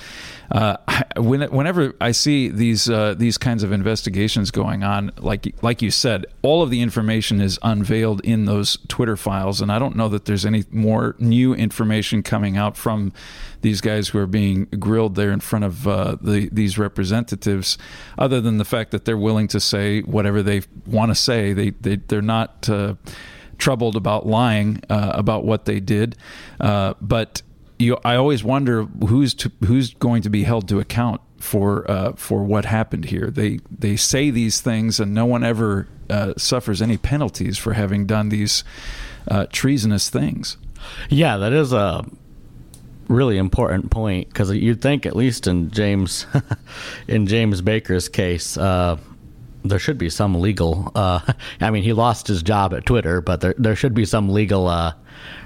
Uh, 0.51 0.76
when, 1.16 1.40
whenever 1.51 1.94
I 1.99 2.12
see 2.12 2.49
these 2.49 2.88
uh, 2.88 3.14
these 3.16 3.38
kinds 3.38 3.62
of 3.62 3.72
investigations 3.72 4.51
going 4.51 4.84
on, 4.84 5.11
like 5.16 5.55
like 5.62 5.80
you 5.80 5.90
said, 5.90 6.26
all 6.42 6.62
of 6.62 6.68
the 6.68 6.82
information 6.82 7.40
is 7.40 7.59
unveiled 7.62 8.20
in 8.20 8.44
those 8.44 8.76
Twitter 8.88 9.16
files, 9.16 9.62
and 9.62 9.72
I 9.72 9.78
don't 9.78 9.97
know 9.97 10.09
that 10.11 10.26
there's 10.26 10.44
any 10.44 10.64
more 10.70 11.16
new 11.18 11.55
information 11.55 12.22
coming 12.22 12.59
out 12.59 12.76
from 12.76 13.12
these 13.62 13.80
guys 13.80 14.09
who 14.09 14.18
are 14.18 14.26
being 14.28 14.66
grilled 14.78 15.16
there 15.16 15.32
in 15.32 15.40
front 15.40 15.64
of 15.64 15.88
uh, 15.88 16.16
the, 16.20 16.49
these 16.53 16.78
representatives, 16.78 17.76
other 18.18 18.41
than 18.41 18.59
the 18.59 18.64
fact 18.64 18.91
that 18.91 19.05
they're 19.05 19.16
willing 19.16 19.49
to 19.49 19.61
say 19.61 20.03
whatever 20.03 20.43
they 20.43 20.62
want 20.87 21.11
to 21.11 21.14
say. 21.14 21.53
They, 21.53 21.70
they, 21.70 21.97
they're 21.97 22.22
not 22.22 22.68
uh, 22.68 22.95
troubled 23.59 23.97
about 23.97 24.26
lying 24.26 24.80
uh, 24.89 25.12
about 25.14 25.45
what 25.45 25.64
they 25.64 25.80
did. 25.80 26.16
Uh, 26.61 26.95
but 27.01 27.43
you, 27.78 27.97
I 28.05 28.16
always 28.16 28.43
wonder 28.43 28.84
who's 28.84 29.34
to, 29.34 29.53
who's 29.66 29.95
going 29.95 30.22
to 30.22 30.30
be 30.30 30.45
held 30.45 30.68
to 30.68 30.78
account 30.78 31.20
for 31.39 31.89
uh, 31.91 32.12
for 32.16 32.43
what 32.43 32.64
happened 32.64 33.07
here. 33.07 33.30
They 33.30 33.61
they 33.70 33.97
say 33.97 34.30
these 34.30 34.61
things, 34.61 34.99
and 34.99 35.14
no 35.14 35.26
one 35.26 35.45
ever 35.45 35.87
uh, 36.09 36.34
suffers 36.37 36.80
any 36.80 36.97
penalties 36.97 37.59
for 37.59 37.74
having 37.74 38.07
done 38.07 38.30
these 38.30 38.64
uh, 39.28 39.47
treasonous 39.53 40.11
things. 40.11 40.57
Yeah, 41.09 41.37
that 41.37 41.53
is 41.53 41.72
a 41.72 42.05
really 43.09 43.38
important 43.38 43.90
point 43.90 44.28
because 44.28 44.50
you'd 44.52 44.82
think, 44.82 45.07
at 45.07 45.16
least 45.16 45.46
in 45.46 45.70
James 45.70 46.26
in 47.09 47.26
James 47.26 47.61
Baker's 47.61 48.09
case, 48.09 48.57
uh, 48.57 48.96
there 49.64 49.78
should 49.78 49.98
be 49.98 50.11
some 50.11 50.40
legal. 50.40 50.92
Uh, 50.94 51.20
I 51.61 51.70
mean, 51.70 51.82
he 51.82 51.92
lost 51.92 52.26
his 52.26 52.42
job 52.42 52.74
at 52.74 52.86
Twitter, 52.86 53.20
but 53.20 53.40
there 53.40 53.54
there 53.59 53.76
should 53.76 53.94
be 53.94 54.04
some 54.04 54.30
legal 54.30 54.68
uh, 54.68 54.92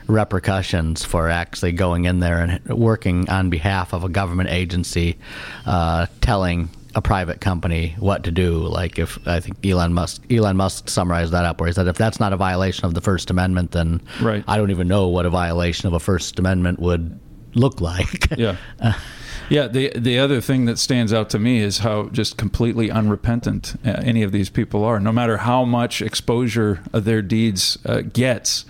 repercussions 0.07 1.05
for 1.05 1.29
actually 1.29 1.73
going 1.73 2.05
in 2.05 2.21
there 2.21 2.41
and 2.41 2.65
working 2.69 3.29
on 3.29 3.51
behalf 3.51 3.93
of 3.93 4.05
a 4.05 4.09
government 4.09 4.51
agency, 4.51 5.19
uh, 5.67 6.07
telling 6.21 6.69
a 6.95 7.01
private 7.01 7.41
company 7.41 7.95
what 7.99 8.25
to 8.25 8.33
do. 8.33 8.59
Like 8.59 8.99
if 8.99 9.19
I 9.27 9.41
think 9.41 9.65
Elon 9.65 9.93
Musk 9.93 10.23
Elon 10.31 10.57
Musk 10.57 10.89
summarized 10.89 11.33
that 11.33 11.45
up 11.45 11.61
where 11.61 11.69
he 11.69 11.73
said 11.73 11.87
if 11.87 11.97
that's 11.97 12.19
not 12.19 12.33
a 12.33 12.37
violation 12.37 12.85
of 12.85 12.95
the 12.95 13.01
First 13.01 13.31
Amendment, 13.31 13.73
then 13.73 14.01
right. 14.21 14.45
I 14.49 14.57
don't 14.57 14.71
even 14.71 14.89
know 14.89 15.09
what 15.09 15.27
a 15.27 15.31
violation 15.31 15.87
of 15.87 15.93
a 15.93 16.01
First 16.01 16.39
Amendment 16.39 16.81
would 16.81 17.19
look 17.55 17.81
like. 17.81 18.29
yeah. 18.37 18.57
Yeah, 19.49 19.67
the 19.67 19.91
the 19.97 20.17
other 20.17 20.41
thing 20.41 20.67
that 20.67 20.79
stands 20.79 21.13
out 21.13 21.29
to 21.31 21.39
me 21.41 21.59
is 21.59 21.79
how 21.79 22.09
just 22.11 22.37
completely 22.37 22.89
unrepentant 22.89 23.75
uh, 23.85 23.91
any 24.05 24.23
of 24.23 24.31
these 24.31 24.49
people 24.49 24.85
are. 24.85 25.01
No 25.01 25.11
matter 25.11 25.39
how 25.39 25.65
much 25.65 26.01
exposure 26.01 26.81
their 26.93 27.21
deeds 27.21 27.77
uh, 27.85 28.03
gets, 28.03 28.65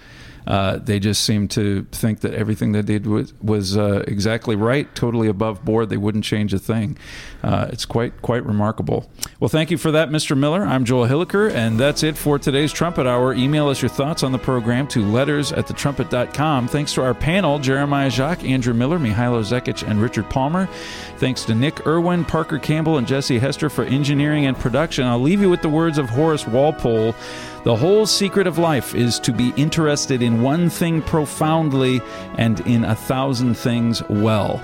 uh, 0.47 0.79
they 0.79 0.99
just 0.99 1.25
seemed 1.25 1.51
to 1.53 1.85
think 1.93 2.21
that 2.21 2.35
everything 2.35 2.73
they 2.73 2.83
did 2.83 3.07
was, 3.07 3.33
was 3.43 3.77
uh, 3.77 4.05
exactly 4.07 4.57
right, 4.57 4.93
totally 4.95 5.29
above 5.29 5.65
board. 5.65 5.89
They 5.89 5.97
wouldn't 5.97 6.25
change 6.25 6.55
a 6.55 6.59
thing. 6.59 6.97
Uh, 7.43 7.69
it's 7.71 7.85
quite 7.85 8.21
quite 8.23 8.45
remarkable. 8.45 9.11
Well, 9.39 9.49
thank 9.49 9.71
you 9.71 9.79
for 9.79 9.91
that, 9.93 10.11
Mr. 10.11 10.37
Miller. 10.37 10.63
I'm 10.63 10.85
Joel 10.85 11.07
Hilliker, 11.07 11.51
and 11.51 11.79
that's 11.79 12.03
it 12.03 12.17
for 12.17 12.39
today's 12.39 12.73
Trumpet 12.73 13.07
Hour. 13.07 13.33
Email 13.33 13.69
us 13.69 13.81
your 13.81 13.89
thoughts 13.89 14.23
on 14.23 14.33
the 14.33 14.39
program 14.39 14.87
to 14.89 15.05
letters 15.05 15.53
at 15.53 15.67
thetrumpet.com. 15.67 16.69
Thanks 16.69 16.93
to 16.95 17.03
our 17.03 17.15
panel, 17.15 17.59
Jeremiah 17.59 18.11
Jacques, 18.11 18.45
Andrew 18.45 18.75
Miller, 18.75 18.99
Mihailo 18.99 19.43
Zekic, 19.43 19.89
and 19.89 20.03
Richard 20.03 20.29
Palmer. 20.29 20.69
Thanks 21.17 21.45
to 21.45 21.55
Nick 21.55 21.87
Irwin, 21.87 22.25
Parker 22.25 22.59
Campbell, 22.59 22.99
and 22.99 23.07
Jesse 23.07 23.39
Hester 23.39 23.71
for 23.71 23.85
engineering 23.85 24.47
and 24.47 24.57
production. 24.57 25.07
I'll 25.07 25.21
leave 25.21 25.41
you 25.41 25.51
with 25.51 25.63
the 25.63 25.69
words 25.69 25.99
of 25.99 26.11
Horace 26.11 26.47
Walpole. 26.47 27.15
The 27.63 27.77
whole 27.77 28.07
secret 28.07 28.47
of 28.47 28.57
life 28.57 28.95
is 28.95 29.19
to 29.21 29.33
be 29.33 29.53
interested 29.57 30.23
in 30.23 30.41
one 30.41 30.71
thing 30.71 31.03
profoundly 31.03 32.01
and 32.39 32.61
in 32.61 32.85
a 32.85 32.95
thousand 32.95 33.55
things 33.55 34.03
well. 34.09 34.63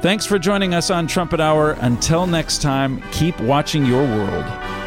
Thanks 0.00 0.24
for 0.24 0.38
joining 0.38 0.72
us 0.72 0.90
on 0.90 1.06
Trumpet 1.06 1.40
Hour. 1.40 1.72
Until 1.80 2.26
next 2.26 2.62
time, 2.62 3.02
keep 3.12 3.38
watching 3.40 3.84
your 3.84 4.02
world. 4.02 4.77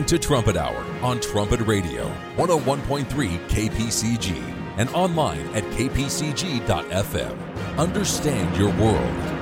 Listening 0.00 0.18
to 0.18 0.26
Trumpet 0.26 0.56
Hour 0.56 0.84
on 1.02 1.20
Trumpet 1.20 1.60
Radio, 1.60 2.08
101.3 2.36 3.04
KPCG, 3.48 4.34
and 4.78 4.88
online 4.90 5.46
at 5.54 5.64
kpcg.fm. 5.64 7.36
Understand 7.78 8.56
your 8.56 8.72
world. 8.76 9.39